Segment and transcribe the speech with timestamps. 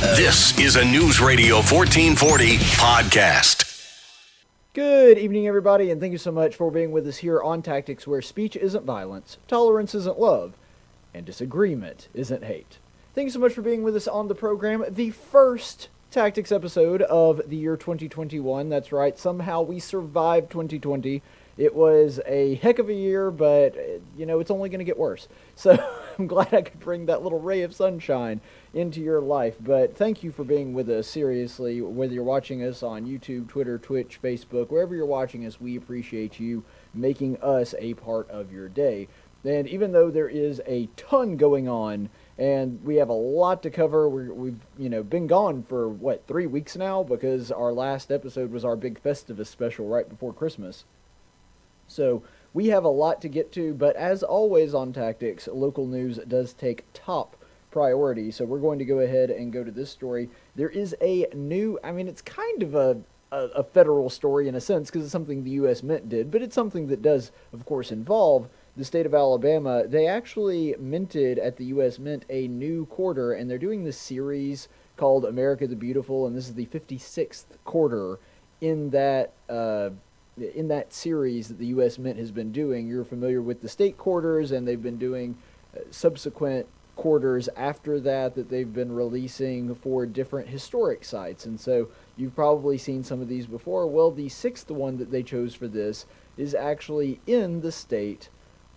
[0.00, 3.92] This is a News Radio 1440 podcast.
[4.72, 8.06] Good evening, everybody, and thank you so much for being with us here on Tactics,
[8.06, 10.54] where speech isn't violence, tolerance isn't love,
[11.12, 12.78] and disagreement isn't hate.
[13.14, 14.86] Thank you so much for being with us on the program.
[14.88, 18.70] The first Tactics episode of the year 2021.
[18.70, 21.20] That's right, somehow we survived 2020.
[21.60, 23.76] It was a heck of a year, but,
[24.16, 25.28] you know, it's only going to get worse.
[25.56, 25.76] So
[26.18, 28.40] I'm glad I could bring that little ray of sunshine
[28.72, 29.56] into your life.
[29.60, 31.82] But thank you for being with us, seriously.
[31.82, 36.40] Whether you're watching us on YouTube, Twitter, Twitch, Facebook, wherever you're watching us, we appreciate
[36.40, 39.06] you making us a part of your day.
[39.44, 43.70] And even though there is a ton going on, and we have a lot to
[43.70, 44.08] cover.
[44.08, 48.50] we have you know been gone for what three weeks now because our last episode
[48.50, 50.86] was our big Festivus special right before Christmas.
[51.90, 52.22] So
[52.52, 56.52] we have a lot to get to, but as always on Tactics, local news does
[56.52, 57.36] take top
[57.70, 58.30] priority.
[58.30, 60.28] So we're going to go ahead and go to this story.
[60.56, 63.00] There is a new, I mean, it's kind of a
[63.32, 65.84] a, a federal story in a sense because it's something the U.S.
[65.84, 70.06] Mint did, but it's something that does, of course, involve the state of Alabama, they
[70.06, 71.98] actually minted at the U.S.
[71.98, 76.48] Mint a new quarter, and they're doing this series called America the Beautiful, and this
[76.48, 78.18] is the 56th quarter
[78.60, 79.90] in that uh,
[80.40, 81.98] in that series that the U.S.
[81.98, 82.86] Mint has been doing.
[82.86, 85.36] You're familiar with the state quarters, and they've been doing
[85.76, 91.88] uh, subsequent quarters after that that they've been releasing for different historic sites, and so
[92.16, 93.86] you've probably seen some of these before.
[93.86, 96.04] Well, the sixth one that they chose for this
[96.36, 98.28] is actually in the state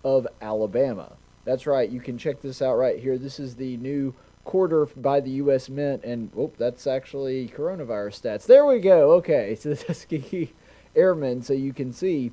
[0.02, 1.12] of Alabama.
[1.44, 1.90] That's right.
[1.90, 3.18] You can check this out right here.
[3.18, 5.68] This is the new quarter by the U.S.
[5.68, 8.46] Mint, and oh, that's actually coronavirus stats.
[8.46, 9.12] There we go.
[9.12, 10.52] Okay, so the Tuskegee
[10.94, 11.42] Airmen.
[11.42, 12.32] So you can see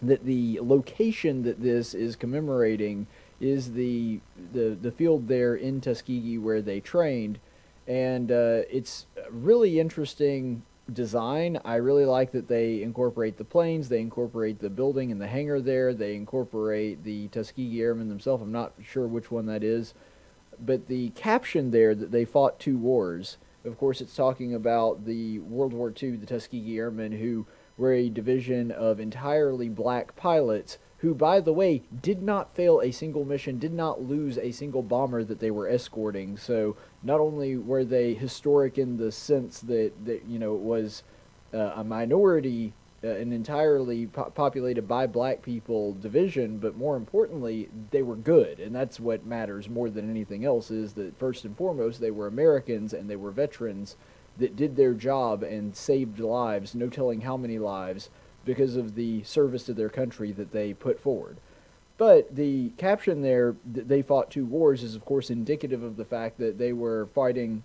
[0.00, 3.06] that the location that this is commemorating
[3.40, 4.20] is the
[4.52, 7.38] the the field there in Tuskegee where they trained,
[7.86, 11.60] and uh, it's really interesting design.
[11.64, 15.60] I really like that they incorporate the planes, they incorporate the building and the hangar
[15.60, 18.42] there, they incorporate the Tuskegee Airmen themselves.
[18.42, 19.94] I'm not sure which one that is.
[20.60, 25.38] But the caption there that they fought two wars, of course, it's talking about the
[25.40, 27.46] World War II, the Tuskegee Airmen, who
[27.82, 32.92] were a division of entirely black pilots who, by the way, did not fail a
[32.92, 36.36] single mission, did not lose a single bomber that they were escorting.
[36.36, 41.02] So not only were they historic in the sense that, that you know, it was
[41.52, 42.72] uh, a minority,
[43.02, 48.60] uh, an entirely po- populated by black people division, but more importantly, they were good.
[48.60, 52.28] And that's what matters more than anything else is that first and foremost, they were
[52.28, 53.96] Americans and they were veterans
[54.38, 58.10] that did their job and saved lives, no telling how many lives
[58.44, 61.36] because of the service to their country that they put forward.
[61.98, 66.04] But the caption there, that they fought two wars, is of course indicative of the
[66.04, 67.62] fact that they were fighting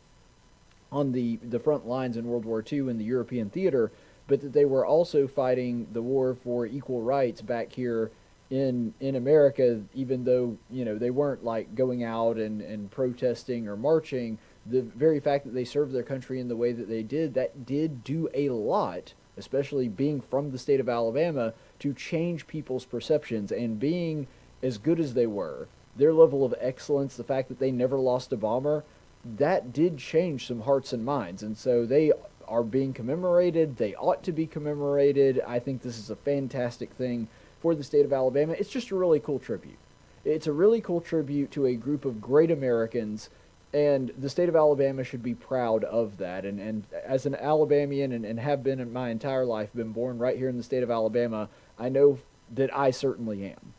[0.91, 3.91] on the, the front lines in World War II in the European theater,
[4.27, 8.11] but that they were also fighting the war for equal rights back here
[8.49, 13.67] in in America, even though you know they weren't like going out and, and protesting
[13.67, 14.37] or marching.
[14.69, 17.65] The very fact that they served their country in the way that they did, that
[17.65, 23.51] did do a lot especially being from the state of Alabama, to change people's perceptions
[23.51, 24.27] and being
[24.63, 28.33] as good as they were, their level of excellence, the fact that they never lost
[28.33, 28.83] a bomber,
[29.23, 31.43] that did change some hearts and minds.
[31.43, 32.11] And so they
[32.47, 33.77] are being commemorated.
[33.77, 35.41] They ought to be commemorated.
[35.45, 37.27] I think this is a fantastic thing
[37.61, 38.53] for the state of Alabama.
[38.53, 39.77] It's just a really cool tribute.
[40.25, 43.29] It's a really cool tribute to a group of great Americans
[43.73, 46.45] and the state of Alabama should be proud of that.
[46.45, 50.17] And, and as an Alabamian and, and have been in my entire life, been born
[50.17, 52.19] right here in the state of Alabama, I know
[52.53, 53.73] that I certainly am.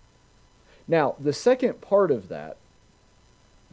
[0.86, 2.56] Now, the second part of that,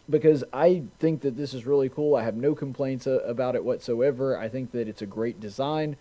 [0.09, 3.64] because I think that this is really cool, I have no complaints uh, about it
[3.64, 4.38] whatsoever.
[4.38, 5.98] I think that it's a great design.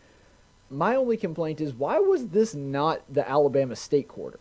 [0.70, 4.40] My only complaint is why was this not the Alabama state quarter?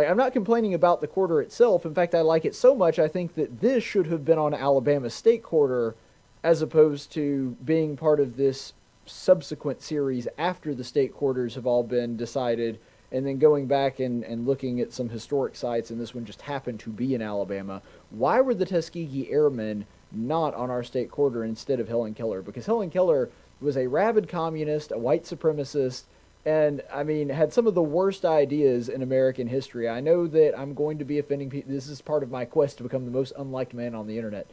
[0.00, 1.84] Like, I'm not complaining about the quarter itself.
[1.84, 4.54] In fact, I like it so much, I think that this should have been on
[4.54, 5.94] Alabama State Quarter
[6.42, 8.72] as opposed to being part of this
[9.04, 12.78] subsequent series after the state quarters have all been decided
[13.12, 16.40] and then going back and, and looking at some historic sites, and this one just
[16.40, 17.82] happened to be in Alabama.
[18.08, 22.40] Why were the Tuskegee Airmen not on our state quarter instead of Helen Keller?
[22.40, 23.28] Because Helen Keller
[23.60, 26.04] was a rabid communist, a white supremacist,
[26.44, 29.88] and I mean, had some of the worst ideas in American history.
[29.88, 31.72] I know that I'm going to be offending people.
[31.72, 34.46] This is part of my quest to become the most unliked man on the internet.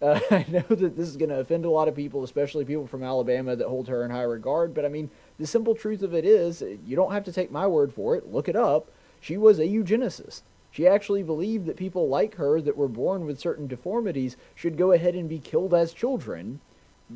[0.00, 2.86] Uh, I know that this is going to offend a lot of people, especially people
[2.86, 4.72] from Alabama that hold her in high regard.
[4.72, 7.66] But I mean, the simple truth of it is, you don't have to take my
[7.66, 8.32] word for it.
[8.32, 8.90] Look it up.
[9.20, 10.42] She was a eugenicist.
[10.70, 14.92] She actually believed that people like her that were born with certain deformities should go
[14.92, 16.60] ahead and be killed as children,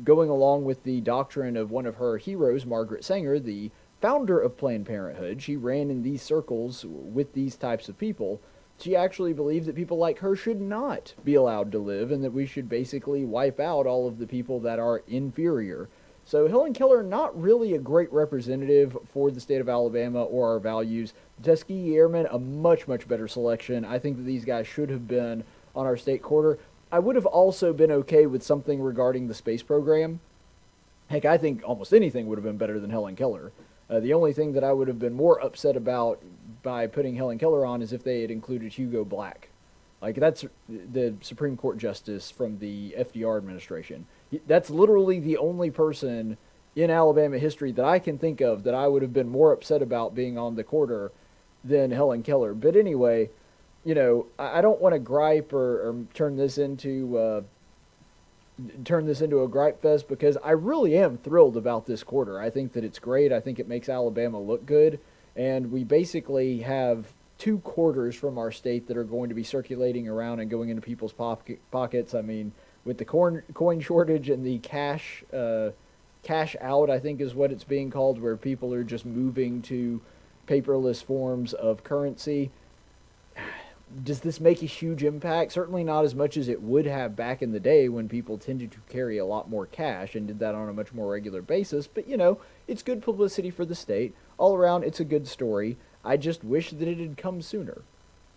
[0.03, 3.71] going along with the doctrine of one of her heroes, Margaret Sanger, the
[4.01, 5.41] founder of Planned Parenthood.
[5.41, 8.39] She ran in these circles with these types of people.
[8.79, 12.33] She actually believed that people like her should not be allowed to live and that
[12.33, 15.89] we should basically wipe out all of the people that are inferior.
[16.25, 20.59] So Helen Keller, not really a great representative for the state of Alabama or our
[20.59, 21.13] values.
[21.41, 23.85] Tuskegee Airmen, a much, much better selection.
[23.85, 25.43] I think that these guys should have been
[25.75, 26.59] on our state quarter.
[26.91, 30.19] I would have also been okay with something regarding the space program.
[31.09, 33.51] Heck, I think almost anything would have been better than Helen Keller.
[33.89, 36.21] Uh, the only thing that I would have been more upset about
[36.61, 39.49] by putting Helen Keller on is if they had included Hugo Black.
[40.01, 44.05] Like, that's the Supreme Court Justice from the FDR administration
[44.45, 46.37] that's literally the only person
[46.75, 49.81] in Alabama history that I can think of that I would have been more upset
[49.81, 51.11] about being on the quarter
[51.63, 52.53] than Helen Keller.
[52.53, 53.29] But anyway,
[53.83, 57.41] you know, I, don't want to gripe or, or, turn this into uh,
[58.83, 62.39] turn this into a gripe fest because I really am thrilled about this quarter.
[62.39, 63.31] I think that it's great.
[63.31, 64.99] I think it makes Alabama look good,
[65.35, 67.07] and we basically have
[67.37, 70.81] two quarters from our state that are going to be circulating around and going into
[70.81, 72.15] people's pockets.
[72.15, 72.51] I mean
[72.83, 75.69] with the coin coin shortage and the cash uh,
[76.23, 80.01] cash out, I think is what it's being called, where people are just moving to
[80.47, 82.49] paperless forms of currency.
[84.03, 85.53] Does this make a huge impact?
[85.53, 88.71] Certainly not as much as it would have back in the day when people tended
[88.71, 91.87] to carry a lot more cash and did that on a much more regular basis.
[91.87, 94.13] But you know, it's good publicity for the state.
[94.37, 95.77] All around, it's a good story.
[96.03, 97.81] I just wish that it had come sooner.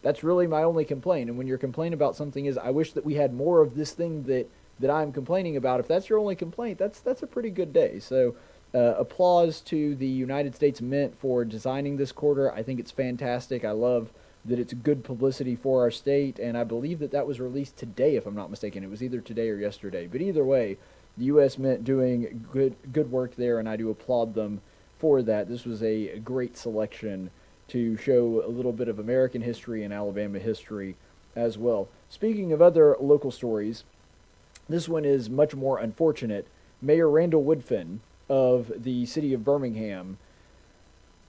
[0.02, 1.29] That's really my only complaint.
[1.29, 3.93] And when your complaint about something is, I wish that we had more of this
[3.93, 4.49] thing that
[4.79, 5.81] that I'm complaining about.
[5.81, 7.99] If that's your only complaint, that's that's a pretty good day.
[7.99, 8.37] So.
[8.73, 12.55] Uh, applause to the United States Mint for designing this quarter.
[12.55, 13.64] I think it's fantastic.
[13.64, 14.12] I love
[14.44, 18.16] that it's good publicity for our state, and I believe that that was released today,
[18.16, 18.82] if I'm not mistaken.
[18.82, 20.06] It was either today or yesterday.
[20.06, 20.78] But either way,
[21.19, 21.58] the U.S.
[21.58, 24.62] Mint doing good good work there, and I do applaud them
[24.98, 25.48] for that.
[25.48, 27.31] This was a great selection
[27.69, 30.96] to show a little bit of American history and Alabama history
[31.37, 31.88] as well.
[32.08, 33.84] Speaking of other local stories,
[34.69, 36.46] this one is much more unfortunate.
[36.82, 37.98] Mayor Randall Woodfin
[38.28, 40.19] of the city of Birmingham,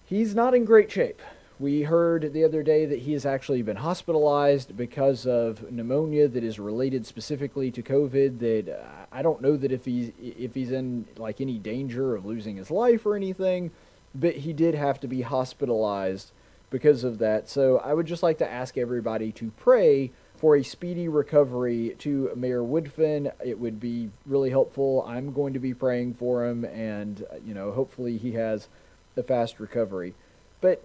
[0.06, 1.22] he's not in great shape.
[1.62, 6.44] We heard the other day that he has actually been hospitalized because of pneumonia that
[6.44, 8.40] is related specifically to COVID.
[8.40, 12.26] That uh, I don't know that if he's if he's in like any danger of
[12.26, 13.70] losing his life or anything,
[14.16, 16.32] but he did have to be hospitalized
[16.72, 17.48] because of that.
[17.48, 22.32] So I would just like to ask everybody to pray for a speedy recovery to
[22.36, 23.32] Mayor Woodfin.
[23.46, 25.06] It would be really helpful.
[25.08, 28.68] I'm going to be praying for him, and you know, hopefully he has
[29.16, 30.16] a fast recovery.
[30.60, 30.84] But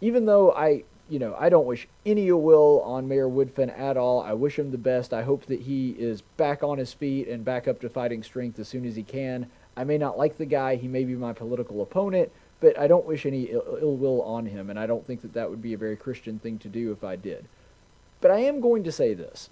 [0.00, 3.96] even though I, you know, I don't wish any ill will on Mayor Woodfin at
[3.96, 4.20] all.
[4.20, 5.12] I wish him the best.
[5.12, 8.58] I hope that he is back on his feet and back up to fighting strength
[8.58, 9.46] as soon as he can.
[9.76, 10.76] I may not like the guy.
[10.76, 14.46] He may be my political opponent, but I don't wish any Ill, Ill will on
[14.46, 16.92] him, and I don't think that that would be a very Christian thing to do
[16.92, 17.46] if I did.
[18.20, 19.50] But I am going to say this.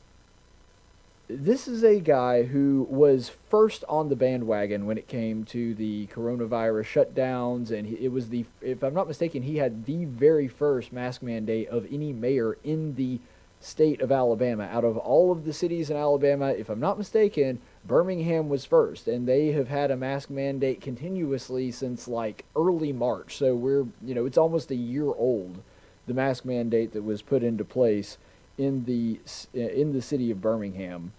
[1.27, 6.07] This is a guy who was first on the bandwagon when it came to the
[6.09, 10.93] coronavirus shutdowns, and it was the, if I'm not mistaken, he had the very first
[10.93, 13.21] mask mandate of any mayor in the
[13.59, 14.65] state of Alabama.
[14.65, 19.09] Out of all of the cities in Alabama, if I'm not mistaken, Birmingham was first,
[19.09, 23.39] and they have had a mask mandate continuously since like early March.
[23.39, 25.63] So we're, you know, it's almost a year old,
[26.07, 28.19] the mask mandate that was put into place
[28.59, 29.21] in the
[29.53, 31.13] in the city of Birmingham.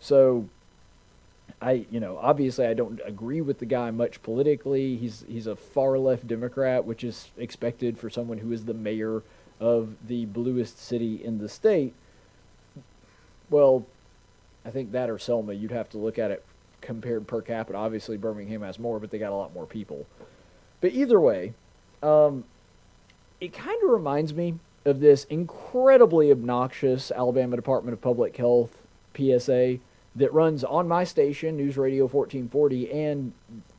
[0.00, 0.48] So
[1.60, 4.96] I, you know, obviously I don't agree with the guy much politically.
[4.96, 9.22] He's he's a far left Democrat, which is expected for someone who is the mayor
[9.60, 11.94] of the bluest city in the state.
[13.50, 13.86] Well,
[14.64, 16.44] I think that or Selma, you'd have to look at it
[16.80, 17.76] compared per capita.
[17.76, 20.06] Obviously, Birmingham has more, but they got a lot more people.
[20.80, 21.54] But either way,
[22.02, 22.44] um,
[23.40, 24.54] it kind of reminds me
[24.84, 28.82] of this incredibly obnoxious Alabama Department of Public Health
[29.16, 29.78] PSA
[30.16, 33.32] that runs on my station, News Radio 1440, and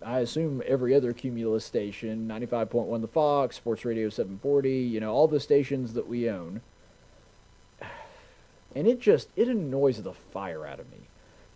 [0.05, 5.27] I assume every other Cumulus station, 95.1 The Fox, Sports Radio 740, you know, all
[5.27, 6.61] the stations that we own
[8.75, 11.07] and it just it annoys the fire out of me.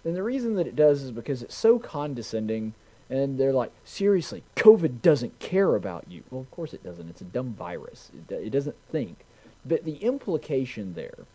[0.05, 2.73] And the reason that it does is because it's so condescending
[3.09, 6.23] and they're like, seriously, COVID doesn't care about you.
[6.31, 7.09] Well, of course it doesn't.
[7.09, 8.12] It's a dumb virus.
[8.29, 9.25] It, it doesn't think.
[9.65, 11.25] But the implication there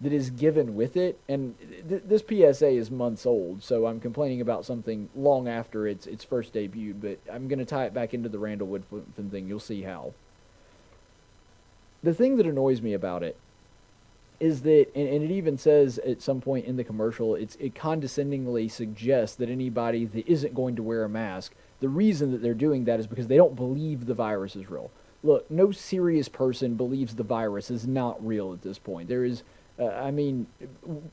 [0.00, 1.54] that is given with it, and
[1.88, 6.24] th- this PSA is months old, so I'm complaining about something long after its its
[6.24, 6.94] first debut.
[6.94, 9.48] But I'm going to tie it back into the Randall Woodfin thing.
[9.48, 10.14] You'll see how.
[12.02, 13.36] the thing that annoys me about it
[14.40, 17.76] is that, and, and, it even says at some point in the commercial, it's, it
[17.76, 22.52] condescendingly suggests that anybody that isn't going to wear a mask, the reason that they're
[22.52, 24.90] doing that is because they don't believe the virus is real.
[25.22, 29.08] Look, no serious person believes the virus is not real at this point.
[29.08, 29.42] There is,
[29.78, 30.46] uh, I mean,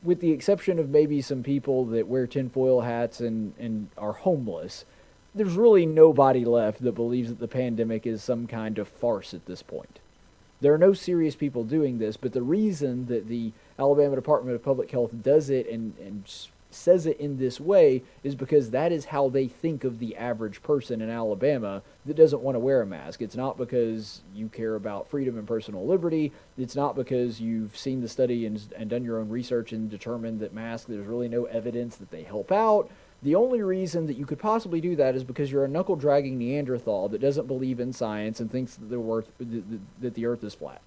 [0.01, 4.85] with the exception of maybe some people that wear tinfoil hats and, and are homeless,
[5.35, 9.45] there's really nobody left that believes that the pandemic is some kind of farce at
[9.45, 9.99] this point.
[10.61, 14.63] There are no serious people doing this, but the reason that the Alabama Department of
[14.63, 16.23] Public Health does it and, and
[16.71, 20.61] says it in this way is because that is how they think of the average
[20.61, 23.21] person in Alabama that doesn't want to wear a mask.
[23.21, 26.31] It's not because you care about freedom and personal liberty.
[26.57, 30.39] It's not because you've seen the study and, and done your own research and determined
[30.41, 32.89] that masks, there's really no evidence that they help out.
[33.21, 36.37] The only reason that you could possibly do that is because you're a knuckle dragging
[36.37, 39.29] Neanderthal that doesn't believe in science and thinks that the earth,
[39.99, 40.81] that the earth is flat.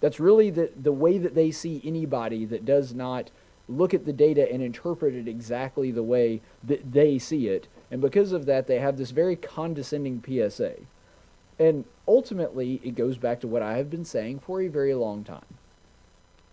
[0.00, 3.30] That's really the, the way that they see anybody that does not
[3.68, 7.68] look at the data and interpret it exactly the way that they see it.
[7.90, 10.74] And because of that, they have this very condescending PSA.
[11.58, 15.24] And ultimately, it goes back to what I have been saying for a very long
[15.24, 15.58] time.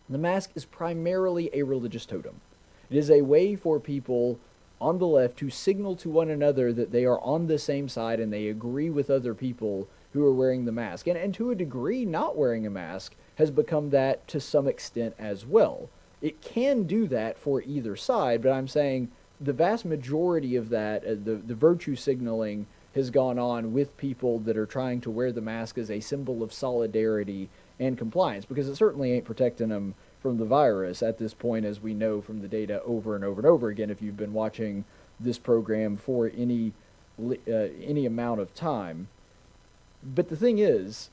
[0.10, 2.41] The mask is primarily a religious totem.
[2.89, 4.39] It is a way for people
[4.80, 8.20] on the left to signal to one another that they are on the same side
[8.20, 11.08] and they agree with other people who are wearing the mask.
[11.08, 15.15] And, and to a degree, not wearing a mask has become that to some extent
[15.18, 15.89] as well.
[16.22, 21.04] It can do that for either side, but I'm saying the vast majority of that,
[21.04, 25.32] uh, the, the virtue signaling, has gone on with people that are trying to wear
[25.32, 27.50] the mask as a symbol of solidarity
[27.80, 31.82] and compliance because it certainly ain't protecting them from the virus at this point, as
[31.82, 33.90] we know from the data over and over and over again.
[33.90, 34.86] If you've been watching
[35.20, 36.74] this program for any
[37.20, 37.51] uh,
[37.84, 39.08] any amount of time,
[40.04, 41.10] but the thing is,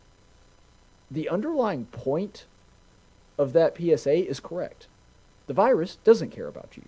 [1.11, 2.45] the underlying point
[3.39, 4.89] of that PSA is correct.
[5.49, 6.85] The virus doesn't care about you.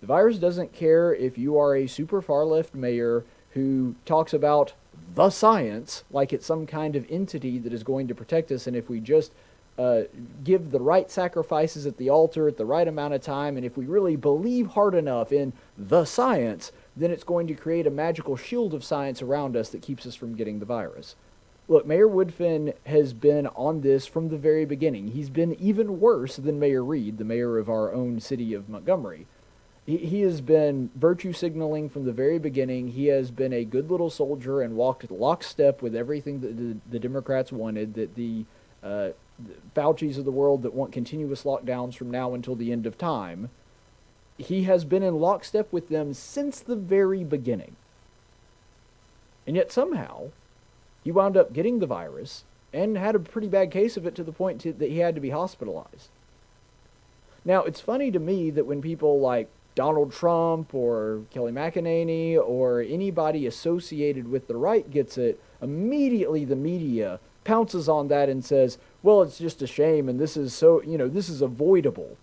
[0.00, 4.72] The virus doesn't care if you are a super far left mayor who talks about
[5.14, 8.74] the science like it's some kind of entity that is going to protect us, and
[8.74, 9.30] if we just
[9.78, 10.02] uh,
[10.42, 13.76] give the right sacrifices at the altar at the right amount of time, and if
[13.76, 18.36] we really believe hard enough in the science, then it's going to create a magical
[18.36, 21.14] shield of science around us that keeps us from getting the virus.
[21.72, 25.12] Look, Mayor Woodfin has been on this from the very beginning.
[25.12, 29.26] He's been even worse than Mayor Reed, the mayor of our own city of Montgomery.
[29.86, 32.88] He, he has been virtue signaling from the very beginning.
[32.88, 36.98] He has been a good little soldier and walked lockstep with everything that the, the
[36.98, 38.44] Democrats wanted, that the
[38.82, 39.12] uh,
[39.74, 43.48] Fauci's of the world that want continuous lockdowns from now until the end of time.
[44.36, 47.76] He has been in lockstep with them since the very beginning.
[49.46, 50.32] And yet somehow,
[51.02, 54.24] he wound up getting the virus and had a pretty bad case of it to
[54.24, 56.08] the point to, that he had to be hospitalized.
[57.44, 62.80] Now, it's funny to me that when people like Donald Trump or Kayleigh McEnany or
[62.80, 68.78] anybody associated with the right gets it, immediately the media pounces on that and says,
[69.02, 72.16] well, it's just a shame and this is so, you know, this is avoidable.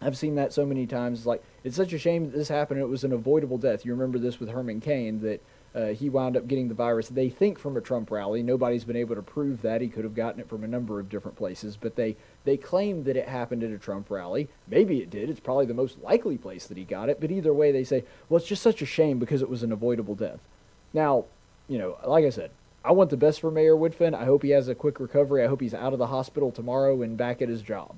[0.00, 1.20] I've seen that so many times.
[1.20, 2.80] It's Like, it's such a shame that this happened.
[2.80, 3.84] It was an avoidable death.
[3.84, 5.42] You remember this with Herman Cain that
[5.74, 8.42] uh, he wound up getting the virus, they think, from a Trump rally.
[8.42, 9.80] Nobody's been able to prove that.
[9.80, 13.04] He could have gotten it from a number of different places, but they, they claim
[13.04, 14.48] that it happened at a Trump rally.
[14.66, 15.28] Maybe it did.
[15.28, 18.04] It's probably the most likely place that he got it, but either way, they say,
[18.28, 20.40] well, it's just such a shame because it was an avoidable death.
[20.94, 21.26] Now,
[21.68, 22.50] you know, like I said,
[22.84, 24.14] I want the best for Mayor Woodfin.
[24.14, 25.44] I hope he has a quick recovery.
[25.44, 27.96] I hope he's out of the hospital tomorrow and back at his job.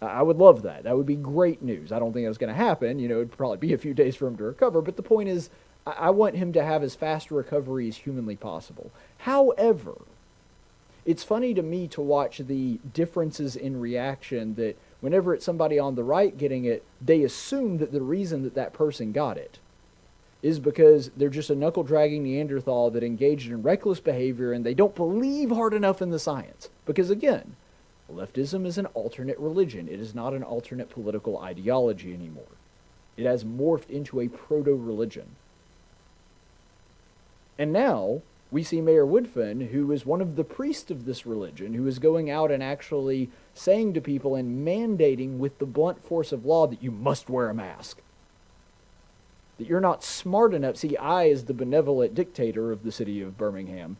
[0.00, 0.84] I would love that.
[0.84, 1.90] That would be great news.
[1.90, 2.98] I don't think that's going to happen.
[2.98, 4.82] You know, it'd probably be a few days for him to recover.
[4.82, 5.50] But the point is,
[5.86, 8.90] I want him to have as fast a recovery as humanly possible.
[9.18, 9.94] However,
[11.04, 15.94] it's funny to me to watch the differences in reaction that whenever it's somebody on
[15.94, 19.60] the right getting it, they assume that the reason that that person got it
[20.42, 24.74] is because they're just a knuckle dragging Neanderthal that engaged in reckless behavior and they
[24.74, 26.68] don't believe hard enough in the science.
[26.84, 27.54] Because again,
[28.12, 32.44] leftism is an alternate religion, it is not an alternate political ideology anymore.
[33.16, 35.36] It has morphed into a proto religion.
[37.58, 41.74] And now we see Mayor Woodfin, who is one of the priests of this religion,
[41.74, 46.32] who is going out and actually saying to people and mandating with the blunt force
[46.32, 48.00] of law that you must wear a mask
[49.58, 50.76] that you're not smart enough.
[50.76, 53.96] See, I, as the benevolent dictator of the city of Birmingham,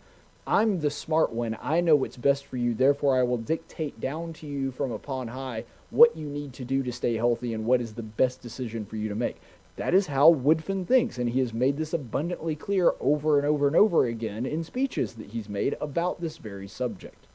[0.47, 1.57] I'm the smart one.
[1.61, 2.75] I know what's best for you.
[2.75, 6.83] Therefore, I will dictate down to you from upon high what you need to do
[6.83, 9.41] to stay healthy and what is the best decision for you to make.
[9.77, 13.67] That is how Woodfin thinks, and he has made this abundantly clear over and over
[13.67, 17.27] and over again in speeches that he's made about this very subject.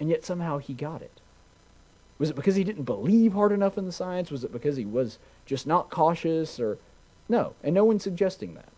[0.00, 1.20] and yet somehow he got it.
[2.18, 4.30] Was it because he didn't believe hard enough in the science?
[4.30, 6.60] Was it because he was just not cautious?
[6.60, 6.78] Or
[7.28, 8.68] no, and no one's suggesting that.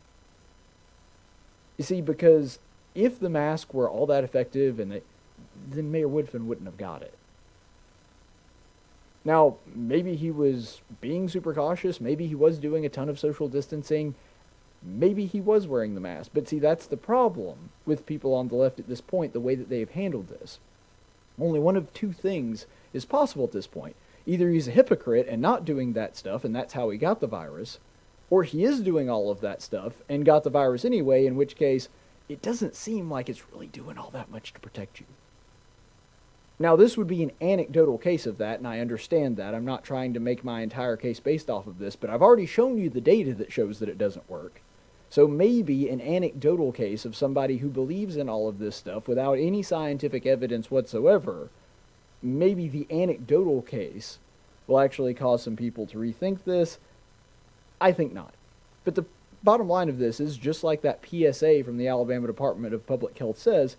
[1.77, 2.61] You see, because
[2.95, 5.03] if the mask were all that effective, and they,
[5.69, 7.18] then Mayor Woodfin wouldn't have got it.
[9.25, 12.01] Now, maybe he was being super cautious.
[12.01, 14.15] Maybe he was doing a ton of social distancing.
[14.83, 16.31] Maybe he was wearing the mask.
[16.33, 19.55] But see, that's the problem with people on the left at this point, the way
[19.55, 20.61] that they've handled this.
[21.39, 23.97] Only one of two things is possible at this point.
[24.27, 27.27] Either he's a hypocrite and not doing that stuff, and that's how he got the
[27.27, 27.79] virus,
[28.31, 31.57] or he is doing all of that stuff and got the virus anyway, in which
[31.57, 31.89] case
[32.29, 35.07] it doesn't seem like it's really doing all that much to protect you.
[36.61, 39.55] Now, this would be an anecdotal case of that, and I understand that.
[39.55, 42.47] I'm not trying to make my entire case based off of this, but I've already
[42.47, 44.61] shown you the data that shows that it doesn't work.
[45.09, 49.39] So maybe an anecdotal case of somebody who believes in all of this stuff without
[49.39, 51.49] any scientific evidence whatsoever,
[52.21, 54.19] maybe the anecdotal case
[54.67, 56.79] will actually cause some people to rethink this.
[57.81, 58.35] I think not.
[58.85, 59.07] But the
[59.45, 63.17] bottom line of this is just like that PSA from the Alabama Department of Public
[63.17, 63.77] Health says,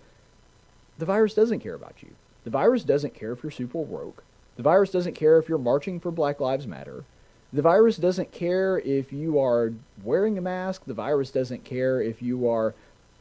[0.98, 2.16] the virus doesn't care about you.
[2.44, 4.24] The virus doesn't care if you're super woke.
[4.56, 7.04] The virus doesn't care if you're marching for Black Lives Matter.
[7.52, 10.84] The virus doesn't care if you are wearing a mask.
[10.86, 12.76] The virus doesn't care if you are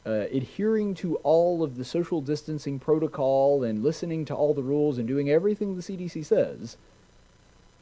[0.05, 4.97] uh, adhering to all of the social distancing protocol and listening to all the rules
[4.97, 6.77] and doing everything the CDC says.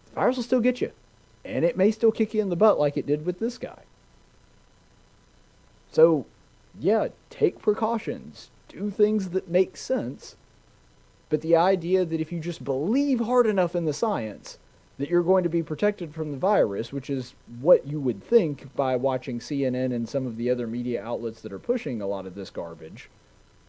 [0.10, 0.92] The virus will still get you.
[1.44, 3.84] And it may still kick you in the butt like it did with this guy.
[5.92, 6.26] So,
[6.80, 8.50] yeah, take precautions.
[8.68, 10.36] Do things that make sense
[11.30, 14.58] but the idea that if you just believe hard enough in the science,
[14.98, 18.74] that you're going to be protected from the virus, which is what you would think
[18.76, 22.26] by watching CNN and some of the other media outlets that are pushing a lot
[22.26, 23.10] of this garbage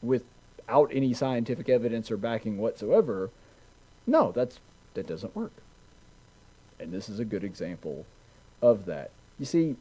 [0.02, 3.30] without any scientific evidence or backing whatsoever.
[4.06, 4.60] No, that's
[4.94, 5.52] that doesn't work.
[6.80, 8.06] And this is a good example
[8.62, 9.10] of that.
[9.38, 9.76] You see,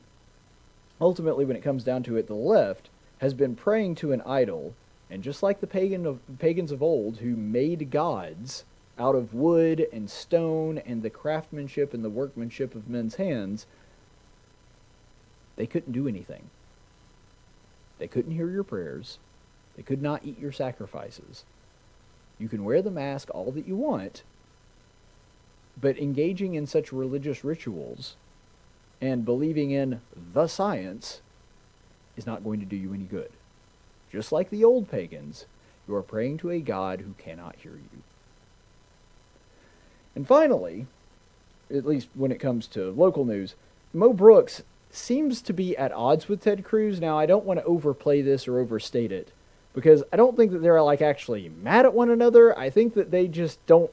[1.00, 4.76] ultimately when it comes down to it, the left has been praying to an idol
[5.10, 8.66] and just like the pagan of, pagans of old who made gods
[9.00, 13.66] out of wood and stone and the craftsmanship and the workmanship of men's hands,
[15.56, 16.50] they couldn't do anything.
[18.00, 19.20] They couldn't hear your prayers.
[19.76, 21.46] They could not eat your sacrifices.
[22.40, 24.24] You can wear the mask all that you want,
[25.80, 28.16] but engaging in such religious rituals
[29.02, 30.02] and believing in
[30.34, 31.22] the science
[32.16, 33.32] is not going to do you any good.
[34.12, 35.46] Just like the old pagans,
[35.88, 38.04] you are praying to a God who cannot hear you.
[40.16, 40.88] And finally,
[41.74, 43.56] at least when it comes to local news,
[43.94, 47.00] Mo Brooks seems to be at odds with Ted Cruz.
[47.00, 49.32] Now, I don't want to overplay this or overstate it
[49.74, 52.58] because I don't think that they're like actually mad at one another.
[52.58, 53.92] I think that they just don't,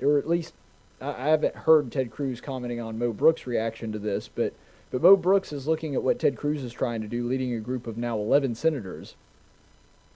[0.00, 0.54] or at least
[1.00, 4.54] I haven't heard Ted Cruz commenting on Mo Brooks' reaction to this, but
[4.90, 7.58] but Mo Brooks is looking at what Ted Cruz is trying to do, leading a
[7.58, 9.16] group of now 11 senators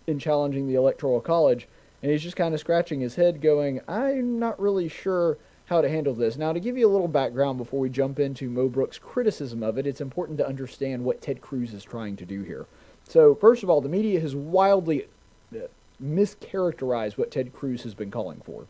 [0.09, 1.69] in challenging the Electoral College,
[2.03, 5.89] and he's just kind of scratching his head, going, I'm not really sure how to
[5.89, 6.37] handle this.
[6.37, 9.77] Now, to give you a little background before we jump into Mo Brooks' criticism of
[9.77, 12.67] it, it's important to understand what Ted Cruz is trying to do here.
[13.07, 15.07] So, first of all, the media has wildly
[15.55, 15.67] uh,
[16.03, 18.67] mischaracterized what Ted Cruz has been calling for.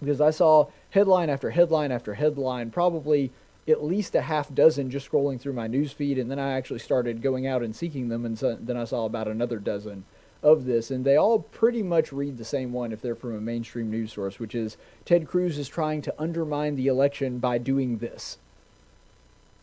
[0.00, 3.32] Because I saw headline after headline after headline, probably
[3.68, 6.78] at least a half dozen just scrolling through my news feed, and then I actually
[6.78, 10.04] started going out and seeking them, and so, then I saw about another dozen
[10.46, 13.40] of this, and they all pretty much read the same one if they're from a
[13.40, 17.98] mainstream news source, which is Ted Cruz is trying to undermine the election by doing
[17.98, 18.38] this.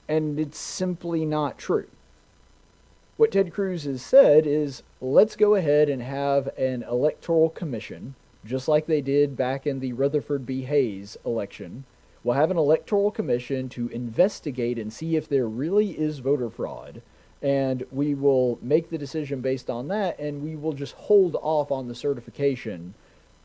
[0.10, 1.88] And it's simply not true.
[3.16, 8.68] What Ted Cruz has said is let's go ahead and have an electoral commission, just
[8.68, 10.64] like they did back in the Rutherford B.
[10.64, 11.86] Hayes election.
[12.26, 17.02] We'll have an electoral commission to investigate and see if there really is voter fraud
[17.44, 21.72] and we will make the decision based on that, and we will just hold off
[21.72, 22.94] on the certification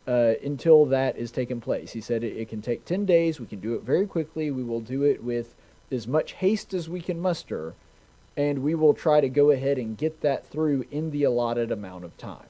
[0.07, 1.93] uh, until that is taken place.
[1.93, 3.41] He said it, it, can take 10 days.
[3.41, 4.53] We can do it very quickly.
[4.53, 5.57] We will do it with
[5.91, 7.75] as much haste as we can muster,
[8.37, 12.05] and we will try to go ahead and get that through in the allotted amount
[12.05, 12.47] of time.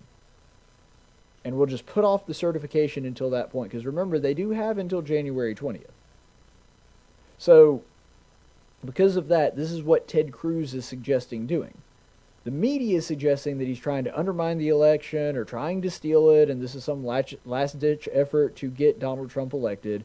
[1.44, 4.76] And we'll just put off the certification until that point, because remember, they do have
[4.76, 5.87] until January 20th.
[7.38, 7.84] So
[8.84, 11.78] because of that, this is what Ted Cruz is suggesting doing.
[12.44, 16.30] The media is suggesting that he's trying to undermine the election or trying to steal
[16.30, 20.04] it, and this is some last ditch effort to get Donald Trump elected.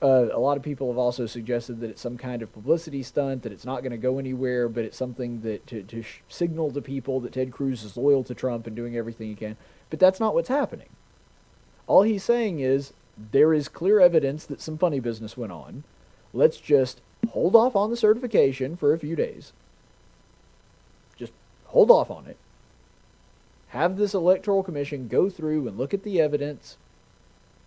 [0.00, 3.42] Uh, a lot of people have also suggested that it's some kind of publicity stunt,
[3.42, 6.70] that it's not going to go anywhere, but it's something that to, to sh- signal
[6.70, 9.58] to people that Ted Cruz is loyal to Trump and doing everything he can.
[9.90, 10.88] But that's not what's happening.
[11.86, 12.94] All he's saying is
[13.32, 15.84] there is clear evidence that some funny business went on.
[16.32, 19.52] Let's just hold off on the certification for a few days.
[21.16, 21.32] Just
[21.66, 22.36] hold off on it.
[23.68, 26.76] Have this electoral commission go through and look at the evidence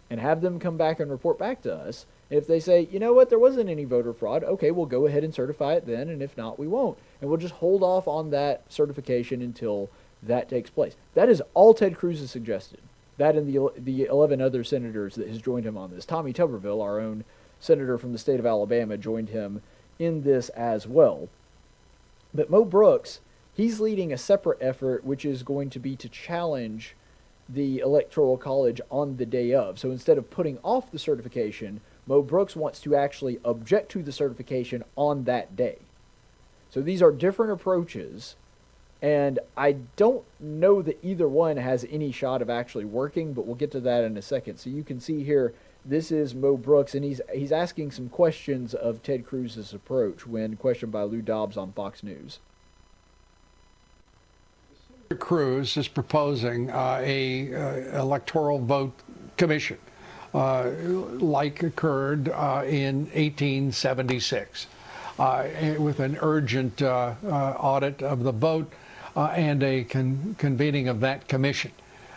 [0.10, 2.06] and have them come back and report back to us.
[2.30, 5.24] If they say, you know what, there wasn't any voter fraud, okay, we'll go ahead
[5.24, 6.98] and certify it then, and if not, we won't.
[7.22, 9.90] And we'll just hold off on that certification until
[10.22, 10.96] that takes place.
[11.14, 12.80] That is all Ted Cruz has suggested.
[13.18, 16.06] That and the the 11 other senators that has joined him on this.
[16.06, 17.24] Tommy Tuberville, our own
[17.64, 19.62] senator from the state of Alabama, joined him
[20.00, 21.30] in this as well.
[22.34, 23.22] But Mo Brooks,
[23.54, 26.96] he's leading a separate effort, which is going to be to challenge
[27.48, 29.78] the Electoral College on the day of.
[29.78, 34.12] So instead of putting off the certification, Mo Brooks wants to actually object to the
[34.12, 35.78] certification on that day.
[36.70, 38.36] So these are different approaches,
[39.02, 43.56] and I don't know that either one has any shot of actually working, but we'll
[43.56, 44.58] get to that in a second.
[44.58, 45.54] So you can see here,
[45.86, 50.56] this is Mo Brooks, and he's he's asking some questions of Ted Cruz's approach when
[50.56, 52.40] questioned by Lou Dobbs on Fox News.
[55.20, 58.94] Cruz is proposing uh, a uh, electoral vote
[59.38, 59.78] commission,
[60.34, 60.72] uh,
[61.20, 64.68] like occurred uh, in 1876,
[65.20, 67.14] uh, with an urgent uh,
[67.60, 68.72] audit of the vote
[69.16, 71.72] and a con- convening of that commission.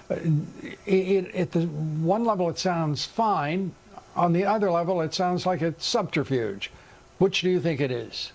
[0.08, 3.74] It, at the one level, it sounds fine.
[4.14, 6.70] On the other level, it sounds like it's subterfuge.
[7.18, 8.32] Which do you think it is?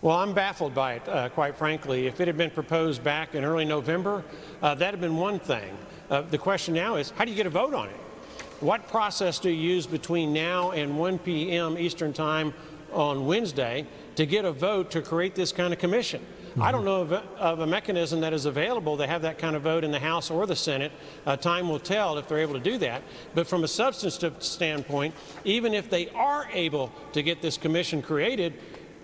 [0.00, 2.06] Well, I'm baffled by it, uh, quite frankly.
[2.06, 4.22] If it had been proposed back in early November,
[4.62, 5.76] uh, that had been one thing.
[6.08, 7.96] Uh, the question now is, how do you get a vote on it?
[8.60, 11.78] What process do you use between now and 1 p.m.
[11.78, 12.54] Eastern Time
[12.92, 16.24] on Wednesday to get a vote to create this kind of commission?
[16.50, 16.62] Mm-hmm.
[16.62, 19.54] I don't know of a, of a, mechanism that is available to have that kind
[19.54, 20.92] of vote in the House or the Senate.
[21.26, 23.02] Uh, time will tell if they're able to do that.
[23.34, 28.54] But from a substantive standpoint, even if they are able to get this commission created,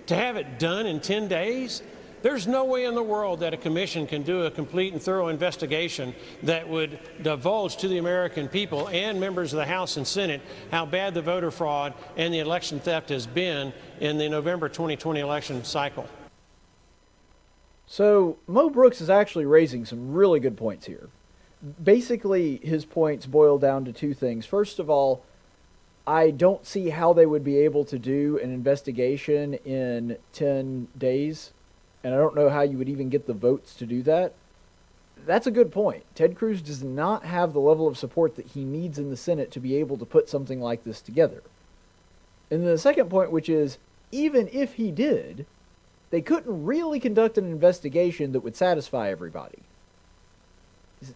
[0.06, 1.82] to have it done in 10 days,
[2.24, 5.28] there's no way in the world that a commission can do a complete and thorough
[5.28, 10.40] investigation that would divulge to the American people and members of the House and Senate
[10.70, 15.20] how bad the voter fraud and the election theft has been in the November 2020
[15.20, 16.08] election cycle.
[17.86, 21.08] So, Mo Brooks is actually raising some really good points here.
[21.82, 24.46] Basically, his points boil down to two things.
[24.46, 25.22] First of all,
[26.06, 31.52] I don't see how they would be able to do an investigation in 10 days,
[32.02, 34.34] and I don't know how you would even get the votes to do that.
[35.26, 36.04] That's a good point.
[36.14, 39.50] Ted Cruz does not have the level of support that he needs in the Senate
[39.52, 41.42] to be able to put something like this together.
[42.50, 43.78] And then the second point, which is
[44.12, 45.46] even if he did,
[46.14, 49.58] they couldn't really conduct an investigation that would satisfy everybody.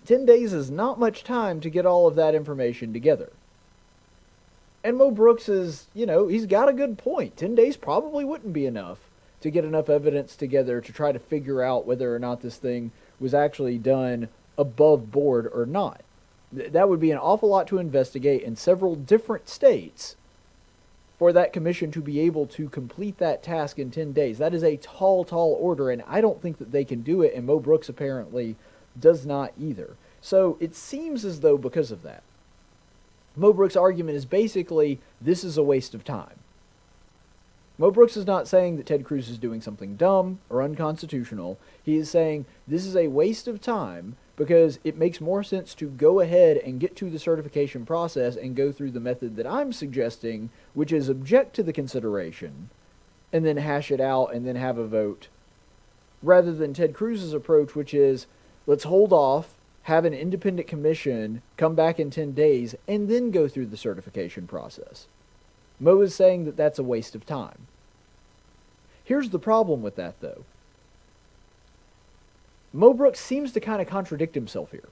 [0.05, 3.31] 10 days is not much time to get all of that information together.
[4.83, 7.37] And Mo Brooks is, you know, he's got a good point.
[7.37, 8.99] 10 days probably wouldn't be enough
[9.41, 12.91] to get enough evidence together to try to figure out whether or not this thing
[13.21, 16.01] was actually done above board or not.
[16.51, 20.17] That would be an awful lot to investigate in several different states
[21.19, 24.39] for that commission to be able to complete that task in 10 days.
[24.39, 27.35] That is a tall, tall order, and I don't think that they can do it,
[27.35, 28.57] and Mo Brooks apparently
[28.99, 29.97] does not either.
[30.21, 32.23] So it seems as though because of that,
[33.35, 36.39] Mo Brooks' argument is basically this is a waste of time.
[37.79, 41.59] Mo Brooks is not saying that Ted Cruz is doing something dumb or unconstitutional.
[41.83, 45.89] He is saying this is a waste of time because it makes more sense to
[45.91, 49.73] go ahead and get to the certification process and go through the method that I'm
[49.73, 52.71] suggesting, which is object to the consideration
[53.33, 55.29] and then hash it out and then have a vote,
[56.23, 58.27] rather than Ted Cruz's approach, which is
[58.67, 63.49] let's hold off have an independent commission come back in 10 days, and then go
[63.49, 65.07] through the certification process.
[65.81, 67.67] Mo is saying that that's a waste of time.
[69.03, 70.45] Here's the problem with that, though.
[72.73, 74.89] Mo Brooks seems to kind of contradict himself here.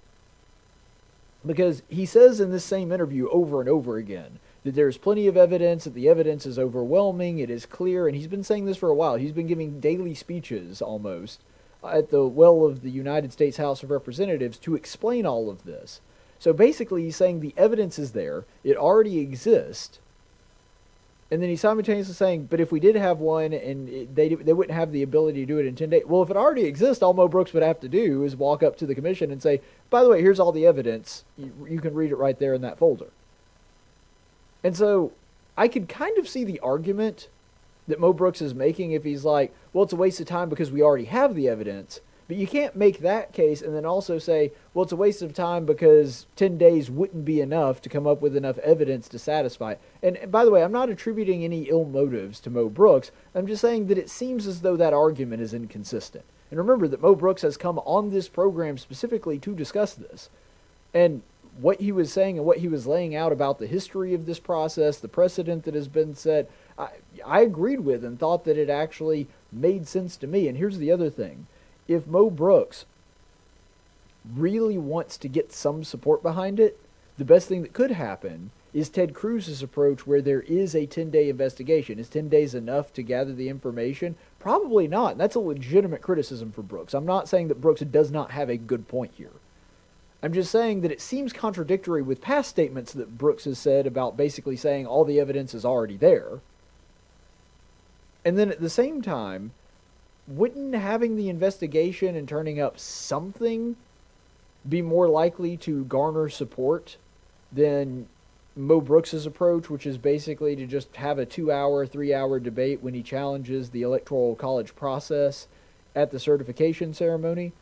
[1.45, 5.37] Because he says in this same interview over and over again that there's plenty of
[5.37, 8.89] evidence, that the evidence is overwhelming, it is clear, and he's been saying this for
[8.89, 9.15] a while.
[9.15, 11.41] He's been giving daily speeches almost
[11.85, 16.01] at the well of the United States House of Representatives to explain all of this.
[16.39, 20.01] So basically, he's saying the evidence is there, it already exists,
[21.31, 24.53] and then he's simultaneously saying, but if we did have one and it, they they
[24.53, 26.03] wouldn't have the ability to do it in 10 days.
[26.07, 28.77] Well, if it already exists, all Mo Brooks would have to do is walk up
[28.77, 29.61] to the commission and say,
[29.91, 31.25] by the way, here's all the evidence.
[31.37, 33.09] You, you can read it right there in that folder.
[34.63, 35.13] And so
[35.57, 37.29] I could kind of see the argument
[37.89, 40.71] that Mo Brooks is making if he's like, well, it's a waste of time because
[40.71, 42.01] we already have the evidence.
[42.29, 45.33] But you can't make that case and then also say, well, it's a waste of
[45.33, 49.73] time because 10 days wouldn't be enough to come up with enough evidence to satisfy
[49.73, 49.81] it.
[50.03, 53.13] And by the way, I'm not attributing any ill motives to Mo Brooks.
[53.35, 56.25] I'm just saying that it seems as though that argument is inconsistent.
[56.51, 60.29] And remember that Mo Brooks has come on this program specifically to discuss this.
[60.93, 61.23] And
[61.59, 64.39] what he was saying and what he was laying out about the history of this
[64.39, 66.89] process, the precedent that has been set, I,
[67.25, 70.49] I agreed with and thought that it actually made sense to me.
[70.49, 71.47] And here's the other thing
[71.89, 72.85] if Mo Brooks
[74.35, 76.81] really wants to get some support behind it,
[77.19, 81.11] the best thing that could happen is Ted Cruz's approach where there is a 10
[81.11, 81.99] day investigation.
[81.99, 84.17] Is 10 days enough to gather the information?
[84.39, 85.13] Probably not.
[85.13, 86.93] And that's a legitimate criticism for Brooks.
[86.93, 89.33] I'm not saying that Brooks does not have a good point here.
[90.23, 94.17] I'm just saying that it seems contradictory with past statements that Brooks has said about
[94.17, 96.41] basically saying all the evidence is already there.
[98.27, 99.53] And then at the same time,
[100.29, 103.77] wouldn't having the investigation and turning up something
[104.69, 106.97] be more likely to garner support
[107.53, 108.09] than
[108.57, 113.03] Mo Brooks's approach, which is basically to just have a two-hour, three-hour debate when he
[113.03, 115.47] challenges the electoral college process
[115.95, 117.53] at the certification ceremony?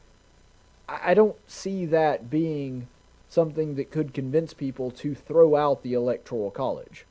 [0.88, 2.88] I don't see that being
[3.28, 7.04] something that could convince people to throw out the electoral college.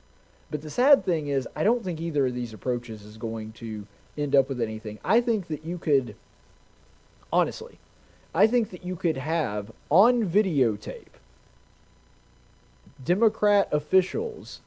[0.49, 3.85] But the sad thing is, I don't think either of these approaches is going to
[4.17, 4.99] end up with anything.
[5.03, 6.15] I think that you could,
[7.31, 7.79] honestly,
[8.33, 11.13] I think that you could have on videotape
[13.03, 14.61] Democrat officials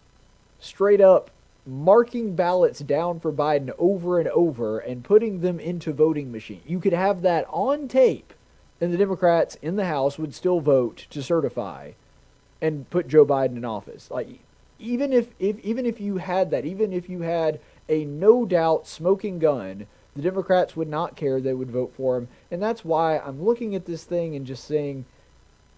[0.58, 1.30] straight up
[1.66, 6.62] marking ballots down for Biden over and over and putting them into voting machine.
[6.66, 8.32] You could have that on tape
[8.80, 11.92] and the Democrats in the House would still vote to certify
[12.60, 14.10] and put Joe Biden in office.
[14.10, 14.28] Like
[14.78, 18.86] even if, if even if you had that, even if you had a no doubt
[18.86, 21.40] smoking gun, the Democrats would not care.
[21.40, 22.28] They would vote for him.
[22.50, 25.04] And that's why I'm looking at this thing and just saying,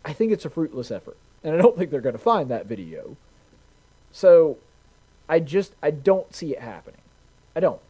[0.04, 1.16] I think it's a fruitless effort.
[1.42, 3.16] And I don't think they're going to find that video.
[4.12, 4.58] So
[5.28, 7.00] I just, I don't see it happening.
[7.54, 7.80] I don't.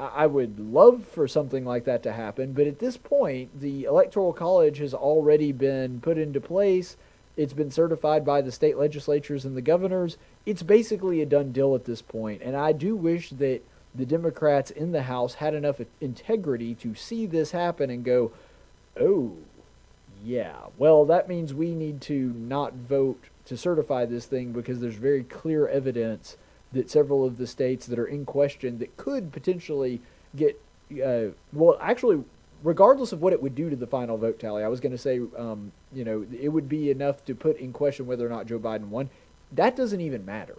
[0.00, 4.32] I would love for something like that to happen, but at this point, the Electoral
[4.32, 6.96] College has already been put into place.
[7.36, 10.16] It's been certified by the state legislatures and the governors.
[10.46, 13.62] It's basically a done deal at this point, and I do wish that
[13.94, 18.32] the Democrats in the House had enough integrity to see this happen and go,
[19.00, 19.36] oh,
[20.24, 24.94] yeah, well, that means we need to not vote to certify this thing because there's
[24.94, 26.36] very clear evidence
[26.72, 30.00] that several of the states that are in question that could potentially
[30.34, 30.60] get,
[31.04, 32.24] uh, well, actually,
[32.64, 34.98] regardless of what it would do to the final vote tally, I was going to
[34.98, 38.46] say, um, you know, it would be enough to put in question whether or not
[38.46, 39.10] Joe Biden won.
[39.52, 40.56] That doesn't even matter.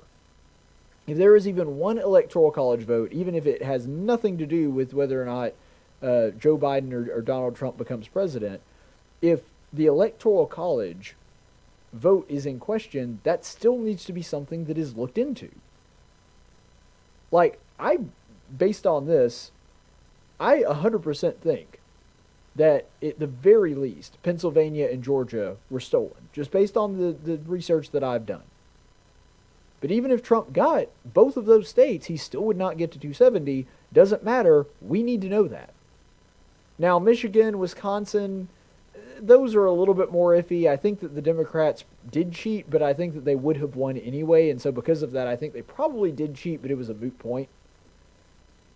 [1.08, 4.70] If there is even one electoral college vote, even if it has nothing to do
[4.70, 5.54] with whether or not
[6.02, 8.62] uh, Joe Biden or, or Donald Trump becomes president,
[9.22, 9.42] if
[9.74, 11.16] the electoral college
[11.92, 15.50] vote is in question, that still needs to be something that is looked into.
[17.32, 18.00] Like, I,
[18.56, 19.52] based on this,
[20.40, 21.80] I 100% think
[22.56, 27.38] that at the very least, Pennsylvania and Georgia were stolen, just based on the, the
[27.46, 28.44] research that I've done.
[29.82, 33.00] But even if Trump got both of those states, he still would not get to
[33.00, 33.68] 270.
[33.94, 34.66] Doesn't matter.
[34.82, 35.74] We need to know that.
[36.80, 38.48] Now, Michigan, Wisconsin,
[39.20, 40.68] those are a little bit more iffy.
[40.68, 43.98] I think that the Democrats did cheat, but I think that they would have won
[43.98, 44.50] anyway.
[44.50, 46.94] And so, because of that, I think they probably did cheat, but it was a
[46.94, 47.50] moot point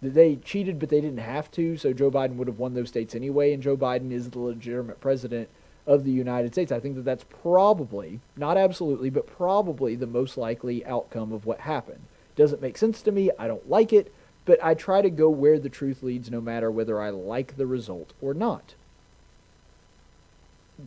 [0.01, 1.77] they cheated, but they didn't have to.
[1.77, 5.01] So Joe Biden would have won those states anyway, and Joe Biden is the legitimate
[5.01, 5.49] president
[5.85, 6.71] of the United States.
[6.71, 11.61] I think that that's probably, not absolutely, but probably the most likely outcome of what
[11.61, 12.01] happened.
[12.35, 13.31] Doesn't make sense to me.
[13.37, 14.13] I don't like it,
[14.45, 17.67] but I try to go where the truth leads no matter whether I like the
[17.67, 18.75] result or not.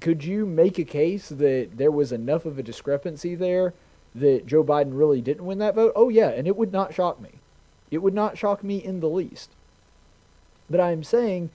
[0.00, 3.74] Could you make a case that there was enough of a discrepancy there
[4.14, 5.92] that Joe Biden really didn't win that vote?
[5.94, 7.32] Oh, yeah, and it would not shock me.
[7.92, 9.50] It would not shock me in the least.
[10.68, 11.50] But I'm saying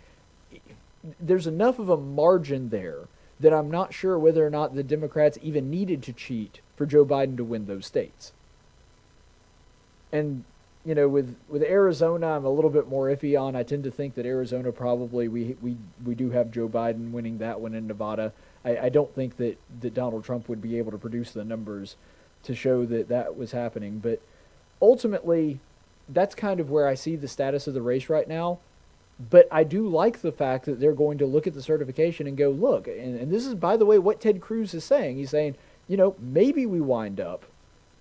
[1.19, 3.08] there's enough of a margin there
[3.39, 7.06] that I'm not sure whether or not the Democrats even needed to cheat for Joe
[7.06, 8.34] Biden to win those states.
[10.12, 10.43] And
[10.86, 13.56] you know, with with Arizona, I'm a little bit more iffy on.
[13.56, 17.39] I tend to think that Arizona probably we we we do have Joe Biden winning
[17.39, 18.32] that one in Nevada.
[18.63, 21.95] I, I don't think that that Donald Trump would be able to produce the numbers
[22.43, 24.00] to show that that was happening.
[24.00, 24.21] But
[24.82, 25.60] ultimately,
[26.10, 28.60] that's kind of where I see the status of the race right now.
[29.20, 32.38] But I do like the fact that they're going to look at the certification and
[32.38, 35.17] go, look, and, and this is, by the way, what Ted Cruz is saying.
[35.17, 35.56] He's saying,
[35.88, 37.46] you know, maybe we wind up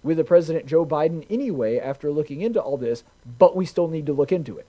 [0.03, 3.03] with a President Joe Biden anyway after looking into all this,
[3.38, 4.66] but we still need to look into it.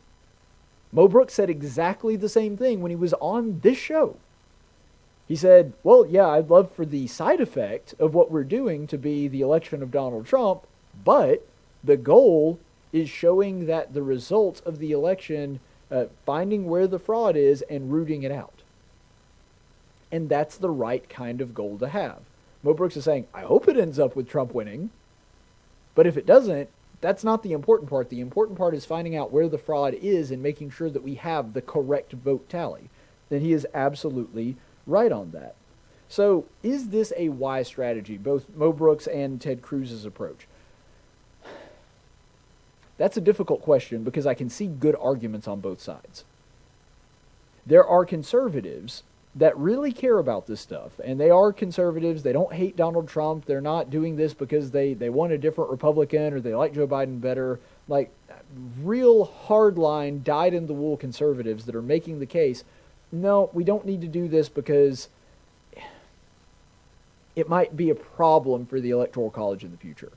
[0.92, 4.16] Mo Brooks said exactly the same thing when he was on this show.
[5.28, 8.98] He said, Well, yeah, I'd love for the side effect of what we're doing to
[8.98, 10.66] be the election of Donald Trump,
[11.04, 11.46] but
[11.84, 12.60] the goal
[12.98, 15.60] is showing that the results of the election,
[15.92, 18.62] uh, finding where the fraud is and rooting it out.
[20.12, 22.20] And that's the right kind of goal to have.
[22.64, 24.90] Mo Brooks is saying, I hope it ends up with Trump winning,
[25.96, 28.10] but if it doesn't, that's not the important part.
[28.10, 31.16] The important part is finding out where the fraud is and making sure that we
[31.16, 32.90] have the correct vote tally.
[33.30, 35.56] Then he is absolutely right on that.
[36.10, 40.48] So, is this a wise strategy, both Mo Brooks and Ted Cruz's approach?
[42.98, 46.26] That's a difficult question because I can see good arguments on both sides.
[47.66, 49.04] There are conservatives
[49.36, 52.24] that really care about this stuff, and they are conservatives.
[52.24, 53.46] They don't hate Donald Trump.
[53.46, 56.88] They're not doing this because they, they want a different Republican or they like Joe
[56.88, 57.60] Biden better.
[57.88, 58.12] Like,
[58.82, 62.64] real hardline, dyed in the wool conservatives that are making the case
[63.12, 65.10] no, we don't need to do this because
[67.36, 70.12] it might be a problem for the Electoral College in the future.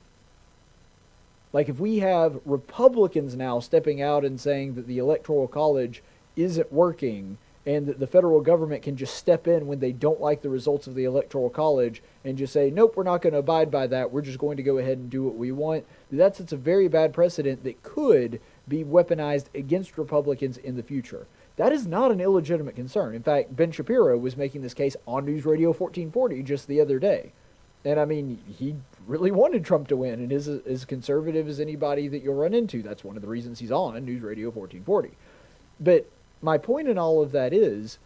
[1.53, 6.01] Like if we have Republicans now stepping out and saying that the Electoral College
[6.35, 10.41] isn't working and that the federal government can just step in when they don't like
[10.41, 13.69] the results of the Electoral College and just say, nope, we're not going to abide
[13.69, 14.11] by that.
[14.11, 15.85] We're just going to go ahead and do what we want.
[16.11, 21.27] That's it's a very bad precedent that could be weaponized against Republicans in the future.
[21.57, 23.13] That is not an illegitimate concern.
[23.13, 26.97] In fact, Ben Shapiro was making this case on News Radio 1440 just the other
[26.97, 27.33] day.
[27.83, 28.75] And I mean, he
[29.07, 32.83] really wanted Trump to win and is as conservative as anybody that you'll run into.
[32.83, 35.17] That's one of the reasons he's on News Radio 1440.
[35.79, 36.07] But
[36.41, 37.97] my point in all of that is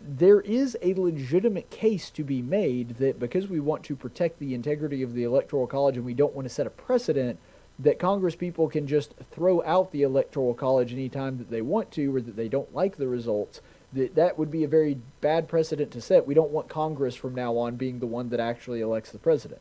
[0.00, 4.54] there is a legitimate case to be made that because we want to protect the
[4.54, 7.38] integrity of the Electoral College and we don't want to set a precedent,
[7.78, 12.14] that Congress people can just throw out the Electoral College anytime that they want to
[12.14, 13.60] or that they don't like the results.
[13.92, 16.26] That that would be a very bad precedent to set.
[16.26, 19.60] We don't want Congress from now on being the one that actually elects the president.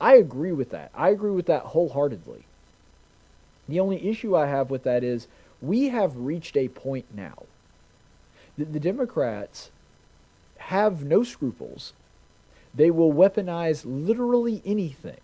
[0.00, 0.90] I agree with that.
[0.94, 2.44] I agree with that wholeheartedly.
[3.68, 5.28] The only issue I have with that is
[5.60, 7.44] we have reached a point now
[8.56, 9.70] that the Democrats
[10.58, 11.92] have no scruples.
[12.74, 15.20] They will weaponize literally anything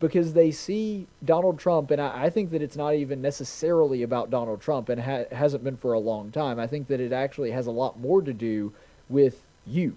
[0.00, 4.30] because they see Donald Trump, and I, I, think that it's not even necessarily about
[4.30, 6.60] Donald Trump, and ha- hasn't been for a long time.
[6.60, 8.72] I think that it actually has a lot more to do
[9.08, 9.96] with you.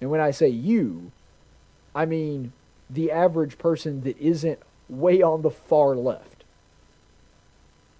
[0.00, 1.12] And when I say you,
[1.94, 2.52] I mean
[2.90, 6.44] the average person that isn't way on the far left.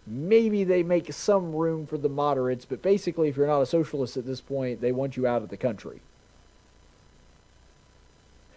[0.06, 4.16] Maybe they make some room for the moderates, but basically, if you're not a socialist
[4.16, 6.00] at this point, they want you out of the country.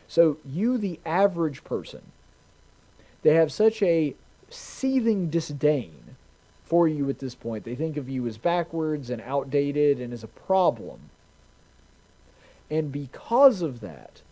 [0.09, 2.01] So, you, the average person,
[3.21, 4.15] they have such a
[4.49, 6.15] seething disdain
[6.65, 7.63] for you at this point.
[7.63, 11.11] They think of you as backwards and outdated and as a problem.
[12.71, 14.23] And because of that,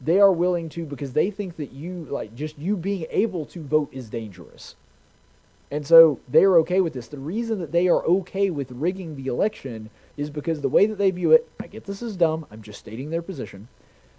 [0.00, 3.62] they are willing to, because they think that you, like, just you being able to
[3.62, 4.74] vote is dangerous.
[5.70, 7.06] And so they are okay with this.
[7.06, 10.98] The reason that they are okay with rigging the election is because the way that
[10.98, 13.68] they view it, I get this is dumb, I'm just stating their position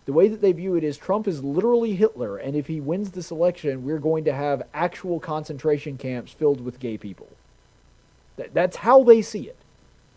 [0.05, 3.11] the way that they view it is Trump is literally Hitler, and if he wins
[3.11, 7.29] this election, we're going to have actual concentration camps filled with gay people.
[8.37, 9.57] That, that's how they see it.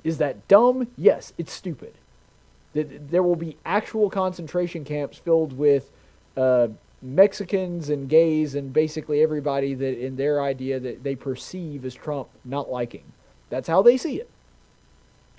[0.05, 0.89] Is that dumb?
[0.97, 1.95] Yes, it's stupid.
[2.75, 5.91] That there will be actual concentration camps filled with
[6.37, 6.69] uh,
[7.01, 12.29] Mexicans and gays and basically everybody that in their idea that they perceive as Trump
[12.45, 13.05] not liking.
[13.51, 14.29] That's how they see it.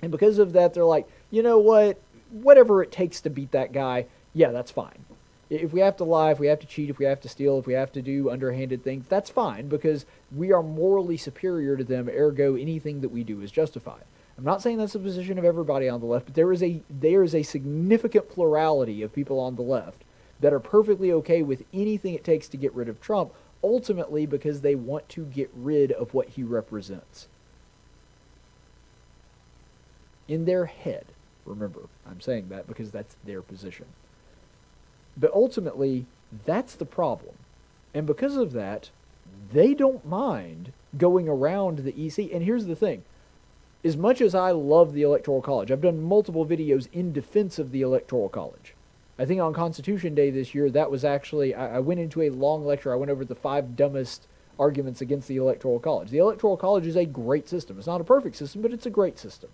[0.02, 2.00] And because of that, they're like, you know what?
[2.30, 5.04] Whatever it takes to beat that guy, yeah, that's fine.
[5.48, 7.58] If we have to lie, if we have to cheat, if we have to steal,
[7.58, 11.82] if we have to do underhanded things, that's fine because we are morally superior to
[11.82, 14.04] them, ergo anything that we do is justified.
[14.38, 16.80] I'm not saying that's the position of everybody on the left, but there is a
[16.88, 20.02] there is a significant plurality of people on the left
[20.40, 24.60] that are perfectly okay with anything it takes to get rid of Trump, ultimately because
[24.60, 27.28] they want to get rid of what he represents.
[30.26, 31.06] In their head,
[31.44, 33.86] remember, I'm saying that because that's their position.
[35.16, 36.06] But ultimately,
[36.44, 37.34] that's the problem.
[37.92, 38.90] And because of that,
[39.52, 42.32] they don't mind going around the EC.
[42.32, 43.04] And here's the thing
[43.82, 47.72] as much as I love the Electoral College, I've done multiple videos in defense of
[47.72, 48.74] the Electoral College.
[49.18, 52.30] I think on Constitution Day this year, that was actually, I, I went into a
[52.30, 52.92] long lecture.
[52.92, 54.26] I went over the five dumbest
[54.58, 56.10] arguments against the Electoral College.
[56.10, 57.78] The Electoral College is a great system.
[57.78, 59.50] It's not a perfect system, but it's a great system.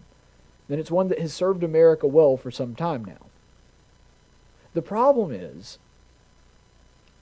[0.69, 3.27] And it's one that has served America well for some time now.
[4.77, 5.79] The problem is,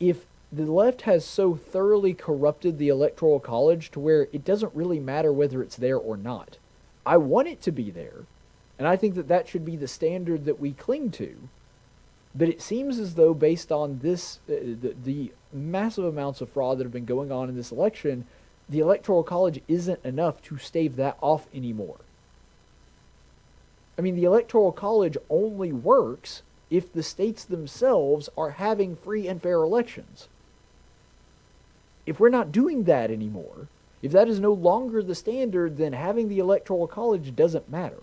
[0.01, 4.99] if the left has so thoroughly corrupted the electoral college to where it doesn't really
[4.99, 6.59] matter whether it's there or not.
[7.07, 8.27] I want it to be there,
[8.77, 11.49] and I think that that should be the standard that we cling to.
[12.35, 16.79] But it seems as though, based on this, uh, the, the massive amounts of fraud
[16.79, 18.27] that have been going on in this election,
[18.69, 22.01] the electoral college isn't enough to stave that off anymore.
[23.97, 29.41] I mean, the electoral college only works if the states themselves are having free and
[29.41, 30.29] fair elections.
[32.07, 33.69] If we're not doing that anymore,
[34.03, 38.03] if that is no longer the standard, then having the electoral college doesn't matter.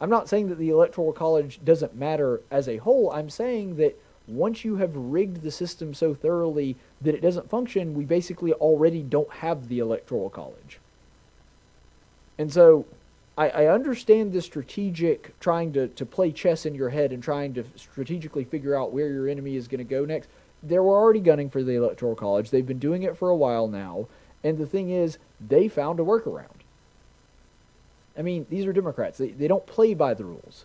[0.00, 3.10] I'm not saying that the electoral college doesn't matter as a whole.
[3.10, 7.94] I'm saying that once you have rigged the system so thoroughly that it doesn't function,
[7.94, 10.78] we basically already don't have the electoral college.
[12.36, 12.84] And so
[13.38, 17.54] I, I understand the strategic trying to, to play chess in your head and trying
[17.54, 20.28] to strategically figure out where your enemy is going to go next.
[20.60, 22.50] They were already gunning for the electoral college.
[22.50, 24.08] They've been doing it for a while now.
[24.42, 26.46] And the thing is, they found a workaround.
[28.18, 29.18] I mean, these are Democrats.
[29.18, 30.64] They, they don't play by the rules.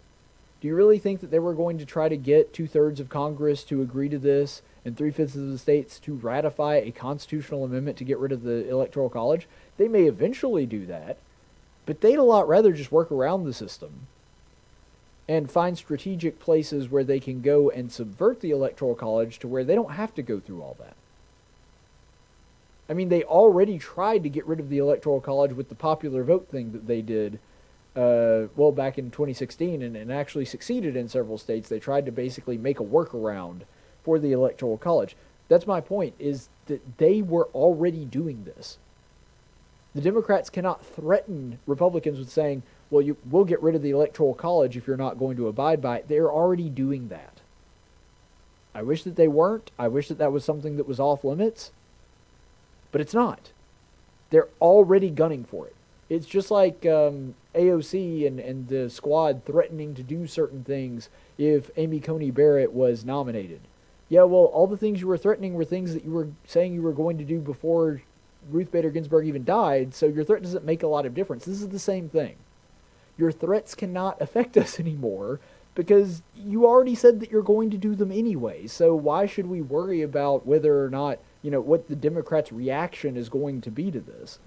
[0.59, 3.09] Do you really think that they were going to try to get two thirds of
[3.09, 7.65] Congress to agree to this and three fifths of the states to ratify a constitutional
[7.65, 9.47] amendment to get rid of the Electoral College?
[9.77, 11.17] They may eventually do that,
[11.85, 14.07] but they'd a lot rather just work around the system
[15.27, 19.63] and find strategic places where they can go and subvert the Electoral College to where
[19.63, 20.95] they don't have to go through all that.
[22.89, 26.23] I mean, they already tried to get rid of the Electoral College with the popular
[26.23, 27.39] vote thing that they did,
[27.95, 31.69] uh, well, back in 2016, and, and actually succeeded in several states.
[31.69, 33.61] They tried to basically make a workaround
[34.03, 35.15] for the Electoral College.
[35.47, 38.77] That's my point, is that they were already doing this.
[39.95, 44.33] The Democrats cannot threaten Republicans with saying, well, you, we'll get rid of the Electoral
[44.33, 46.07] College if you're not going to abide by it.
[46.07, 47.41] They're already doing that.
[48.73, 49.71] I wish that they weren't.
[49.77, 51.71] I wish that that was something that was off limits
[52.93, 53.51] but it's not.
[54.29, 55.75] They're already gunning for it.
[56.09, 61.69] It's just like um, AOC and, and the squad threatening to do certain things if
[61.75, 63.61] Amy Coney Barrett was nominated.
[64.09, 66.83] Yeah, well, all the things you were threatening were things that you were saying you
[66.83, 68.03] were going to do before
[68.49, 71.45] Ruth Bader Ginsburg even died, so your threat doesn't make a lot of difference.
[71.45, 72.35] This is the same thing.
[73.17, 75.39] Your threats cannot affect us anymore
[75.75, 78.67] because you already said that you're going to do them anyway.
[78.67, 83.15] So why should we worry about whether or not you know what the Democrats' reaction
[83.15, 84.39] is going to be to this.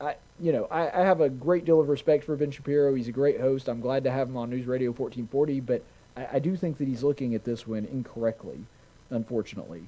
[0.00, 2.94] I, you know, I, I have a great deal of respect for Ben Shapiro.
[2.94, 3.68] He's a great host.
[3.68, 5.82] I'm glad to have him on News Radio 1440, but
[6.16, 8.66] I, I do think that he's looking at this one incorrectly,
[9.10, 9.86] unfortunately.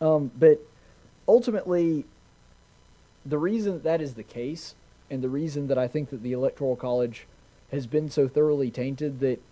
[0.00, 0.60] Um, but
[1.26, 2.04] ultimately,
[3.24, 4.74] the reason that, that is the case,
[5.10, 7.26] and the reason that I think that the Electoral College
[7.70, 9.42] has been so thoroughly tainted that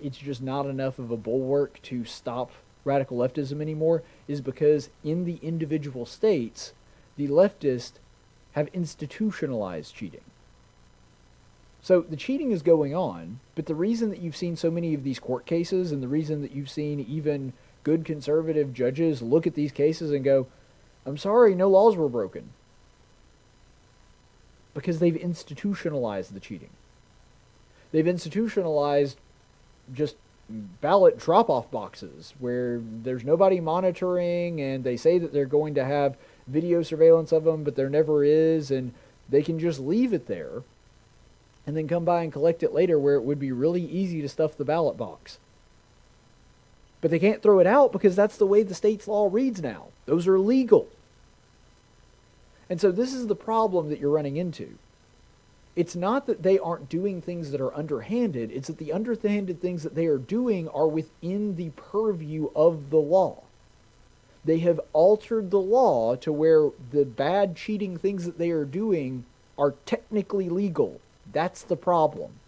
[0.00, 2.50] it's just not enough of a bulwark to stop
[2.84, 6.72] radical leftism anymore is because in the individual states,
[7.16, 7.92] the leftists
[8.52, 10.22] have institutionalized cheating.
[11.82, 15.02] So the cheating is going on, but the reason that you've seen so many of
[15.02, 17.52] these court cases and the reason that you've seen even
[17.84, 20.46] good conservative judges look at these cases and go,
[21.06, 22.50] I'm sorry, no laws were broken.
[24.74, 26.70] Because they've institutionalized the cheating.
[27.92, 29.18] They've institutionalized
[29.92, 30.16] just
[30.48, 35.84] ballot drop off boxes where there's nobody monitoring and they say that they're going to
[35.84, 38.92] have video surveillance of them, but there never is, and
[39.28, 40.62] they can just leave it there
[41.66, 44.28] and then come by and collect it later where it would be really easy to
[44.28, 45.38] stuff the ballot box.
[47.00, 49.88] But they can't throw it out because that's the way the state's law reads now.
[50.06, 50.88] Those are legal.
[52.68, 54.78] And so this is the problem that you're running into
[55.76, 59.82] it's not that they aren't doing things that are underhanded, it's that the underhanded things
[59.82, 63.42] that they are doing are within the purview of the law.
[64.44, 69.24] They have altered the law to where the bad cheating things that they are doing
[69.56, 71.00] are technically legal.
[71.32, 72.39] That's the problem.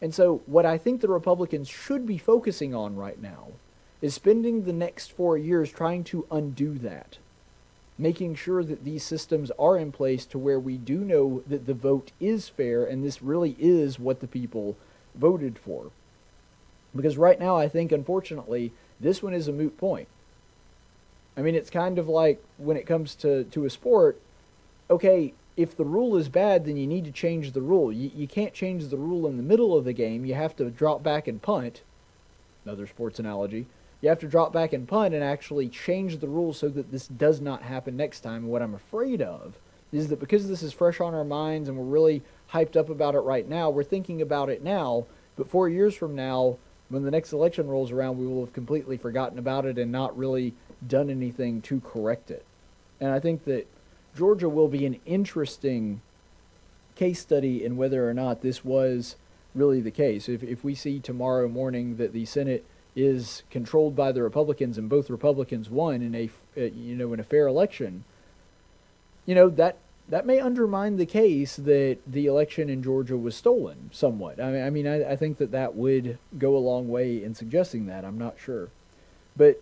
[0.00, 3.48] And so, what I think the Republicans should be focusing on right now
[4.02, 7.18] is spending the next four years trying to undo that
[7.98, 11.74] making sure that these systems are in place to where we do know that the
[11.74, 14.76] vote is fair and this really is what the people
[15.14, 15.90] voted for.
[16.94, 20.08] Because right now, I think, unfortunately, this one is a moot point.
[21.36, 24.20] I mean, it's kind of like when it comes to, to a sport,
[24.88, 27.92] okay, if the rule is bad, then you need to change the rule.
[27.92, 30.24] You, you can't change the rule in the middle of the game.
[30.24, 31.82] You have to drop back and punt.
[32.64, 33.66] Another sports analogy
[34.00, 37.06] you have to drop back and punt and actually change the rule so that this
[37.08, 38.44] does not happen next time.
[38.44, 39.58] And what I'm afraid of
[39.92, 43.14] is that because this is fresh on our minds and we're really hyped up about
[43.14, 47.10] it right now, we're thinking about it now, but four years from now, when the
[47.10, 50.54] next election rolls around, we will have completely forgotten about it and not really
[50.86, 52.44] done anything to correct it.
[53.00, 53.66] And I think that
[54.16, 56.00] Georgia will be an interesting
[56.94, 59.16] case study in whether or not this was
[59.54, 60.28] really the case.
[60.28, 62.64] If, if we see tomorrow morning that the Senate
[62.94, 67.20] is controlled by the Republicans and both Republicans won in a uh, you know in
[67.20, 68.04] a fair election,
[69.26, 69.76] you know that
[70.08, 74.40] that may undermine the case that the election in Georgia was stolen somewhat.
[74.40, 77.34] I mean, I mean, I, I think that that would go a long way in
[77.34, 78.04] suggesting that.
[78.04, 78.70] I'm not sure,
[79.36, 79.60] but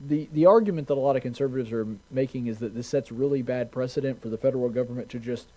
[0.00, 3.42] the the argument that a lot of conservatives are making is that this sets really
[3.42, 5.48] bad precedent for the federal government to just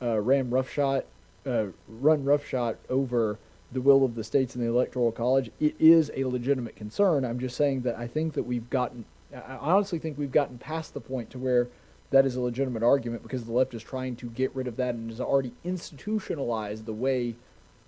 [0.00, 1.04] uh, ram roughshod,
[1.46, 3.38] uh, run roughshod over
[3.70, 5.50] the will of the states in the electoral college.
[5.60, 7.24] It is a legitimate concern.
[7.24, 9.04] I'm just saying that I think that we've gotten.
[9.32, 11.68] I honestly think we've gotten past the point to where
[12.10, 14.94] that is a legitimate argument because the left is trying to get rid of that
[14.94, 17.36] and has already institutionalized the way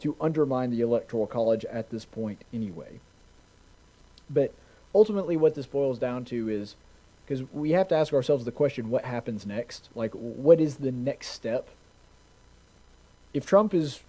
[0.01, 3.01] to undermine the electoral college at this point anyway.
[4.31, 4.55] But
[4.95, 6.77] ultimately what this boils down to is
[7.25, 9.89] because we have to ask ourselves the question what happens next?
[9.95, 11.69] Like what is the next step?
[13.33, 14.01] If trump is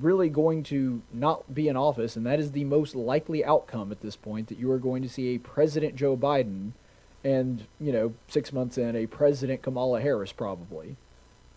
[0.00, 4.02] really going to not be in office and that is the most likely outcome at
[4.02, 6.72] this point that you are going to see a president joe biden
[7.24, 10.98] and you know 6 months in a president kamala harris probably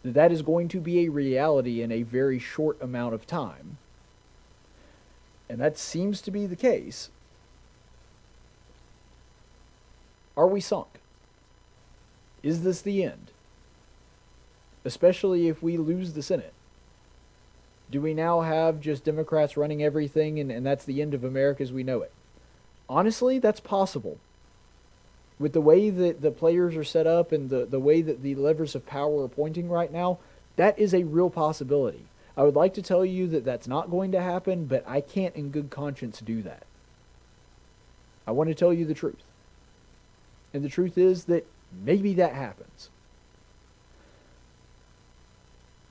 [0.03, 3.77] that is going to be a reality in a very short amount of time.
[5.49, 7.09] And that seems to be the case
[10.35, 10.87] Are we sunk?
[12.43, 13.31] Is this the end?
[14.83, 16.53] Especially if we lose the Senate.
[17.91, 21.61] Do we now have just Democrats running everything and, and that's the end of America
[21.61, 22.11] as we know it?
[22.89, 24.17] Honestly, that's possible.
[25.37, 28.35] With the way that the players are set up and the, the way that the
[28.35, 30.19] levers of power are pointing right now,
[30.55, 32.05] that is a real possibility.
[32.37, 35.35] I would like to tell you that that's not going to happen, but I can't
[35.35, 36.63] in good conscience do that.
[38.25, 39.23] I want to tell you the truth.
[40.53, 41.45] And the truth is that
[41.83, 42.89] maybe that happens.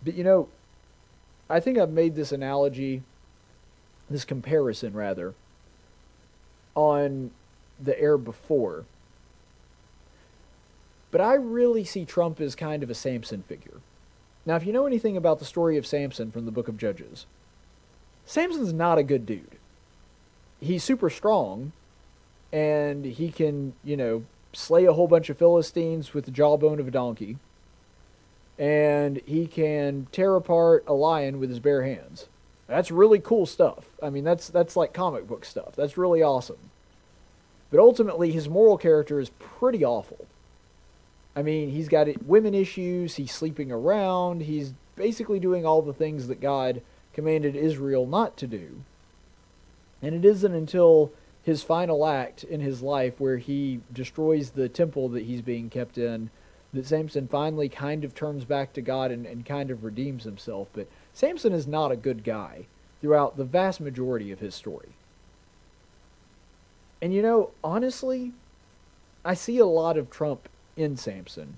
[0.05, 0.49] But you know,
[1.49, 3.03] I think I've made this analogy,
[4.09, 5.35] this comparison rather,
[6.75, 7.31] on
[7.79, 8.85] the air before.
[11.11, 13.81] But I really see Trump as kind of a Samson figure.
[14.47, 17.27] Now, if you know anything about the story of Samson from the book of Judges,
[18.25, 19.57] Samson's not a good dude.
[20.61, 21.73] He's super strong,
[22.53, 26.89] and he can, you know, slay a whole bunch of Philistines with the jawbone of
[26.89, 27.39] a donkey,
[28.59, 32.29] and he can tear apart a lion with his bare hands.
[32.67, 33.87] That's really cool stuff.
[34.03, 35.75] I mean, that's that's like comic book stuff.
[35.75, 36.71] That's really awesome.
[37.71, 40.27] But ultimately, his moral character is pretty awful.
[41.35, 43.15] I mean, he's got women issues.
[43.15, 44.43] He's sleeping around.
[44.43, 46.83] He's basically doing all the things that God
[47.13, 48.83] commanded Israel not to do.
[50.03, 51.13] And it isn't until
[51.43, 55.97] his final act in his life where he destroys the temple that he's being kept
[55.97, 56.31] in
[56.73, 60.69] that Samson finally kind of turns back to God and, and kind of redeems himself.
[60.73, 62.67] But Samson is not a good guy
[63.01, 64.91] throughout the vast majority of his story.
[67.03, 68.33] And you know, honestly,
[69.25, 71.57] I see a lot of Trump in Samson.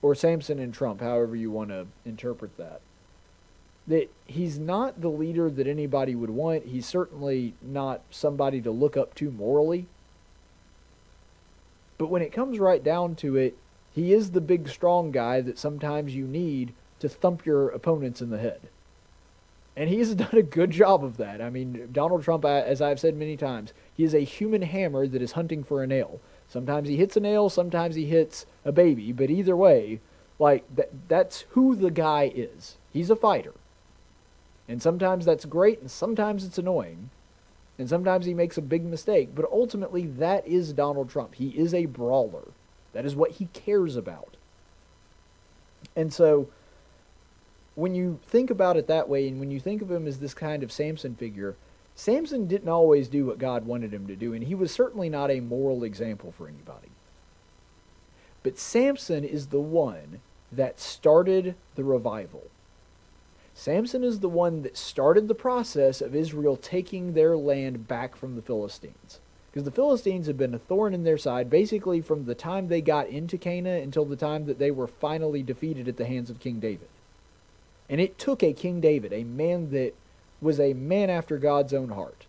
[0.00, 2.80] Or Samson and Trump, however you want to interpret that
[3.86, 6.66] that he's not the leader that anybody would want.
[6.66, 9.86] He's certainly not somebody to look up to morally.
[11.98, 13.56] But when it comes right down to it,
[13.94, 18.30] he is the big strong guy that sometimes you need to thump your opponents in
[18.30, 18.60] the head.
[19.76, 21.40] And he has done a good job of that.
[21.40, 25.22] I mean, Donald Trump, as I've said many times, he is a human hammer that
[25.22, 26.20] is hunting for a nail.
[26.48, 30.00] Sometimes he hits a nail, sometimes he hits a baby, but either way,
[30.38, 32.76] like that that's who the guy is.
[32.92, 33.54] He's a fighter.
[34.68, 37.10] And sometimes that's great, and sometimes it's annoying.
[37.78, 39.34] And sometimes he makes a big mistake.
[39.34, 41.34] But ultimately, that is Donald Trump.
[41.34, 42.48] He is a brawler.
[42.92, 44.36] That is what he cares about.
[45.96, 46.48] And so,
[47.74, 50.34] when you think about it that way, and when you think of him as this
[50.34, 51.56] kind of Samson figure,
[51.94, 55.30] Samson didn't always do what God wanted him to do, and he was certainly not
[55.30, 56.88] a moral example for anybody.
[58.42, 62.44] But Samson is the one that started the revival.
[63.54, 68.34] Samson is the one that started the process of Israel taking their land back from
[68.34, 69.20] the Philistines.
[69.50, 72.80] Because the Philistines had been a thorn in their side basically from the time they
[72.80, 76.40] got into Canaan until the time that they were finally defeated at the hands of
[76.40, 76.88] King David.
[77.90, 79.92] And it took a King David, a man that
[80.40, 82.26] was a man after God's own heart,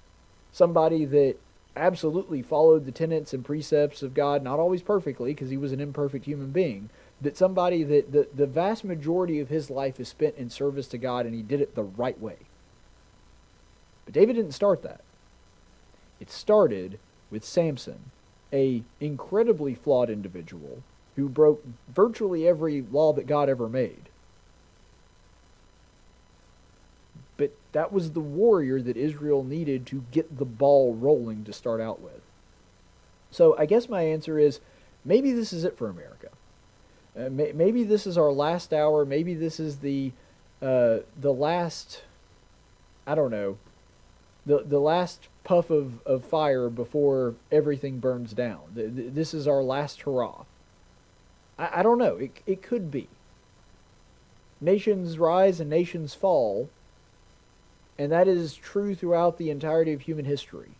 [0.52, 1.38] somebody that
[1.76, 5.80] absolutely followed the tenets and precepts of God, not always perfectly, because he was an
[5.80, 6.90] imperfect human being,
[7.24, 10.98] that somebody that the, the vast majority of his life is spent in service to
[10.98, 12.38] God and he did it the right way.
[14.06, 15.02] But David didn't start that.
[16.20, 17.00] It started
[17.32, 18.12] with Samson
[18.52, 20.84] a incredibly flawed individual
[21.16, 24.10] who broke virtually every law that God ever made.
[27.38, 31.82] But that was the warrior that Israel needed to get the ball rolling to start
[31.82, 32.22] out with.
[33.32, 34.60] So I guess my answer is
[35.04, 36.13] maybe this is it for America.
[37.18, 39.06] Uh, may, maybe this is our last hour.
[39.06, 40.12] Maybe this is the
[40.62, 42.04] uh, the last.
[43.06, 43.58] I don't know.
[44.46, 48.62] The the last puff of, of fire before everything burns down.
[48.74, 50.46] This is our last hurrah.
[51.58, 52.16] I, I don't know.
[52.18, 53.08] It, it could be.
[54.62, 56.70] Nations rise and nations fall,
[57.98, 60.72] and that is true throughout the entirety of human history.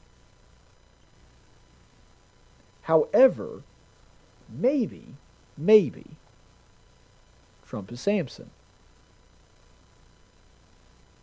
[2.84, 3.62] However,
[4.50, 5.16] maybe,
[5.58, 6.06] maybe,
[7.74, 8.52] Trump is Samson.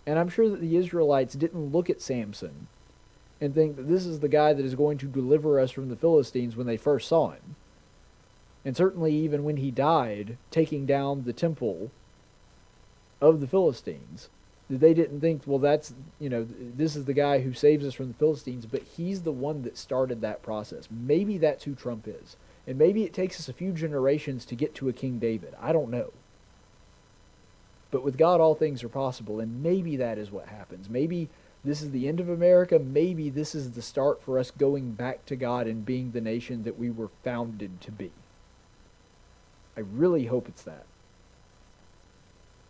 [0.05, 2.67] And I'm sure that the Israelites didn't look at Samson
[3.41, 5.95] and think that this is the guy that is going to deliver us from the
[5.95, 7.55] Philistines when they first saw him.
[8.65, 11.93] And certainly, even when he died, taking down the temple
[13.21, 14.29] of the Philistines,
[14.69, 18.09] they didn't think, well, that's, you know, this is the guy who saves us from
[18.09, 20.89] the Philistines, but he's the one that started that process.
[20.91, 22.35] Maybe that's who Trump is.
[22.67, 25.55] And maybe it takes us a few generations to get to a King David.
[25.61, 26.13] I don't know.
[27.91, 30.89] But with God, all things are possible, and maybe that is what happens.
[30.89, 31.29] Maybe
[31.65, 32.79] this is the end of America.
[32.79, 36.63] Maybe this is the start for us going back to God and being the nation
[36.63, 38.13] that we were founded to be.
[39.77, 40.87] I really hope it's that.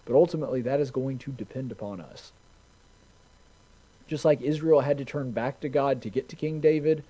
[0.04, 2.32] But ultimately, that is going to depend upon us.
[4.06, 7.04] Just like Israel had to turn back to God to get to King David,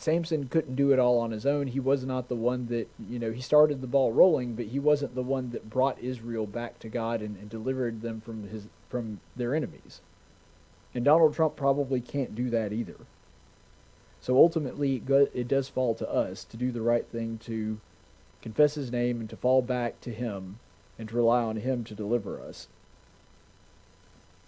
[0.00, 1.66] Samson couldn't do it all on his own.
[1.66, 4.78] He was not the one that, you know, he started the ball rolling, but he
[4.78, 8.68] wasn't the one that brought Israel back to God and, and delivered them from his
[8.88, 10.00] from their enemies.
[10.94, 12.96] And Donald Trump probably can't do that either.
[14.22, 17.78] So ultimately, it, go, it does fall to us to do the right thing to
[18.40, 20.60] confess his name and to fall back to him
[20.98, 22.68] and to rely on him to deliver us.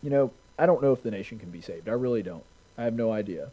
[0.03, 1.91] You know, I don't know if the nation can be saved.
[1.91, 2.45] I really don't.
[2.79, 3.51] I have no idea.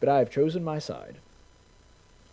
[0.00, 1.18] But I have chosen my side.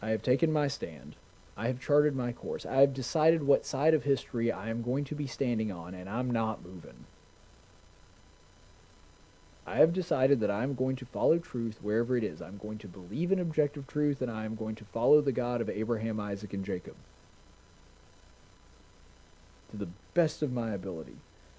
[0.01, 1.15] I have taken my stand.
[1.55, 2.65] I have charted my course.
[2.65, 6.09] I have decided what side of history I am going to be standing on, and
[6.09, 7.05] I'm not moving.
[9.65, 12.41] I have decided that I am going to follow truth wherever it is.
[12.41, 15.61] I'm going to believe in objective truth, and I am going to follow the God
[15.61, 16.95] of Abraham, Isaac, and Jacob.
[19.71, 21.15] To the best of my ability.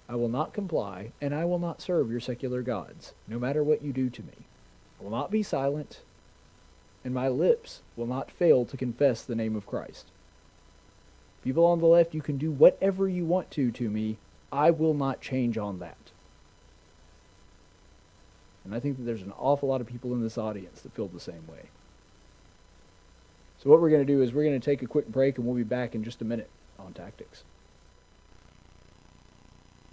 [0.07, 3.81] I will not comply, and I will not serve your secular gods, no matter what
[3.81, 4.45] you do to me
[5.05, 6.01] will not be silent,
[7.03, 10.07] and my lips will not fail to confess the name of Christ.
[11.43, 14.17] People on the left, you can do whatever you want to to me.
[14.51, 16.11] I will not change on that.
[18.63, 21.07] And I think that there's an awful lot of people in this audience that feel
[21.07, 21.69] the same way.
[23.59, 25.45] So, what we're going to do is we're going to take a quick break and
[25.45, 26.49] we'll be back in just a minute
[26.79, 27.43] on tactics.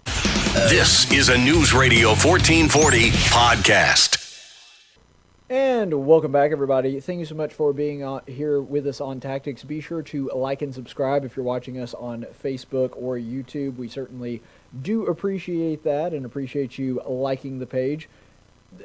[0.05, 4.22] This is a News Radio 1440 podcast.
[5.53, 6.99] And welcome back, everybody.
[6.99, 9.63] Thank you so much for being on, here with us on Tactics.
[9.63, 13.75] Be sure to like and subscribe if you're watching us on Facebook or YouTube.
[13.75, 14.41] We certainly
[14.81, 18.09] do appreciate that and appreciate you liking the page.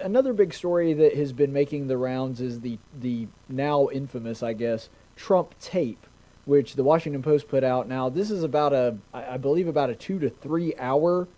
[0.03, 4.53] Another big story that has been making the rounds is the the now infamous, I
[4.53, 6.07] guess, Trump tape,
[6.45, 7.89] which the Washington Post put out.
[7.89, 11.29] Now, this is about a, I believe, about a two to three hour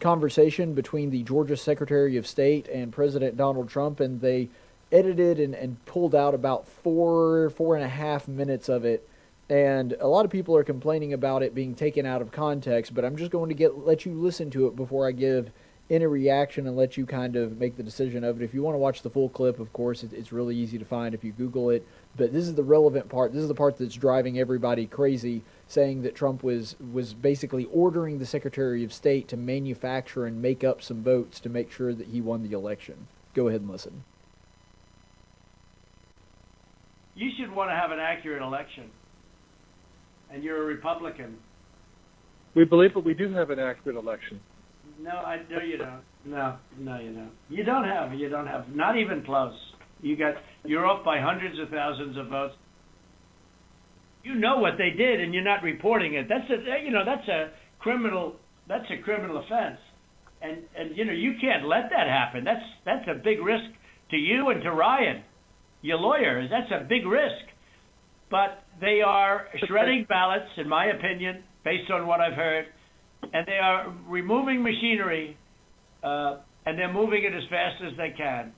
[0.00, 4.48] conversation between the Georgia Secretary of State and President Donald Trump, and they
[4.90, 9.08] edited and, and pulled out about four, four and a half minutes of it.
[9.50, 13.04] And a lot of people are complaining about it being taken out of context, but
[13.04, 15.50] I'm just going to get let you listen to it before I give
[15.90, 18.44] any reaction and let you kind of make the decision of it.
[18.44, 20.84] If you want to watch the full clip, of course, it, it's really easy to
[20.84, 21.86] find if you Google it.
[22.16, 23.32] But this is the relevant part.
[23.32, 28.18] This is the part that's driving everybody crazy saying that Trump was was basically ordering
[28.18, 32.08] the Secretary of State to manufacture and make up some votes to make sure that
[32.08, 33.06] he won the election.
[33.34, 34.04] Go ahead and listen.
[37.14, 38.90] You should want to have an accurate election.
[40.30, 41.38] And you're a Republican.
[42.54, 44.40] We believe that we do have an accurate election.
[45.00, 46.02] No, I no you don't.
[46.24, 47.32] No, no you don't.
[47.48, 48.14] You don't have.
[48.14, 48.68] You don't have.
[48.74, 49.54] Not even close.
[50.00, 50.34] You got.
[50.64, 52.54] You're off by hundreds of thousands of votes
[54.28, 56.26] you know what they did and you're not reporting it.
[56.28, 58.36] That's a you know that's a criminal
[58.68, 59.78] that's a criminal offense,
[60.42, 62.44] and and you know you can't let that happen.
[62.44, 63.64] That's that's a big risk
[64.10, 65.22] to you and to Ryan,
[65.82, 66.50] your lawyers.
[66.50, 67.44] That's a big risk,
[68.30, 72.66] but they are shredding ballots, in my opinion, based on what I've heard,
[73.22, 75.36] and they are removing machinery,
[76.02, 78.52] uh, and they're moving it as fast as they can.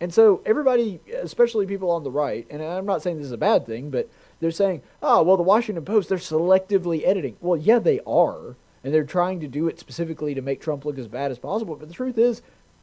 [0.00, 3.36] And so, everybody, especially people on the right, and I'm not saying this is a
[3.36, 4.08] bad thing, but
[4.38, 7.36] they're saying, oh, well, the Washington Post, they're selectively editing.
[7.40, 8.54] Well, yeah, they are.
[8.84, 11.76] And they're trying to do it specifically to make Trump look as bad as possible.
[11.76, 12.42] But the truth is,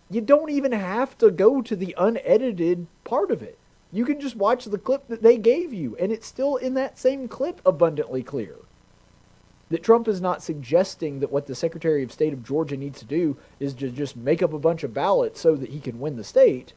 [0.09, 3.57] you don't even have to go to the unedited part of it.
[3.91, 6.99] You can just watch the clip that they gave you, and it's still in that
[6.99, 8.57] same clip abundantly clear.
[9.69, 13.05] That Trump is not suggesting that what the Secretary of State of Georgia needs to
[13.05, 16.17] do is to just make up a bunch of ballots so that he can win
[16.17, 16.73] the state.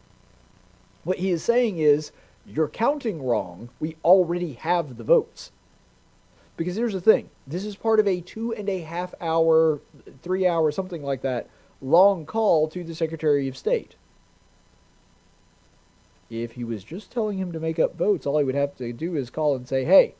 [1.04, 2.12] What he is saying is,
[2.46, 3.68] you're counting wrong.
[3.78, 5.52] We already have the votes.
[6.56, 9.80] Because here's the thing this is part of a two and a half hour,
[10.22, 11.48] three hour, something like that,
[11.80, 13.96] long call to the Secretary of State.
[16.28, 18.92] If he was just telling him to make up votes, all he would have to
[18.92, 20.14] do is call and say, hey,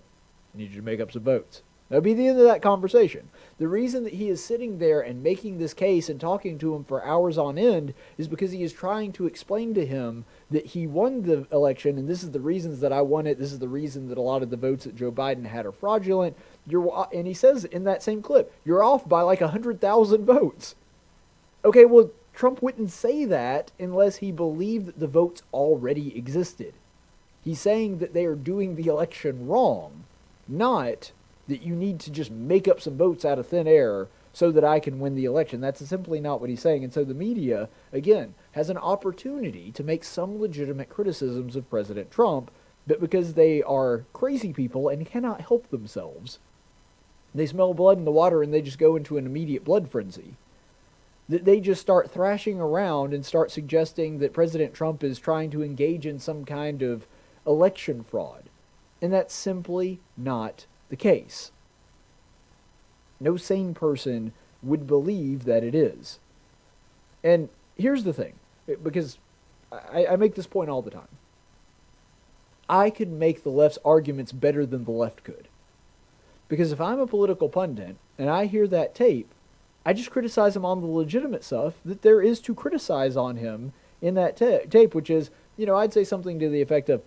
[0.55, 1.62] I need you to make up some votes.
[1.89, 3.30] That would be the end of that conversation.
[3.57, 6.84] The reason that he is sitting there and making this case and talking to him
[6.84, 10.86] for hours on end is because he is trying to explain to him that he
[10.86, 13.39] won the election and this is the reasons that I won it.
[13.39, 15.72] This is the reason that a lot of the votes that Joe Biden had are
[15.72, 16.36] fraudulent.
[16.66, 20.74] You're and he says in that same clip, you're off by like 100,000 votes.
[21.64, 26.74] Okay, well, Trump wouldn't say that unless he believed that the votes already existed.
[27.43, 30.05] He's saying that they are doing the election wrong,
[30.47, 31.12] not
[31.49, 34.64] that you need to just make up some votes out of thin air so that
[34.64, 35.61] I can win the election.
[35.61, 36.84] That's simply not what he's saying.
[36.84, 42.11] And so the media, again, has an opportunity to make some legitimate criticisms of President
[42.11, 42.51] Trump,
[42.86, 46.38] but because they are crazy people and cannot help themselves,
[47.34, 50.36] they smell blood in the water and they just go into an immediate blood frenzy.
[51.28, 55.62] That they just start thrashing around and start suggesting that President Trump is trying to
[55.62, 57.07] engage in some kind of
[57.46, 58.44] election fraud.
[59.03, 61.51] And that's simply not the case.
[63.20, 64.32] No sane person
[64.62, 66.18] would believe that it is.
[67.22, 68.34] And here's the thing,
[68.82, 69.18] because
[69.72, 71.09] I, I, make this point all the time.
[72.68, 75.49] I could make the left's arguments better than the left could.
[76.49, 79.32] Because if I'm a political pundit and I hear that tape,
[79.84, 83.72] I just criticize him on the legitimate stuff that there is to criticize on him
[84.01, 87.03] in that ta- tape, which is, you know, I'd say something to the effect of,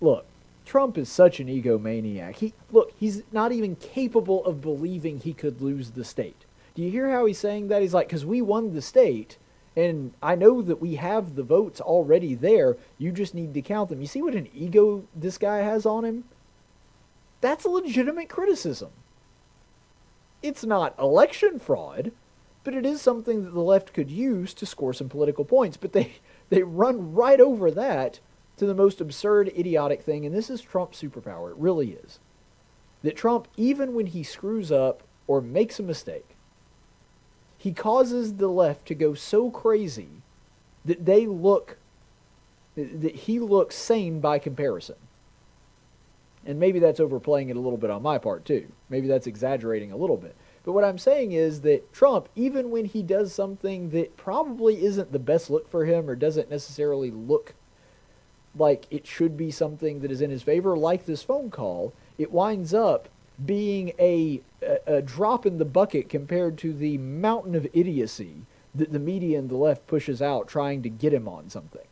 [0.00, 0.26] look,
[0.66, 2.36] Trump is such an egomaniac.
[2.36, 6.44] He look, he's not even capable of believing he could lose the state.
[6.74, 7.80] Do you hear how he's saying that?
[7.80, 9.38] He's like, because we won the state,
[9.74, 12.76] and I know that we have the votes already there.
[12.98, 14.00] You just need to count them.
[14.00, 16.24] You see what an ego this guy has on him?
[17.40, 18.90] That's a legitimate criticism.
[20.42, 22.12] It's not election fraud,
[22.64, 25.76] but it is something that the left could use to score some political points.
[25.76, 26.16] But they,
[26.50, 28.18] they run right over that
[28.56, 31.50] to the most absurd, idiotic thing, and this is Trump's superpower.
[31.50, 32.18] It really is.
[33.02, 36.36] That Trump, even when he screws up or makes a mistake,
[37.58, 40.08] he causes the left to go so crazy
[40.84, 41.78] that they look,
[42.76, 44.96] that he looks sane by comparison.
[46.44, 48.68] And maybe that's overplaying it a little bit on my part, too.
[48.88, 50.36] Maybe that's exaggerating a little bit.
[50.64, 55.12] But what I'm saying is that Trump, even when he does something that probably isn't
[55.12, 57.54] the best look for him or doesn't necessarily look
[58.58, 62.32] like it should be something that is in his favor, like this phone call, it
[62.32, 63.08] winds up
[63.44, 68.92] being a, a, a drop in the bucket compared to the mountain of idiocy that
[68.92, 71.86] the media and the left pushes out trying to get him on something.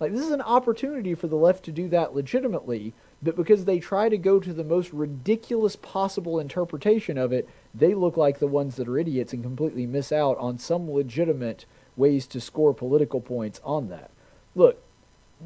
[0.00, 3.78] Like, this is an opportunity for the left to do that legitimately, but because they
[3.78, 8.48] try to go to the most ridiculous possible interpretation of it, they look like the
[8.48, 11.66] ones that are idiots and completely miss out on some legitimate
[11.96, 14.10] ways to score political points on that.
[14.56, 14.82] Look,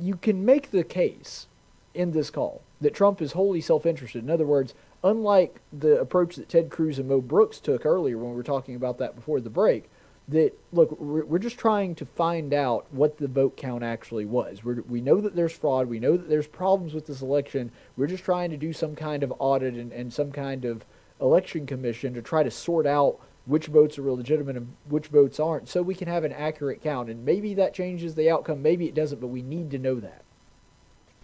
[0.00, 1.46] you can make the case
[1.94, 4.22] in this call that Trump is wholly self interested.
[4.22, 8.30] In other words, unlike the approach that Ted Cruz and Mo Brooks took earlier when
[8.30, 9.88] we were talking about that before the break,
[10.28, 14.64] that look, we're, just trying to find out what the vote count actually was.
[14.64, 15.86] We're, we know that there's fraud.
[15.86, 17.70] We know that there's problems with this election.
[17.96, 20.84] We're just trying to do some kind of audit and, and some kind of
[21.20, 25.68] election commission to try to sort out which votes are legitimate and which votes aren't
[25.68, 27.08] so we can have an accurate count.
[27.08, 30.22] And maybe that changes the outcome, maybe it doesn't, but we need to know that.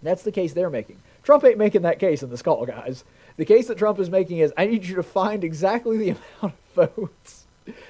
[0.01, 0.99] That's the case they're making.
[1.23, 3.03] Trump ain't making that case in this call, guys.
[3.37, 6.09] The case that Trump is making is I need you to find exactly the
[6.41, 7.45] amount of votes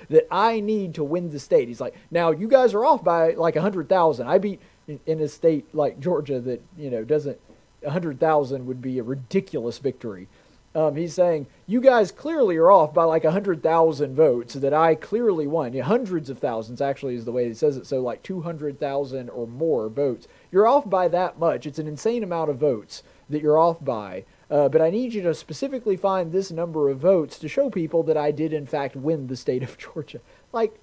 [0.10, 1.68] that I need to win the state.
[1.68, 4.28] He's like, now you guys are off by like a hundred thousand.
[4.28, 7.40] I beat in, a state like Georgia that you know doesn't
[7.84, 10.28] a hundred thousand would be a ridiculous victory.
[10.76, 14.74] Um, he's saying you guys clearly are off by like a hundred thousand votes that
[14.74, 15.74] I clearly won.
[15.74, 17.86] Yeah, hundreds of thousands actually is the way he says it.
[17.86, 20.28] So like two hundred thousand or more votes.
[20.52, 21.68] You're off by that much.
[21.68, 24.26] It's an insane amount of votes that you're off by.
[24.50, 28.04] Uh, but I need you to specifically find this number of votes to show people
[28.04, 30.22] that I did in fact win the state of Georgia.
[30.52, 30.80] Like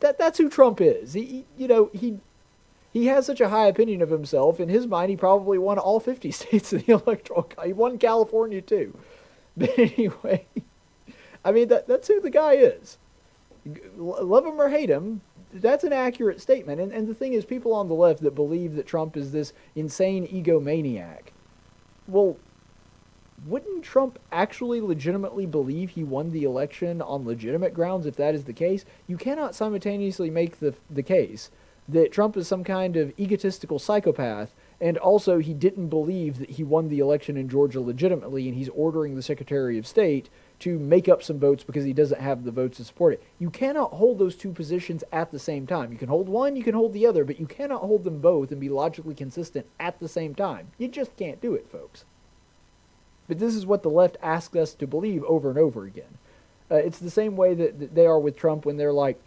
[0.00, 1.12] that that's who Trump is.
[1.12, 2.18] He you know, he
[2.92, 4.58] he has such a high opinion of himself.
[4.60, 7.50] In his mind, he probably won all 50 states in the electoral.
[7.64, 8.98] He won California too.
[9.56, 10.46] But anyway,
[11.44, 12.98] I mean that that's who the guy is.
[13.96, 15.22] Love him or hate him,
[15.52, 16.80] that's an accurate statement.
[16.80, 19.52] And and the thing is, people on the left that believe that Trump is this
[19.74, 21.32] insane egomaniac.
[22.06, 22.36] Well,
[23.46, 28.44] wouldn't Trump actually legitimately believe he won the election on legitimate grounds if that is
[28.44, 28.84] the case?
[29.06, 31.50] You cannot simultaneously make the, the case
[31.92, 36.64] that Trump is some kind of egotistical psychopath and also he didn't believe that he
[36.64, 40.30] won the election in Georgia legitimately and he's ordering the Secretary of State
[40.60, 43.22] to make up some votes because he doesn't have the votes to support it.
[43.38, 45.92] You cannot hold those two positions at the same time.
[45.92, 48.50] You can hold one, you can hold the other, but you cannot hold them both
[48.50, 50.68] and be logically consistent at the same time.
[50.78, 52.04] You just can't do it, folks.
[53.28, 56.18] But this is what the left asks us to believe over and over again.
[56.70, 59.20] Uh, it's the same way that, that they are with Trump when they're like,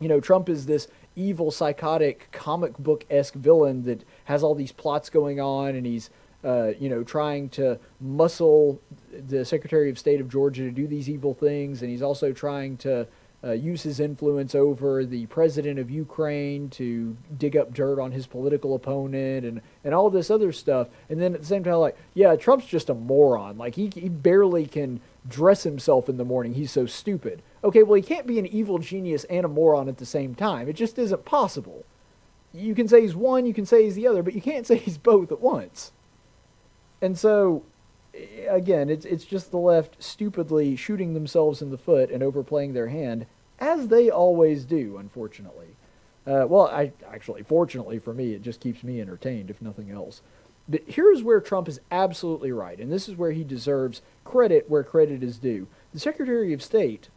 [0.00, 4.72] you know, Trump is this evil, psychotic, comic book esque villain that has all these
[4.72, 6.10] plots going on, and he's,
[6.44, 8.80] uh, you know, trying to muscle
[9.12, 12.76] the Secretary of State of Georgia to do these evil things, and he's also trying
[12.78, 13.06] to
[13.42, 18.26] uh, use his influence over the president of Ukraine to dig up dirt on his
[18.26, 20.88] political opponent and, and all this other stuff.
[21.08, 23.56] And then at the same time, like, yeah, Trump's just a moron.
[23.56, 26.54] Like, he, he barely can dress himself in the morning.
[26.54, 27.42] He's so stupid.
[27.62, 30.68] Okay, well, he can't be an evil genius and a moron at the same time.
[30.68, 31.84] It just isn't possible.
[32.52, 34.76] You can say he's one, you can say he's the other, but you can't say
[34.76, 35.92] he's both at once.
[37.02, 37.64] And so,
[38.48, 42.88] again, it's it's just the left stupidly shooting themselves in the foot and overplaying their
[42.88, 43.26] hand,
[43.58, 45.76] as they always do, unfortunately.
[46.26, 50.20] Uh, well, I actually, fortunately for me, it just keeps me entertained, if nothing else.
[50.70, 54.84] But here's where Trump is absolutely right, and this is where he deserves credit where
[54.84, 55.66] credit is due.
[55.92, 57.08] The Secretary of State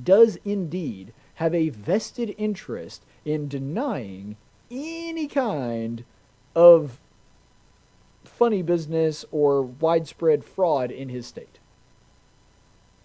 [0.00, 4.36] does indeed have a vested interest in denying
[4.70, 6.04] any kind
[6.54, 7.00] of
[8.22, 11.58] funny business or widespread fraud in his state.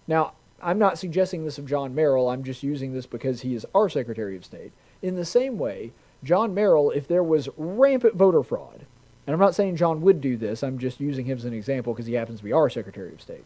[0.07, 3.65] Now, I'm not suggesting this of John Merrill, I'm just using this because he is
[3.73, 4.71] our Secretary of State.
[5.01, 8.85] In the same way, John Merrill, if there was rampant voter fraud,
[9.26, 11.93] and I'm not saying John would do this, I'm just using him as an example
[11.93, 13.45] because he happens to be our Secretary of State.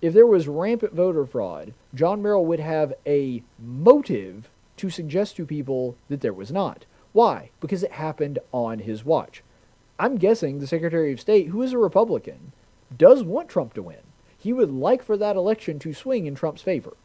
[0.00, 5.44] If there was rampant voter fraud, John Merrill would have a motive to suggest to
[5.44, 6.84] people that there was not.
[7.12, 7.50] Why?
[7.60, 9.42] Because it happened on his watch.
[9.98, 12.52] I'm guessing the Secretary of State, who is a Republican,
[12.96, 13.98] does want Trump to win.
[14.38, 16.96] He would like for that election to swing in Trump's favor.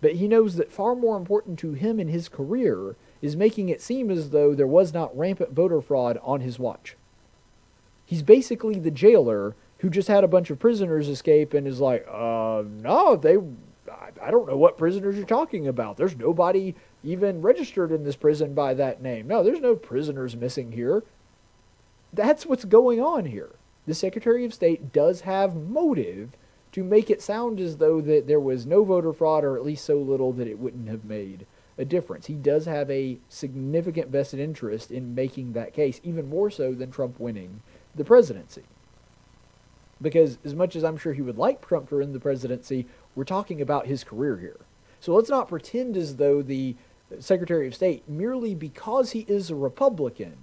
[0.00, 3.80] But he knows that far more important to him in his career is making it
[3.80, 6.96] seem as though there was not rampant voter fraud on his watch.
[8.04, 12.06] He's basically the jailer who just had a bunch of prisoners escape and is like,
[12.10, 13.36] uh, no, they,
[14.20, 15.96] I don't know what prisoners you're talking about.
[15.96, 19.28] There's nobody even registered in this prison by that name.
[19.28, 21.04] No, there's no prisoners missing here.
[22.12, 23.50] That's what's going on here.
[23.86, 26.36] The Secretary of State does have motive
[26.72, 29.84] to make it sound as though that there was no voter fraud or at least
[29.84, 31.46] so little that it wouldn't have made
[31.78, 32.26] a difference.
[32.26, 36.90] He does have a significant vested interest in making that case, even more so than
[36.90, 37.62] Trump winning
[37.94, 38.64] the presidency.
[40.02, 43.24] Because as much as I'm sure he would like Trump to win the presidency, we're
[43.24, 44.60] talking about his career here.
[45.00, 46.76] So let's not pretend as though the
[47.20, 50.36] Secretary of State, merely because he is a Republican,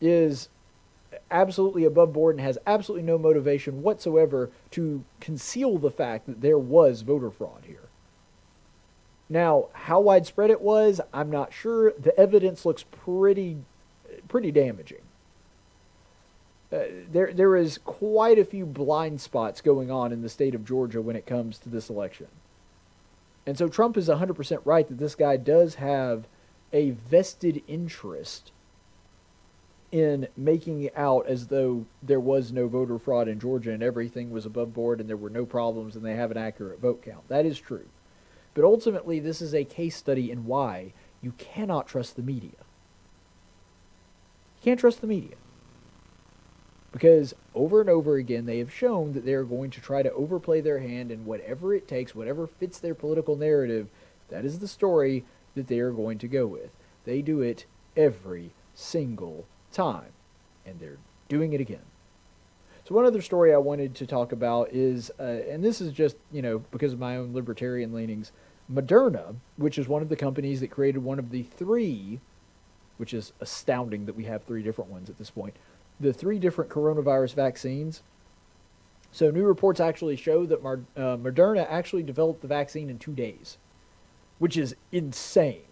[0.00, 0.48] is
[1.30, 6.58] absolutely above board and has absolutely no motivation whatsoever to conceal the fact that there
[6.58, 7.89] was voter fraud here.
[9.32, 11.92] Now, how widespread it was, I'm not sure.
[11.92, 13.58] The evidence looks pretty,
[14.26, 15.02] pretty damaging.
[16.72, 20.64] Uh, there, there is quite a few blind spots going on in the state of
[20.64, 22.26] Georgia when it comes to this election.
[23.46, 26.26] And so Trump is 100% right that this guy does have
[26.72, 28.50] a vested interest
[29.92, 34.30] in making it out as though there was no voter fraud in Georgia and everything
[34.30, 37.26] was above board and there were no problems and they have an accurate vote count.
[37.28, 37.86] That is true.
[38.54, 40.92] But ultimately, this is a case study in why
[41.22, 42.50] you cannot trust the media.
[44.58, 45.36] You can't trust the media.
[46.92, 50.12] Because over and over again, they have shown that they are going to try to
[50.12, 53.88] overplay their hand, and whatever it takes, whatever fits their political narrative,
[54.28, 55.24] that is the story
[55.54, 56.70] that they are going to go with.
[57.04, 57.64] They do it
[57.96, 60.12] every single time,
[60.66, 60.98] and they're
[61.28, 61.89] doing it again.
[62.90, 66.16] So, one other story I wanted to talk about is, uh, and this is just,
[66.32, 68.32] you know, because of my own libertarian leanings,
[68.72, 72.18] Moderna, which is one of the companies that created one of the three,
[72.96, 75.54] which is astounding that we have three different ones at this point
[76.00, 78.02] the three different coronavirus vaccines.
[79.12, 83.12] So, new reports actually show that Mar- uh, Moderna actually developed the vaccine in two
[83.12, 83.56] days,
[84.40, 85.69] which is insane.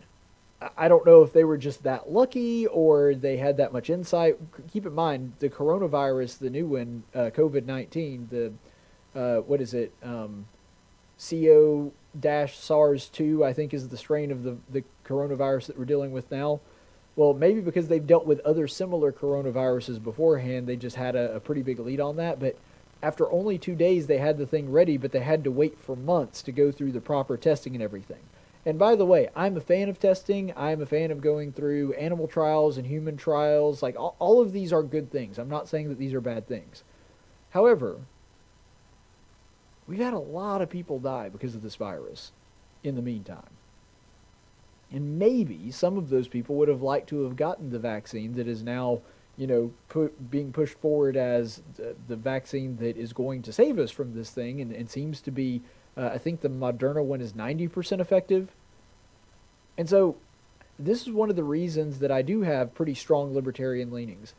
[0.76, 4.38] I don't know if they were just that lucky or they had that much insight.
[4.72, 8.52] Keep in mind, the coronavirus, the new one, uh, COVID 19, the,
[9.18, 10.46] uh, what is it, um,
[11.18, 11.92] CO
[12.22, 16.30] SARS 2, I think is the strain of the, the coronavirus that we're dealing with
[16.30, 16.60] now.
[17.14, 21.40] Well, maybe because they've dealt with other similar coronaviruses beforehand, they just had a, a,
[21.40, 22.38] pretty big lead on that.
[22.38, 22.56] But
[23.02, 25.96] after only two days, they had the thing ready, but they had to wait for
[25.96, 28.20] months to go through the proper testing and everything.
[28.68, 30.52] And by the way, I'm a fan of testing.
[30.54, 33.82] I'm a fan of going through animal trials and human trials.
[33.82, 35.38] Like, all, all of these are good things.
[35.38, 36.84] I'm not saying that these are bad things.
[37.52, 38.02] However,
[39.86, 42.32] we've had a lot of people die because of this virus
[42.84, 43.48] in the meantime.
[44.92, 48.46] And maybe some of those people would have liked to have gotten the vaccine that
[48.46, 49.00] is now,
[49.38, 53.78] you know, put, being pushed forward as the, the vaccine that is going to save
[53.78, 55.62] us from this thing and, and seems to be,
[55.96, 58.50] uh, I think the Moderna one is 90% effective.
[59.78, 60.16] And so
[60.78, 64.34] this is one of the reasons that I do have pretty strong libertarian leanings.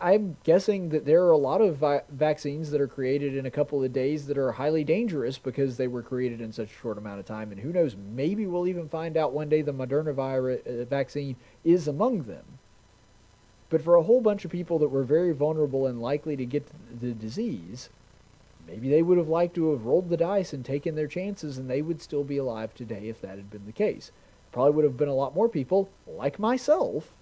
[0.00, 3.50] I'm guessing that there are a lot of vi- vaccines that are created in a
[3.50, 6.98] couple of days that are highly dangerous because they were created in such a short
[6.98, 7.50] amount of time.
[7.50, 11.36] And who knows, maybe we'll even find out one day the Moderna virus, uh, vaccine
[11.64, 12.44] is among them.
[13.70, 16.66] But for a whole bunch of people that were very vulnerable and likely to get
[17.00, 17.88] the disease,
[18.66, 21.68] maybe they would have liked to have rolled the dice and taken their chances and
[21.68, 24.10] they would still be alive today if that had been the case.
[24.52, 27.14] Probably would have been a lot more people, like myself,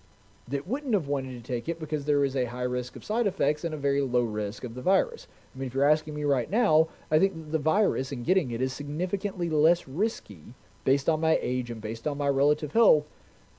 [0.49, 3.27] that wouldn't have wanted to take it because there is a high risk of side
[3.27, 5.27] effects and a very low risk of the virus.
[5.55, 8.63] I mean, if you're asking me right now, I think the virus and getting it
[8.63, 10.55] is significantly less risky
[10.85, 13.07] based on my age and based on my relative health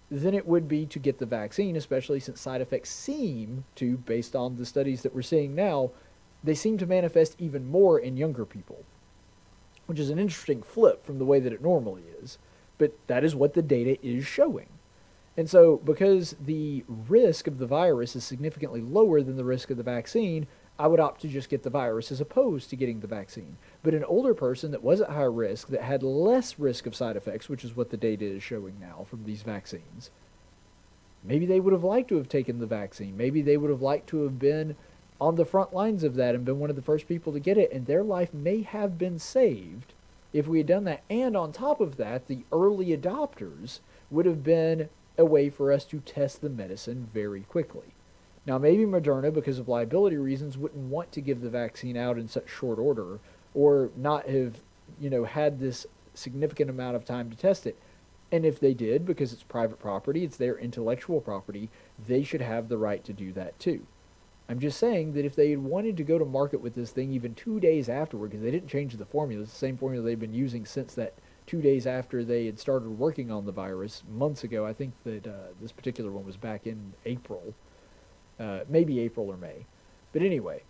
[0.10, 4.34] than it would be to get the vaccine, especially since side effects seem to, based
[4.34, 5.92] on the studies that we're seeing now,
[6.42, 8.86] they seem to manifest even more in younger people,
[9.88, 12.38] which is an interesting flip from the way that it normally is.
[12.78, 14.68] But that is what the data is showing.
[15.36, 19.78] And so, because the risk of the virus is significantly lower than the risk of
[19.78, 20.48] the vaccine,
[20.80, 23.58] I would opt to just get the virus as opposed to getting the vaccine.
[23.84, 27.16] But an older person that was at high risk, that had less risk of side
[27.16, 30.12] effects, which is what the data is showing now from these vaccines,
[31.24, 33.18] maybe they would have liked to have taken the vaccine.
[33.18, 34.76] Maybe they would have liked to have been
[35.20, 37.58] on the front lines of that and been one of the first people to get
[37.58, 39.94] it, and their life may have been saved
[40.38, 41.02] if we had done that.
[41.10, 43.80] And on top of that, the early adopters
[44.12, 47.96] would have been a way for us to test the medicine very quickly.
[48.46, 52.28] Now, maybe Moderna, because of liability reasons, wouldn't want to give the vaccine out in
[52.28, 53.20] such short order
[53.56, 54.58] or not have,
[55.00, 57.76] you know, had this significant amount of time to test it.
[58.32, 61.70] And if they did, because it's private property, it's their intellectual property,
[62.08, 63.88] they should have the right to do that too.
[64.50, 67.12] I'm just saying that if they had wanted to go to market with this thing
[67.12, 70.20] even two days afterward, because they didn't change the formula, it's the same formula they've
[70.20, 74.44] been using since that two days after they had started working on the virus months
[74.44, 74.66] ago.
[74.66, 77.56] I think that uh, this particular one was back in April,
[78.40, 79.66] uh, maybe April or May.
[80.14, 80.64] But anyway,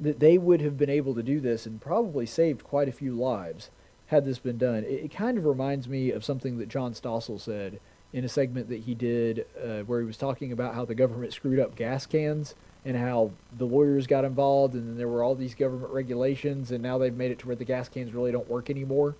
[0.00, 3.14] that they would have been able to do this and probably saved quite a few
[3.14, 3.70] lives
[4.06, 4.84] had this been done.
[4.84, 7.78] It, it kind of reminds me of something that John Stossel said
[8.14, 11.32] in a segment that he did uh, where he was talking about how the government
[11.32, 12.54] screwed up gas cans
[12.84, 16.80] and how the lawyers got involved, and then there were all these government regulations, and
[16.80, 19.16] now they've made it to where the gas cans really don't work anymore.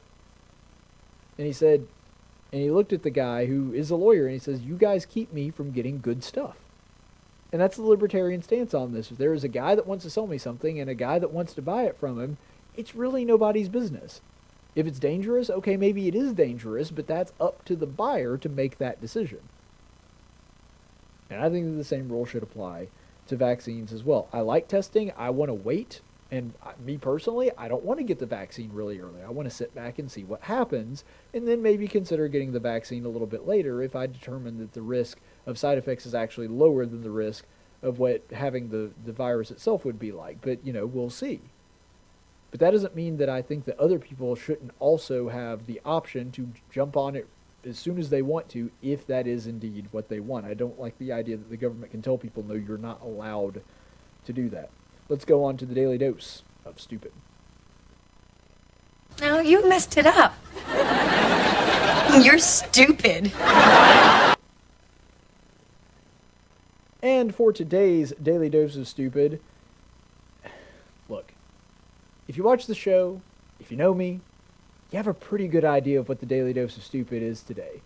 [1.37, 1.89] And he said,
[2.53, 5.05] and he looked at the guy who is a lawyer, and he says, "You guys
[5.05, 6.59] keep me from getting good stuff."
[7.51, 9.11] And that's the libertarian stance on this.
[9.11, 11.33] If there is a guy that wants to sell me something and a guy that
[11.33, 12.37] wants to buy it from him,
[12.77, 14.21] it's really nobody's business.
[14.75, 18.49] If it's dangerous, okay, maybe it is dangerous, but that's up to the buyer to
[18.49, 19.41] make that decision.
[21.31, 22.89] And I think that the same rule should apply
[23.27, 24.29] to vaccines as well.
[24.33, 25.13] I like testing.
[25.17, 26.01] I want to wait.
[26.31, 26.53] And
[26.85, 29.23] me personally, I don't want to get the vaccine really early.
[29.23, 32.61] I want to sit back and see what happens and then maybe consider getting the
[32.61, 36.15] vaccine a little bit later if I determine that the risk of side effects is
[36.15, 37.47] actually lower than the risk
[37.83, 40.41] of what having the, the virus itself would be like.
[40.41, 41.41] But, you know, we'll see.
[42.55, 46.31] But that doesn't mean that I think that other people shouldn't also have the option
[46.31, 47.27] to jump on it
[47.65, 50.47] as soon as they want to, if that is indeed what they want.
[50.47, 53.61] I don't like the idea that the government can tell people, no, you're not allowed
[54.27, 54.71] to do that.
[55.09, 57.11] Let's go on to the daily dose of stupid.
[59.21, 60.37] Now you messed it up.
[62.23, 63.33] You're stupid.
[67.03, 69.41] And for today's daily dose of stupid,
[72.29, 73.21] if you watch the show,
[73.61, 74.21] if you know me,
[74.91, 77.83] you have a pretty good idea of what the daily dose of stupid is today.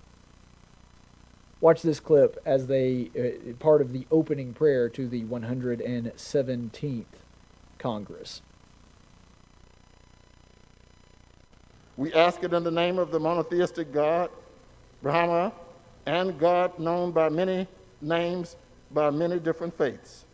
[1.60, 7.04] Watch this clip as they uh, part of the opening prayer to the 117th
[7.78, 8.42] Congress.
[11.96, 14.30] We ask it in the name of the monotheistic God,
[15.02, 15.52] Brahma,
[16.06, 17.66] and God known by many
[18.00, 18.54] names,
[18.92, 20.24] by many different faiths.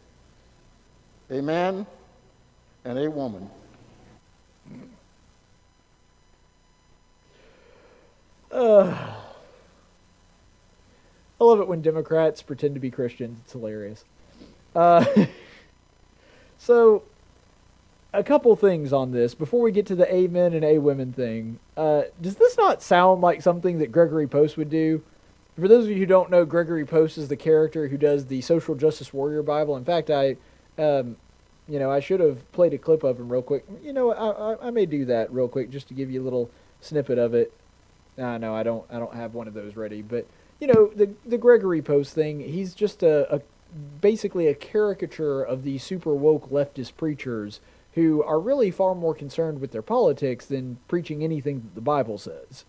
[1.30, 1.86] A man
[2.84, 3.48] and a woman.
[8.55, 8.96] Uh,
[11.40, 13.40] I love it when Democrats pretend to be Christians.
[13.42, 14.05] It's hilarious.
[14.76, 15.05] Uh,
[16.59, 17.02] so,
[18.12, 21.59] a couple things on this before we get to the amen and a women thing.
[21.76, 25.02] Uh, does this not sound like something that Gregory Post would do?
[25.59, 28.40] For those of you who don't know, Gregory Post is the character who does the
[28.40, 29.76] Social Justice Warrior Bible.
[29.76, 30.36] In fact, I,
[30.78, 31.16] um,
[31.68, 33.64] you know, I should have played a clip of him real quick.
[33.82, 36.24] You know, I, I, I may do that real quick just to give you a
[36.24, 36.50] little
[36.80, 37.52] snippet of it.
[38.16, 38.84] No, no, I don't.
[38.90, 40.02] I don't have one of those ready.
[40.02, 40.26] But
[40.60, 42.40] you know, the the Gregory Post thing.
[42.40, 43.40] He's just a, a
[44.00, 47.60] basically a caricature of the super woke leftist preachers
[47.94, 52.18] who are really far more concerned with their politics than preaching anything that the Bible
[52.18, 52.64] says.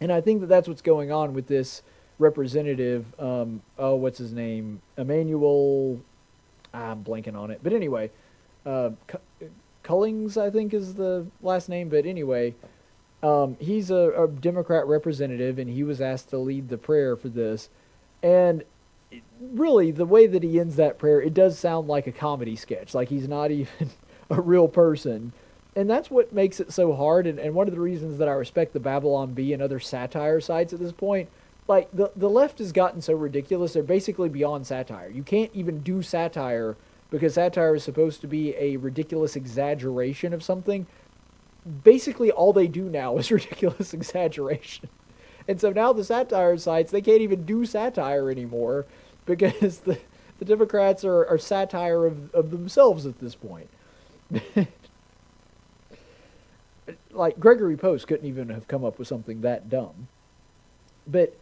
[0.00, 1.82] And I think that that's what's going on with this
[2.18, 3.06] representative.
[3.18, 4.80] Um, oh, what's his name?
[4.96, 6.00] Emanuel.
[6.72, 7.60] I'm blanking on it.
[7.62, 8.10] But anyway,
[8.66, 8.90] uh,
[9.82, 11.88] Cullings, I think, is the last name.
[11.88, 12.54] But anyway,
[13.24, 17.30] um, he's a, a, Democrat representative, and he was asked to lead the prayer for
[17.30, 17.70] this.
[18.22, 18.64] And
[19.40, 22.94] really, the way that he ends that prayer, it does sound like a comedy sketch.
[22.94, 23.90] Like he's not even
[24.28, 25.32] a real person.
[25.74, 27.26] And that's what makes it so hard.
[27.26, 30.40] And, and one of the reasons that I respect the Babylon Bee and other satire
[30.40, 31.30] sites at this point,
[31.66, 35.08] like the, the left has gotten so ridiculous, they're basically beyond satire.
[35.08, 36.76] You can't even do satire
[37.10, 40.86] because satire is supposed to be a ridiculous exaggeration of something
[41.82, 44.88] basically all they do now is ridiculous exaggeration.
[45.46, 48.86] And so now the satire sites, they can't even do satire anymore
[49.26, 49.98] because the,
[50.38, 53.68] the Democrats are, are satire of, of themselves at this point.
[57.10, 60.08] like Gregory Post couldn't even have come up with something that dumb.
[61.06, 61.36] But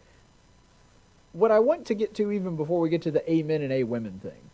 [1.31, 3.83] what I want to get to even before we get to the amen and a
[3.83, 4.49] women thing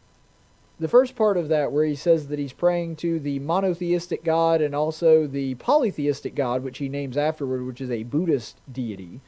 [0.79, 4.61] the first part of that, where he says that he's praying to the monotheistic God
[4.61, 9.19] and also the polytheistic God, which he names afterward, which is a Buddhist deity,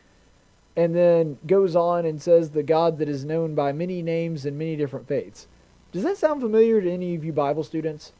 [0.77, 4.57] and then goes on and says the God that is known by many names and
[4.57, 5.47] many different faiths.
[5.91, 8.13] Does that sound familiar to any of you Bible students?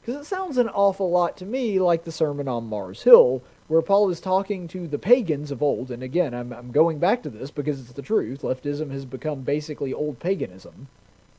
[0.00, 3.80] Because it sounds an awful lot to me like the Sermon on Mars Hill, where
[3.80, 5.90] Paul is talking to the pagans of old.
[5.90, 8.42] And again, I'm, I'm going back to this because it's the truth.
[8.42, 10.88] Leftism has become basically old paganism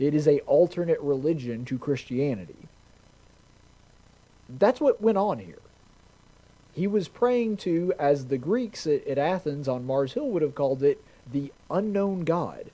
[0.01, 2.67] it is a alternate religion to Christianity.
[4.49, 5.59] That's what went on here.
[6.73, 10.55] He was praying to, as the Greeks at, at Athens on Mars Hill would have
[10.55, 12.71] called it, the unknown God.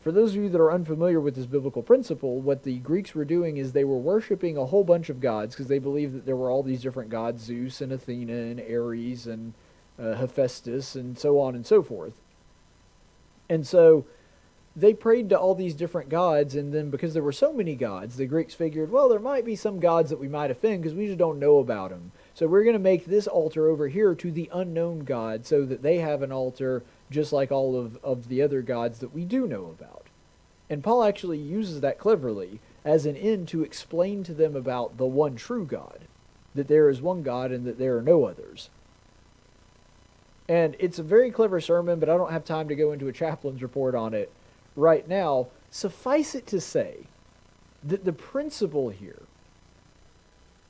[0.00, 3.26] For those of you that are unfamiliar with this biblical principle, what the Greeks were
[3.26, 6.36] doing is they were worshiping a whole bunch of gods because they believed that there
[6.36, 9.52] were all these different gods Zeus and Athena and Ares and
[9.98, 12.14] uh, Hephaestus and so on and so forth.
[13.50, 14.06] And so
[14.80, 18.16] they prayed to all these different gods, and then because there were so many gods,
[18.16, 21.06] the Greeks figured, well, there might be some gods that we might offend because we
[21.06, 22.12] just don't know about them.
[22.34, 25.82] So we're going to make this altar over here to the unknown God so that
[25.82, 29.46] they have an altar just like all of, of the other gods that we do
[29.46, 30.06] know about.
[30.70, 35.06] And Paul actually uses that cleverly as an end to explain to them about the
[35.06, 36.06] one true God,
[36.54, 38.70] that there is one God and that there are no others.
[40.48, 43.12] And it's a very clever sermon, but I don't have time to go into a
[43.12, 44.32] chaplain's report on it
[44.76, 45.48] right now.
[45.70, 47.06] Suffice it to say
[47.82, 49.22] that the principle here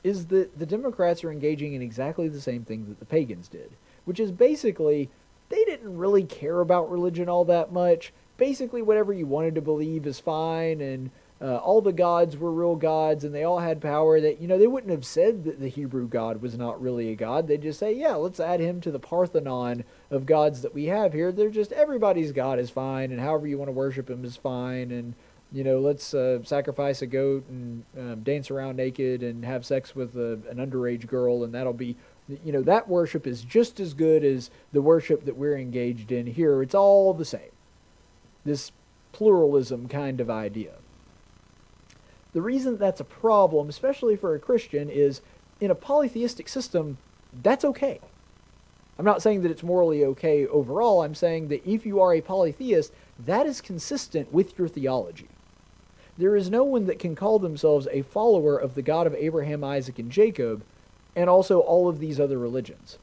[0.03, 3.71] is that the Democrats are engaging in exactly the same thing that the pagans did,
[4.05, 5.09] which is basically
[5.49, 8.13] they didn't really care about religion all that much.
[8.37, 11.11] Basically, whatever you wanted to believe is fine, and
[11.41, 14.59] uh, all the gods were real gods and they all had power that you know
[14.59, 17.47] they wouldn't have said that the hebrew god was not really a god.
[17.47, 21.13] They'd just say yeah let's add him to the parthenon of gods that we have
[21.13, 21.31] here.
[21.31, 24.91] They're just everybody's god is fine and however you want to worship him is fine
[24.91, 25.15] and
[25.51, 29.95] you know let's uh, sacrifice a goat and um, dance around naked and have sex
[29.95, 31.97] with a, an underage girl and that'll be
[32.45, 36.27] you know that worship is just as good as the worship that we're engaged in
[36.27, 36.61] here.
[36.61, 37.51] It's all the same.
[38.45, 38.71] This
[39.11, 40.75] pluralism kind of idea
[42.33, 45.21] the reason that's a problem, especially for a Christian, is
[45.59, 46.97] in a polytheistic system,
[47.43, 47.99] that's okay.
[48.97, 51.01] I'm not saying that it's morally okay overall.
[51.01, 55.27] I'm saying that if you are a polytheist, that is consistent with your theology.
[56.17, 59.63] There is no one that can call themselves a follower of the God of Abraham,
[59.63, 60.63] Isaac, and Jacob,
[61.15, 62.99] and also all of these other religions.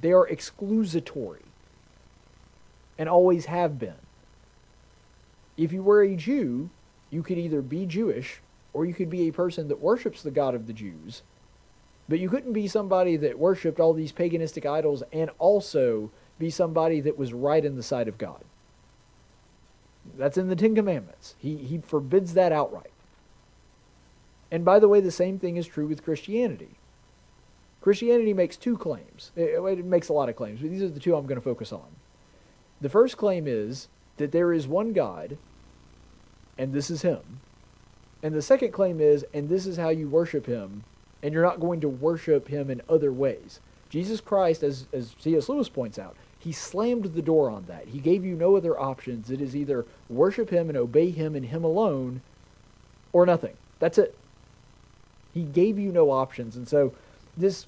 [0.00, 1.42] They are exclusatory
[2.96, 3.94] and always have been.
[5.56, 6.70] If you were a Jew,
[7.10, 8.40] you could either be Jewish
[8.72, 11.22] or you could be a person that worships the God of the Jews,
[12.08, 17.00] but you couldn't be somebody that worshiped all these paganistic idols and also be somebody
[17.00, 18.44] that was right in the sight of God.
[20.16, 21.34] That's in the Ten Commandments.
[21.38, 22.92] He, he forbids that outright.
[24.50, 26.70] And by the way, the same thing is true with Christianity.
[27.80, 29.30] Christianity makes two claims.
[29.36, 31.44] It, it makes a lot of claims, but these are the two I'm going to
[31.44, 31.86] focus on.
[32.80, 35.36] The first claim is that there is one God
[36.58, 37.40] and this is him.
[38.22, 40.84] And the second claim is, and this is how you worship him,
[41.22, 43.60] and you're not going to worship him in other ways.
[43.88, 45.48] Jesus Christ, as, as C.S.
[45.48, 47.88] Lewis points out, he slammed the door on that.
[47.88, 49.30] He gave you no other options.
[49.30, 52.20] It is either worship him and obey him and him alone,
[53.12, 53.56] or nothing.
[53.78, 54.16] That's it.
[55.32, 56.56] He gave you no options.
[56.56, 56.92] And so
[57.36, 57.66] this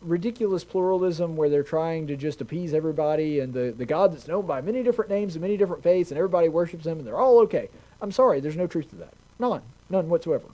[0.00, 4.46] ridiculous pluralism where they're trying to just appease everybody and the, the God that's known
[4.46, 7.38] by many different names and many different faiths and everybody worships him and they're all
[7.40, 7.70] okay.
[8.04, 9.14] I'm sorry, there's no truth to that.
[9.38, 9.62] None.
[9.88, 10.48] None whatsoever.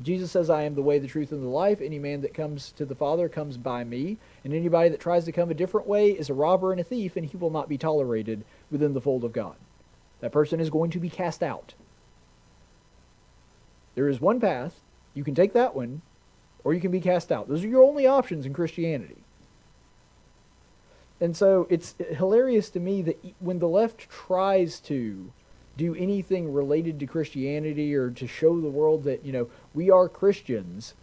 [0.00, 1.80] Jesus says, I am the way, the truth, and the life.
[1.80, 4.18] Any man that comes to the Father comes by me.
[4.44, 7.16] And anybody that tries to come a different way is a robber and a thief,
[7.16, 9.56] and he will not be tolerated within the fold of God.
[10.20, 11.74] That person is going to be cast out.
[13.96, 14.76] There is one path.
[15.14, 16.00] You can take that one,
[16.62, 17.48] or you can be cast out.
[17.48, 19.24] Those are your only options in Christianity.
[21.20, 25.32] And so it's hilarious to me that when the left tries to
[25.76, 30.08] do anything related to Christianity or to show the world that, you know, we are
[30.08, 30.94] Christians,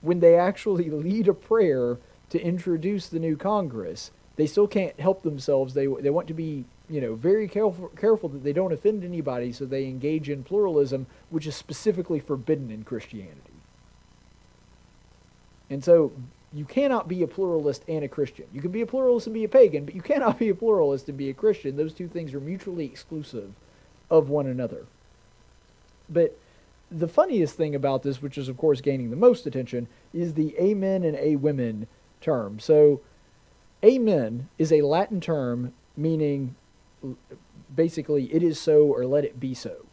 [0.00, 1.98] when they actually lead a prayer
[2.30, 5.74] to introduce the new Congress, they still can't help themselves.
[5.74, 9.52] They, they want to be, you know, very careful, careful that they don't offend anybody,
[9.52, 13.40] so they engage in pluralism, which is specifically forbidden in Christianity.
[15.70, 16.12] And so
[16.52, 18.46] you cannot be a pluralist and a Christian.
[18.52, 21.08] You can be a pluralist and be a pagan, but you cannot be a pluralist
[21.08, 21.76] and be a Christian.
[21.76, 23.52] Those two things are mutually exclusive
[24.10, 24.86] of one another.
[26.08, 26.38] But
[26.90, 30.56] the funniest thing about this, which is of course gaining the most attention, is the
[30.58, 31.86] amen and a women
[32.20, 32.58] term.
[32.58, 33.00] So,
[33.84, 36.54] amen is a Latin term meaning
[37.74, 39.86] basically it is so or let it be so.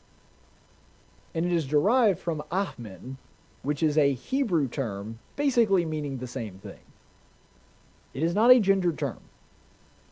[1.35, 3.17] And it is derived from ahmen,
[3.63, 6.79] which is a Hebrew term basically meaning the same thing.
[8.13, 9.19] It is not a gendered term.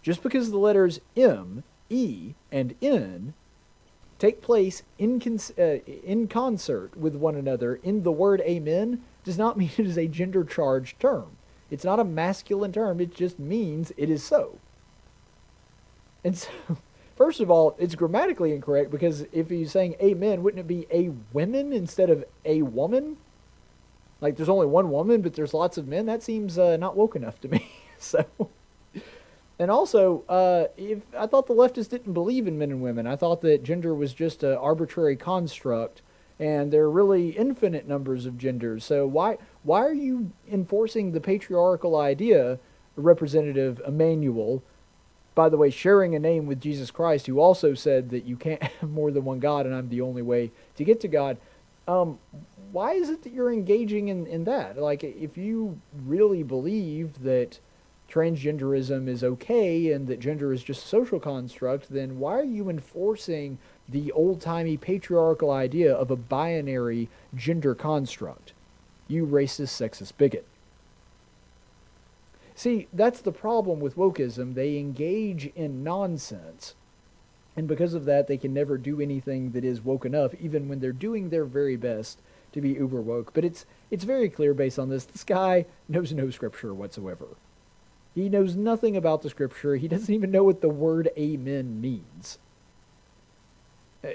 [0.02, 3.36] Just because the letters M, E, and N
[4.22, 9.38] take place in, cons- uh, in concert with one another in the word amen does
[9.38, 11.38] not mean it is a gender charged term.
[11.72, 14.60] It's not a masculine term, it just means it is so.
[16.24, 16.50] And so,
[17.16, 21.12] first of all, it's grammatically incorrect because if he's saying amen, wouldn't it be a
[21.34, 23.18] women instead of a woman?
[24.20, 26.06] Like there's only one woman, but there's lots of men.
[26.06, 27.72] That seems uh, not woke enough to me.
[27.98, 28.26] so.
[29.60, 33.16] And also, uh, if I thought the leftists didn't believe in men and women, I
[33.16, 36.02] thought that gender was just an arbitrary construct,
[36.40, 38.84] and there are really infinite numbers of genders.
[38.84, 42.60] So why why are you enforcing the patriarchal idea,
[42.96, 44.64] Representative Emanuel?
[45.36, 48.64] By the way, sharing a name with Jesus Christ, who also said that you can't
[48.80, 51.38] have more than one God, and I'm the only way to get to God.
[51.88, 52.20] Um,
[52.72, 54.78] why is it that you're engaging in, in that?
[54.78, 57.60] Like, if you really believe that
[58.12, 62.70] transgenderism is okay and that gender is just a social construct, then why are you
[62.70, 63.58] enforcing
[63.88, 68.54] the old timey patriarchal idea of a binary gender construct?
[69.08, 70.46] You racist, sexist bigot.
[72.54, 74.54] See, that's the problem with wokeism.
[74.54, 76.76] They engage in nonsense.
[77.56, 80.80] And because of that, they can never do anything that is woke enough, even when
[80.80, 82.20] they're doing their very best
[82.54, 83.34] to be uber woke.
[83.34, 85.06] But it's it's very clear based on this.
[85.06, 87.28] This guy knows no scripture whatsoever.
[88.14, 89.76] He knows nothing about the scripture.
[89.76, 92.40] He doesn't even know what the word amen means.
[94.04, 94.10] Uh,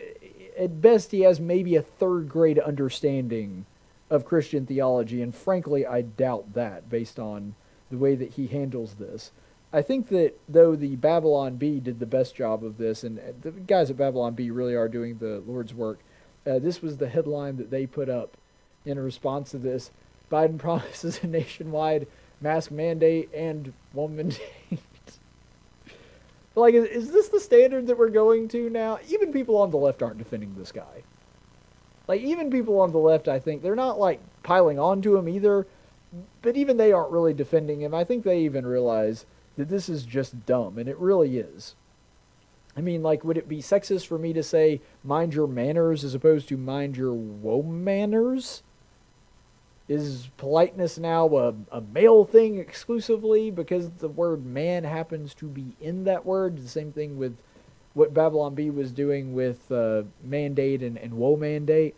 [0.58, 3.66] at best, he has maybe a third grade understanding
[4.10, 7.54] of Christian theology, and frankly, I doubt that based on
[7.90, 9.32] the way that he handles this.
[9.72, 13.50] I think that though the Babylon Bee did the best job of this, and the
[13.50, 15.98] guys at Babylon Bee really are doing the Lord's work,
[16.46, 18.36] uh, this was the headline that they put up
[18.84, 19.90] in response to this.
[20.30, 22.06] Biden promises a nationwide
[22.40, 24.28] mask mandate and woman
[24.70, 25.18] mandate.
[26.54, 28.98] like, is, is this the standard that we're going to now?
[29.08, 31.02] Even people on the left aren't defending this guy.
[32.08, 35.66] Like, even people on the left, I think, they're not like piling onto him either,
[36.42, 37.94] but even they aren't really defending him.
[37.94, 39.26] I think they even realize
[39.56, 41.74] that this is just dumb, and it really is.
[42.76, 46.14] I mean, like, would it be sexist for me to say mind your manners as
[46.14, 48.62] opposed to mind your woe manners?
[49.88, 55.76] Is politeness now a, a male thing exclusively because the word man happens to be
[55.80, 56.58] in that word?
[56.58, 57.36] The same thing with
[57.94, 61.94] what Babylon Bee was doing with uh, mandate and, and woe mandate.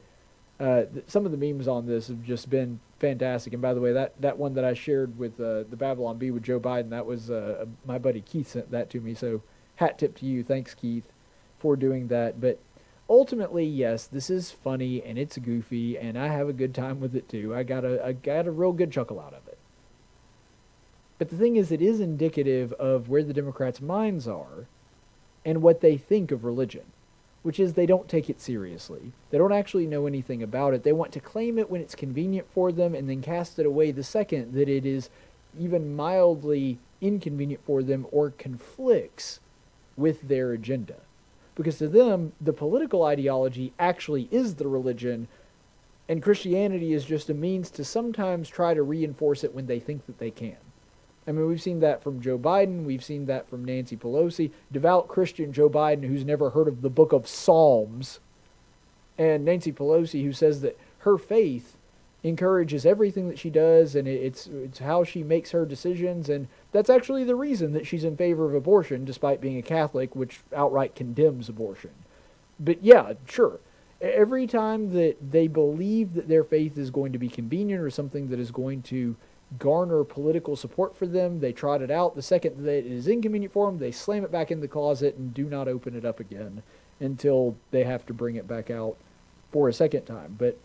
[0.60, 3.52] Uh, th- some of the memes on this have just been fantastic.
[3.52, 6.30] And by the way, that, that one that I shared with uh, the Babylon Bee
[6.30, 9.14] with Joe Biden, that was uh, my buddy Keith sent that to me.
[9.14, 9.42] So
[9.76, 10.44] hat tip to you.
[10.44, 11.10] Thanks, Keith,
[11.58, 12.40] for doing that.
[12.40, 12.58] But
[13.08, 17.14] ultimately, yes, this is funny and it's goofy, and I have a good time with
[17.14, 17.54] it too.
[17.54, 19.58] I got a, I got a real good chuckle out of it.
[21.18, 24.66] But the thing is, it is indicative of where the Democrats' minds are
[25.44, 26.84] and what they think of religion,
[27.42, 29.12] which is they don't take it seriously.
[29.30, 30.84] They don't actually know anything about it.
[30.84, 33.90] They want to claim it when it's convenient for them and then cast it away
[33.90, 35.10] the second that it is
[35.58, 39.40] even mildly inconvenient for them or conflicts
[39.96, 40.96] with their agenda.
[41.58, 45.26] Because to them, the political ideology actually is the religion,
[46.08, 50.06] and Christianity is just a means to sometimes try to reinforce it when they think
[50.06, 50.56] that they can.
[51.26, 52.84] I mean, we've seen that from Joe Biden.
[52.84, 54.52] We've seen that from Nancy Pelosi.
[54.72, 58.20] Devout Christian Joe Biden, who's never heard of the book of Psalms.
[59.18, 61.76] And Nancy Pelosi, who says that her faith
[62.24, 66.28] encourages everything that she does and it's, it's how she makes her decisions.
[66.28, 70.16] And that's actually the reason that she's in favor of abortion, despite being a Catholic,
[70.16, 71.92] which outright condemns abortion.
[72.58, 73.60] But yeah, sure.
[74.00, 78.28] Every time that they believe that their faith is going to be convenient or something
[78.28, 79.16] that is going to
[79.58, 81.40] garner political support for them.
[81.40, 82.14] They trot it out.
[82.14, 85.16] The second that it is inconvenient for them, they slam it back in the closet
[85.16, 86.62] and do not open it up again
[87.00, 88.96] until they have to bring it back out
[89.50, 90.36] for a second time.
[90.36, 90.58] But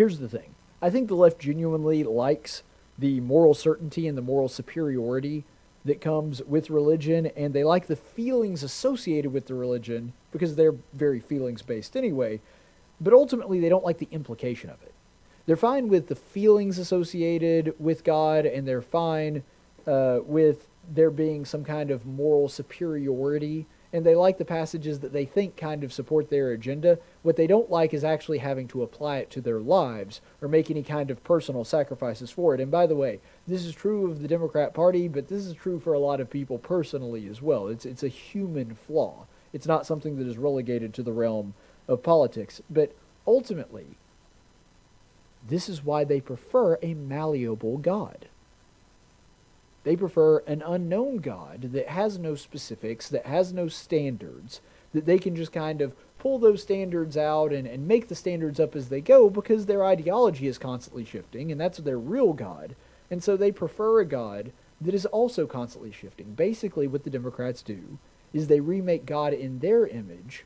[0.00, 2.62] here's the thing I think the left genuinely likes
[2.98, 5.44] the moral certainty and the moral superiority
[5.84, 10.74] that comes with religion, and they like the feelings associated with the religion because they're
[10.92, 12.40] very feelings based anyway.
[13.00, 14.92] But ultimately, they don't like the implication of it
[15.46, 19.42] they're fine with the feelings associated with God, and they're fine
[19.84, 23.66] uh, with there being some kind of moral superiority.
[23.92, 26.98] And they like the passages that they think kind of support their agenda.
[27.22, 30.70] What they don't like is actually having to apply it to their lives or make
[30.70, 32.60] any kind of personal sacrifices for it.
[32.60, 33.18] And by the way,
[33.48, 36.30] this is true of the Democrat Party, but this is true for a lot of
[36.30, 37.66] people personally as well.
[37.66, 39.26] It's, it's a human flaw.
[39.52, 41.54] It's not something that is relegated to the realm
[41.88, 42.62] of politics.
[42.70, 42.94] But
[43.26, 43.96] ultimately,
[45.46, 48.28] this is why they prefer a malleable God.
[49.82, 54.60] They prefer an unknown God that has no specifics, that has no standards,
[54.92, 58.60] that they can just kind of pull those standards out and, and make the standards
[58.60, 62.76] up as they go because their ideology is constantly shifting, and that's their real God.
[63.10, 66.34] And so they prefer a God that is also constantly shifting.
[66.34, 67.98] Basically, what the Democrats do
[68.32, 70.44] is they remake God in their image,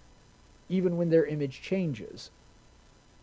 [0.68, 2.30] even when their image changes.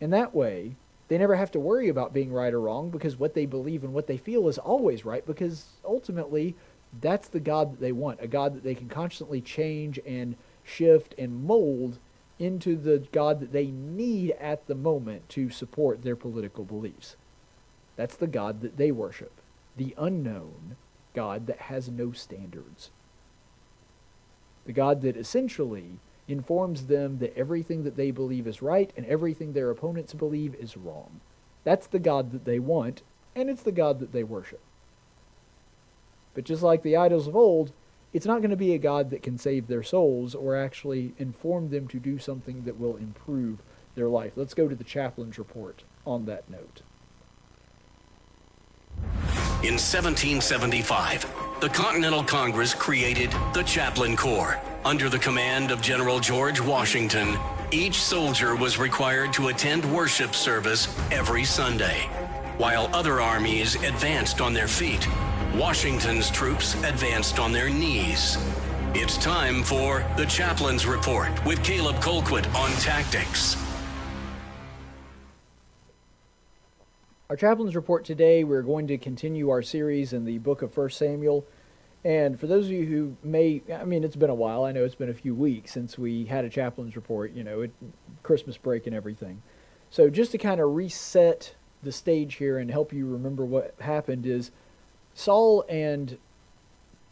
[0.00, 0.76] And that way,
[1.12, 3.92] they never have to worry about being right or wrong because what they believe and
[3.92, 6.56] what they feel is always right because ultimately
[7.02, 11.14] that's the God that they want, a God that they can constantly change and shift
[11.18, 11.98] and mold
[12.38, 17.16] into the God that they need at the moment to support their political beliefs.
[17.94, 19.32] That's the God that they worship,
[19.76, 20.76] the unknown
[21.12, 22.90] God that has no standards.
[24.64, 25.98] The God that essentially
[26.32, 30.76] informs them that everything that they believe is right and everything their opponents believe is
[30.76, 31.20] wrong.
[31.64, 33.02] That's the God that they want,
[33.36, 34.60] and it's the God that they worship.
[36.34, 37.72] But just like the idols of old,
[38.12, 41.70] it's not going to be a God that can save their souls or actually inform
[41.70, 43.58] them to do something that will improve
[43.94, 44.32] their life.
[44.36, 46.82] Let's go to the chaplain's report on that note.
[49.62, 54.58] In 1775, the Continental Congress created the Chaplain Corps.
[54.84, 57.38] Under the command of General George Washington,
[57.70, 62.00] each soldier was required to attend worship service every Sunday.
[62.58, 65.06] While other armies advanced on their feet,
[65.54, 68.38] Washington's troops advanced on their knees.
[68.92, 73.56] It's time for the Chaplain's Report with Caleb Colquitt on tactics.
[77.32, 80.90] Our chaplain's report today, we're going to continue our series in the book of 1
[80.90, 81.46] Samuel.
[82.04, 84.64] And for those of you who may, I mean, it's been a while.
[84.64, 87.62] I know it's been a few weeks since we had a chaplain's report, you know,
[87.62, 87.72] it,
[88.22, 89.42] Christmas break and everything.
[89.90, 94.26] So just to kind of reset the stage here and help you remember what happened
[94.26, 94.50] is
[95.14, 96.18] Saul and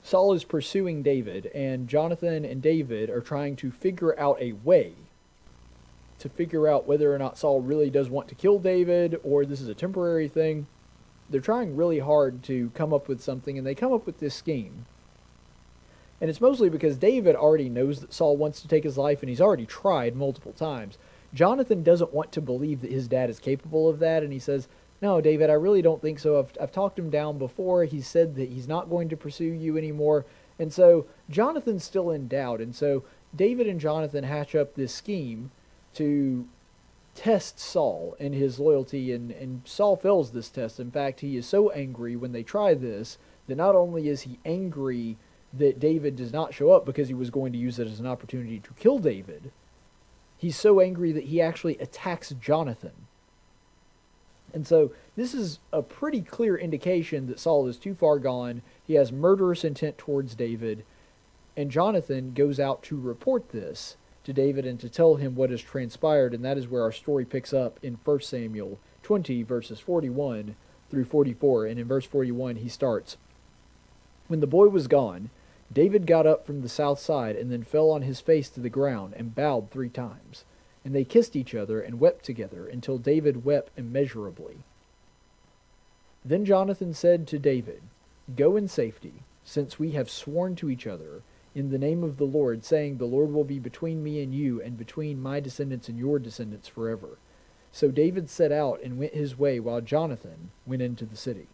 [0.03, 4.95] Saul is pursuing David, and Jonathan and David are trying to figure out a way
[6.19, 9.61] to figure out whether or not Saul really does want to kill David or this
[9.61, 10.67] is a temporary thing.
[11.31, 14.35] They're trying really hard to come up with something, and they come up with this
[14.35, 14.87] scheme.
[16.21, 19.31] And it's mostly because David already knows that Saul wants to take his life, and
[19.31, 20.99] he's already tried multiple times.
[21.33, 24.69] Jonathan doesn't want to believe that his dad is capable of that, and he says,
[25.01, 26.39] No, David, I really don't think so.
[26.39, 27.85] I've, I've talked him down before.
[27.85, 30.27] He said that he's not going to pursue you anymore.
[30.59, 32.61] And so Jonathan's still in doubt.
[32.61, 33.05] And so
[33.35, 35.53] David and Jonathan hatch up this scheme
[35.95, 36.47] to
[37.21, 40.81] test Saul in his loyalty, and, and Saul fails this test.
[40.81, 44.39] In fact, he is so angry when they try this that not only is he
[44.47, 45.19] angry
[45.53, 48.07] that David does not show up because he was going to use it as an
[48.07, 49.53] opportunity to kill David,
[50.39, 53.07] he's so angry that he actually attacks Jonathan.
[54.55, 58.63] And so this is a pretty clear indication that Saul is too far gone.
[58.87, 60.87] He has murderous intent towards David,
[61.55, 63.99] and Jonathan goes out to report this
[64.31, 67.25] to David and to tell him what has transpired, and that is where our story
[67.25, 70.55] picks up in 1 Samuel 20, verses 41
[70.89, 71.67] through 44.
[71.67, 73.17] And in verse 41, he starts
[74.29, 75.31] When the boy was gone,
[75.73, 78.69] David got up from the south side and then fell on his face to the
[78.69, 80.45] ground and bowed three times.
[80.85, 84.59] And they kissed each other and wept together until David wept immeasurably.
[86.25, 87.83] Then Jonathan said to David,
[88.37, 91.23] Go in safety, since we have sworn to each other
[91.55, 94.63] in the name of the Lord, saying, The Lord will be between me and you,
[94.63, 97.19] and between my descendants and your descendants forever.
[97.73, 101.49] So David set out and went his way, while Jonathan went into the city.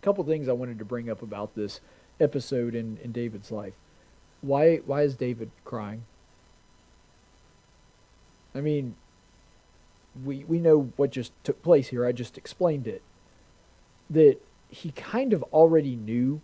[0.00, 1.80] A couple things I wanted to bring up about this
[2.20, 3.74] episode in, in David's life.
[4.40, 6.04] Why why is David crying?
[8.54, 8.94] I mean,
[10.24, 12.06] we we know what just took place here.
[12.06, 13.02] I just explained it.
[14.08, 14.38] That
[14.68, 16.40] he kind of already knew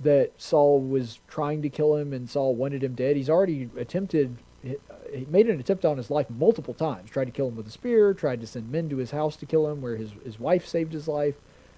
[0.00, 3.16] that Saul was trying to kill him and Saul wanted him dead.
[3.16, 7.10] He's already attempted, he made an attempt on his life multiple times.
[7.10, 9.46] Tried to kill him with a spear, tried to send men to his house to
[9.46, 11.34] kill him, where his, his wife saved his life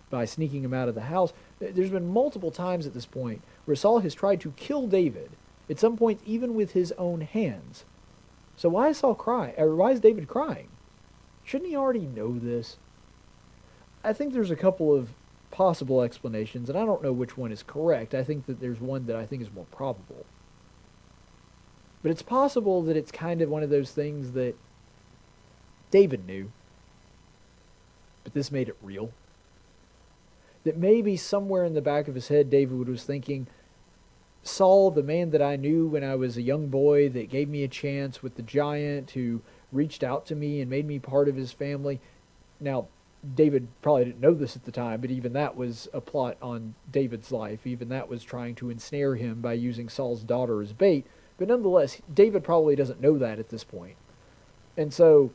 [0.08, 1.32] by sneaking him out of the house.
[1.58, 5.30] There's been multiple times at this point where Saul has tried to kill David,
[5.68, 7.84] at some point even with his own hands.
[8.56, 9.54] So why is Saul crying?
[9.56, 10.68] Or why is David crying?
[11.44, 12.76] Shouldn't he already know this?
[14.04, 15.14] I think there's a couple of
[15.52, 18.14] possible explanations, and I don't know which one is correct.
[18.14, 20.26] I think that there's one that I think is more probable.
[22.02, 24.56] But it's possible that it's kind of one of those things that
[25.92, 26.50] David knew,
[28.24, 29.12] but this made it real.
[30.64, 33.46] That maybe somewhere in the back of his head, David was thinking,
[34.42, 37.62] Saul, the man that I knew when I was a young boy, that gave me
[37.62, 41.36] a chance with the giant who reached out to me and made me part of
[41.36, 42.00] his family.
[42.58, 42.88] Now,
[43.34, 46.74] David probably didn't know this at the time, but even that was a plot on
[46.90, 47.66] David's life.
[47.66, 51.06] Even that was trying to ensnare him by using Saul's daughter as bait.
[51.38, 53.96] But nonetheless, David probably doesn't know that at this point.
[54.76, 55.30] And so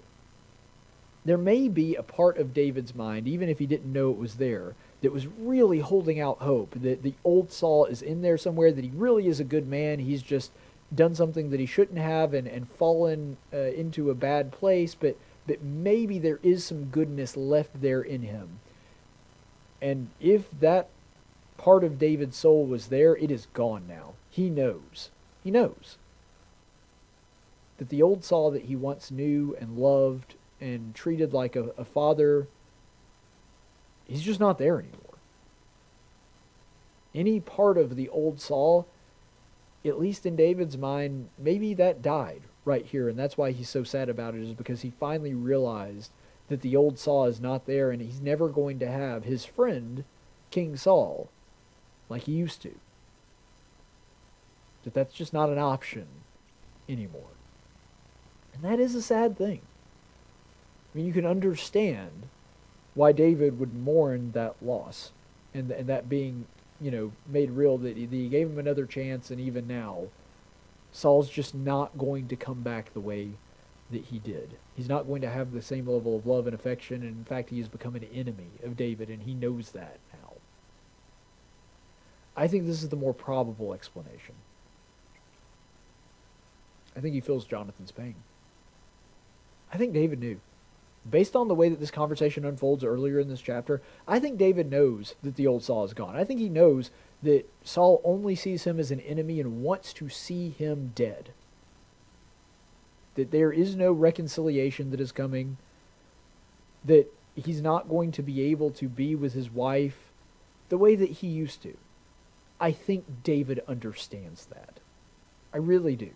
[1.23, 4.35] there may be a part of David's mind, even if he didn't know it was
[4.35, 8.71] there, that was really holding out hope that the old Saul is in there somewhere,
[8.71, 9.99] that he really is a good man.
[9.99, 10.51] He's just
[10.93, 15.17] done something that he shouldn't have and, and fallen uh, into a bad place, but
[15.47, 18.59] that maybe there is some goodness left there in him.
[19.81, 20.89] And if that
[21.57, 24.13] part of David's soul was there, it is gone now.
[24.29, 25.09] He knows.
[25.43, 25.97] He knows
[27.77, 31.85] that the old Saul that he once knew and loved and treated like a, a
[31.85, 32.47] father,
[34.07, 35.01] he's just not there anymore.
[37.13, 38.87] Any part of the old Saul,
[39.85, 43.83] at least in David's mind, maybe that died right here, and that's why he's so
[43.83, 46.11] sad about it, is because he finally realized
[46.49, 50.03] that the old Saul is not there, and he's never going to have his friend
[50.51, 51.29] King Saul
[52.09, 52.75] like he used to.
[54.83, 56.07] That that's just not an option
[56.87, 57.31] anymore.
[58.53, 59.61] And that is a sad thing.
[60.93, 62.27] I mean, you can understand
[62.93, 65.11] why David would mourn that loss
[65.53, 66.47] and, and that being,
[66.79, 70.07] you know, made real that he, that he gave him another chance, and even now,
[70.91, 73.31] Saul's just not going to come back the way
[73.91, 74.57] that he did.
[74.75, 77.49] He's not going to have the same level of love and affection, and in fact,
[77.49, 80.33] he has become an enemy of David, and he knows that now.
[82.35, 84.35] I think this is the more probable explanation.
[86.95, 88.15] I think he feels Jonathan's pain.
[89.71, 90.39] I think David knew.
[91.09, 94.69] Based on the way that this conversation unfolds earlier in this chapter, I think David
[94.69, 96.15] knows that the old Saul is gone.
[96.15, 96.91] I think he knows
[97.23, 101.31] that Saul only sees him as an enemy and wants to see him dead.
[103.15, 105.57] That there is no reconciliation that is coming.
[106.85, 110.11] That he's not going to be able to be with his wife
[110.69, 111.77] the way that he used to.
[112.59, 114.79] I think David understands that.
[115.53, 116.11] I really do.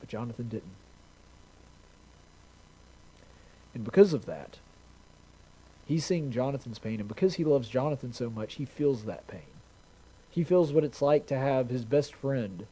[0.00, 0.76] But Jonathan didn't.
[3.74, 4.58] And because of that,
[5.88, 9.40] he's seeing Jonathan's pain, and because he loves Jonathan so much, he feels that pain.
[10.30, 12.66] He feels what it's like to have his best friend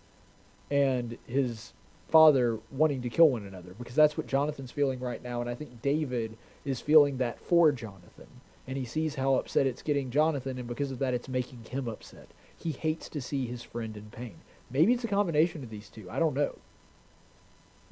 [0.70, 1.72] and his
[2.08, 5.54] father wanting to kill one another, because that's what Jonathan's feeling right now, and I
[5.54, 8.26] think David is feeling that for Jonathan.
[8.68, 11.88] And he sees how upset it's getting Jonathan, and because of that, it's making him
[11.88, 12.28] upset.
[12.56, 14.34] He hates to see his friend in pain.
[14.70, 16.10] Maybe it's a combination of these two.
[16.10, 16.56] I don't know.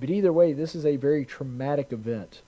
[0.00, 2.42] But either way, this is a very traumatic event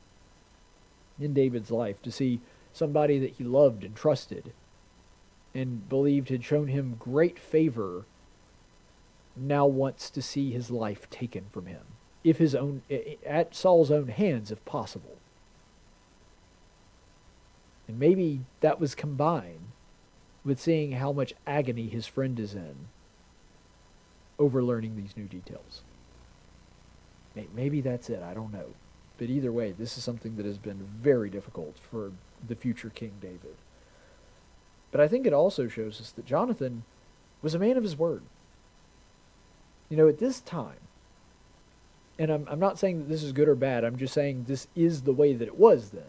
[1.21, 2.41] in David's life to see
[2.77, 4.53] somebody that he loved and trusted
[5.55, 8.05] and believed had shown him great favor
[9.35, 11.83] now wants to see his life taken from him
[12.25, 12.83] if his own
[13.25, 15.17] at Saul's own hands if possible.
[17.89, 19.71] And maybe that was combined
[20.45, 22.89] with seeing how much agony his friend is in
[24.39, 25.83] over learning these new details.
[27.55, 28.23] Maybe that's it.
[28.23, 28.75] I don't know
[29.19, 32.13] but either way, this is something that has been very difficult for
[32.47, 33.57] the future King David.
[34.91, 36.85] But I think it also shows us that Jonathan
[37.43, 38.23] was a man of his word.
[39.89, 40.79] You know, at this time,
[42.19, 44.69] and I'm, I'm not saying that this is good or bad, I'm just saying this
[44.75, 46.05] is the way that it was then.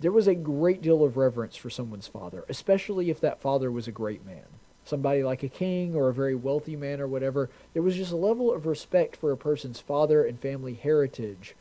[0.00, 3.88] There was a great deal of reverence for someone's father, especially if that father was
[3.88, 4.44] a great man
[4.84, 7.50] somebody like a king or a very wealthy man or whatever.
[7.72, 11.54] There was just a level of respect for a person's father and family heritage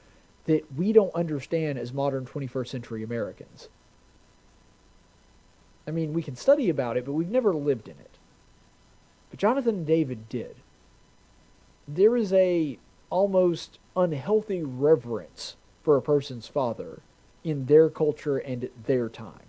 [0.46, 3.70] that we don't understand as modern 21st century Americans.
[5.88, 8.18] I mean, we can study about it, but we've never lived in it.
[9.30, 10.56] But Jonathan and David did.
[11.88, 12.78] There is a
[13.10, 17.02] almost unhealthy reverence for a person's father
[17.44, 19.48] in their culture and at their time.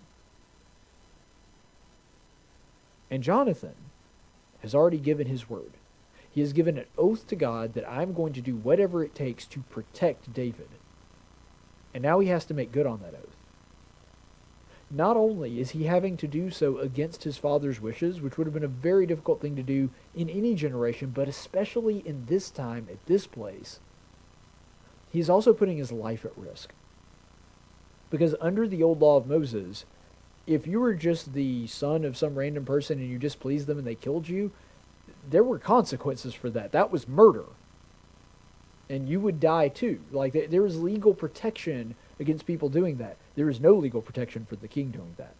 [3.09, 3.75] And Jonathan
[4.61, 5.71] has already given his word.
[6.29, 9.45] He has given an oath to God that I'm going to do whatever it takes
[9.45, 10.67] to protect David.
[11.95, 13.37] And now he has to make good on that oath.
[14.91, 18.53] Not only is he having to do so against his father's wishes, which would have
[18.53, 22.89] been a very difficult thing to do in any generation, but especially in this time,
[22.91, 23.79] at this place,
[25.09, 26.73] he's also putting his life at risk.
[28.09, 29.85] Because under the old law of Moses,
[30.45, 33.87] if you were just the son of some random person and you displeased them and
[33.87, 34.51] they killed you,
[35.29, 36.73] there were consequences for that.
[36.73, 37.45] That was murder
[38.89, 39.99] and you would die too.
[40.11, 43.17] Like there is legal protection against people doing that.
[43.35, 45.33] There is no legal protection for the king doing that.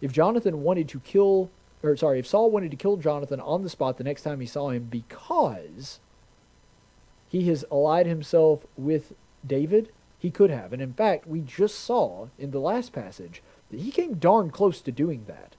[0.00, 1.50] If Jonathan wanted to kill,
[1.82, 4.46] or sorry, if Saul wanted to kill Jonathan on the spot the next time he
[4.46, 6.00] saw him because
[7.28, 9.12] he has allied himself with
[9.46, 10.72] David, he could have.
[10.72, 14.80] And in fact, we just saw in the last passage that he came darn close
[14.82, 15.56] to doing that.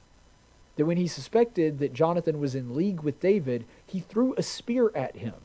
[0.75, 4.91] That when he suspected that Jonathan was in league with David, he threw a spear
[4.95, 5.35] at him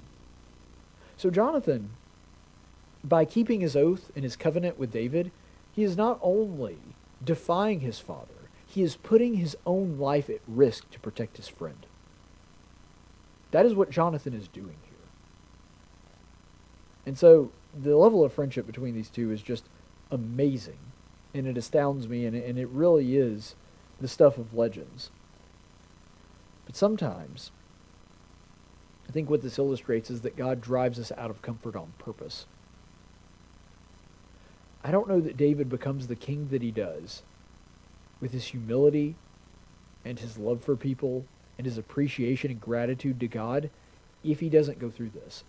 [1.19, 1.91] so Jonathan,
[3.03, 5.33] by keeping his oath and his covenant with David,
[5.73, 6.79] he is not only
[7.23, 11.87] defying his father, he is putting his own life at risk to protect his friend.
[13.51, 15.09] That is what Jonathan is doing here.
[17.05, 19.65] And so the level of friendship between these two is just
[20.13, 20.79] amazing.
[21.35, 23.57] And it astounds me, and it, and it really is
[24.01, 25.11] the stuff of legends.
[26.65, 27.51] But sometimes
[29.09, 32.47] I think what this illustrates is that God drives us out of comfort on purpose.
[34.85, 37.23] I don't know that David becomes the king that he does
[38.21, 39.17] with his humility
[40.05, 41.25] and his love for people
[41.57, 43.71] and his appreciation and gratitude to God
[44.23, 45.45] if he doesn't go through this.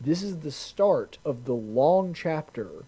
[0.00, 2.84] This is the start of the long chapter,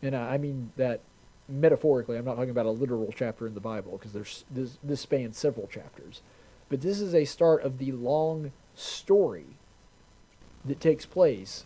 [0.00, 1.00] and I mean that
[1.48, 2.16] metaphorically.
[2.16, 5.36] I'm not talking about a literal chapter in the Bible because there's this, this spans
[5.36, 6.22] several chapters.
[6.68, 9.56] But this is a start of the long story
[10.64, 11.64] that takes place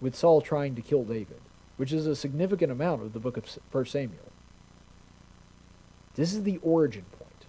[0.00, 1.40] with Saul trying to kill David,
[1.76, 4.32] which is a significant amount of the book of 1 Samuel.
[6.14, 7.46] This is the origin point.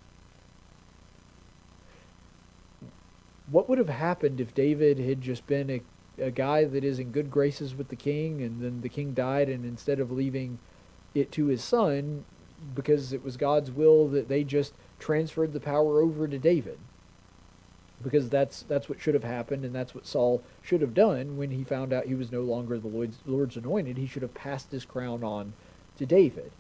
[3.50, 5.82] What would have happened if David had just been a,
[6.22, 9.50] a guy that is in good graces with the king and then the king died
[9.50, 10.60] and instead of leaving
[11.14, 12.26] it to his son
[12.74, 16.80] because it was God's will that they just transferred the power over to David?
[18.04, 21.52] Because that's that's what should have happened, and that's what Saul should have done when
[21.52, 23.98] he found out he was no longer the Lord's, Lord's anointed.
[23.98, 25.54] He should have passed his crown on
[25.98, 26.52] to David.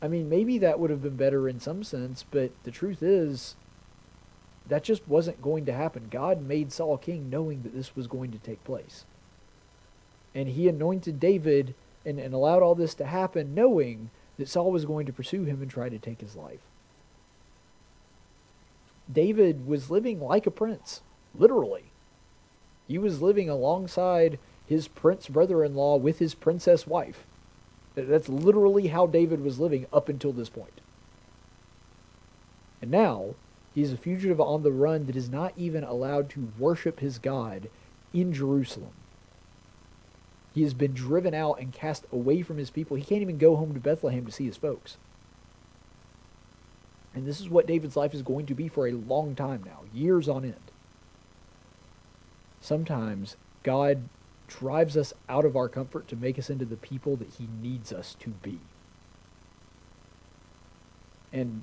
[0.00, 3.56] I mean, maybe that would have been better in some sense, but the truth is,
[4.68, 6.08] that just wasn't going to happen.
[6.10, 9.04] God made Saul king knowing that this was going to take place.
[10.34, 11.74] And he anointed David
[12.04, 15.62] and, and allowed all this to happen knowing that Saul was going to pursue him
[15.62, 16.60] and try to take his life.
[19.12, 21.02] David was living like a prince,
[21.34, 21.92] literally.
[22.88, 27.26] He was living alongside his prince brother in law with his princess wife.
[27.94, 30.80] That's literally how David was living up until this point.
[32.82, 33.34] And now,
[33.74, 37.68] he's a fugitive on the run that is not even allowed to worship his God
[38.12, 38.92] in Jerusalem.
[40.54, 42.96] He has been driven out and cast away from his people.
[42.96, 44.96] He can't even go home to Bethlehem to see his folks.
[47.16, 49.80] And this is what David's life is going to be for a long time now,
[49.94, 50.70] years on end.
[52.60, 54.10] Sometimes God
[54.46, 57.90] drives us out of our comfort to make us into the people that he needs
[57.90, 58.60] us to be.
[61.32, 61.62] And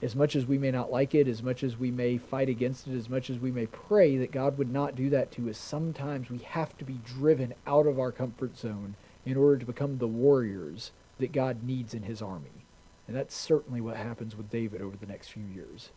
[0.00, 2.88] as much as we may not like it, as much as we may fight against
[2.88, 5.58] it, as much as we may pray that God would not do that to us,
[5.58, 8.94] sometimes we have to be driven out of our comfort zone
[9.26, 12.57] in order to become the warriors that God needs in his army.
[13.08, 15.90] And that's certainly what happens with David over the next few years.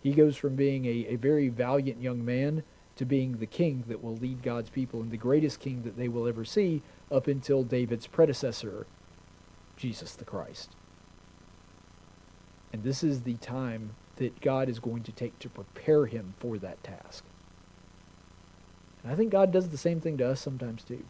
[0.00, 2.62] He goes from being a, a very valiant young man
[2.94, 6.08] to being the king that will lead God's people and the greatest king that they
[6.08, 8.86] will ever see up until David's predecessor,
[9.76, 10.70] Jesus the Christ.
[12.72, 16.58] And this is the time that God is going to take to prepare him for
[16.58, 17.24] that task.
[19.02, 21.04] And I think God does the same thing to us sometimes too.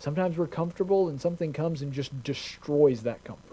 [0.00, 3.51] Sometimes we're comfortable and something comes and just destroys that comfort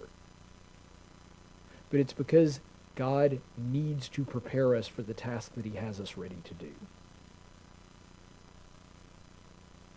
[1.90, 2.60] but it's because
[2.96, 6.72] God needs to prepare us for the task that he has us ready to do.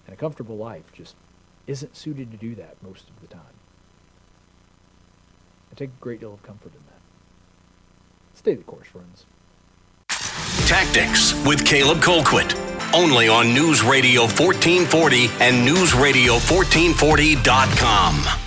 [0.06, 1.16] And a comfortable life just
[1.66, 3.43] isn't suited to do that most of the time.
[5.70, 7.01] I take a great deal of comfort in that.
[8.35, 9.27] Stay the course, friends.
[10.66, 12.55] Tactics with Caleb Colquitt.
[12.94, 18.41] Only on News Radio 1440 and NewsRadio1440.com.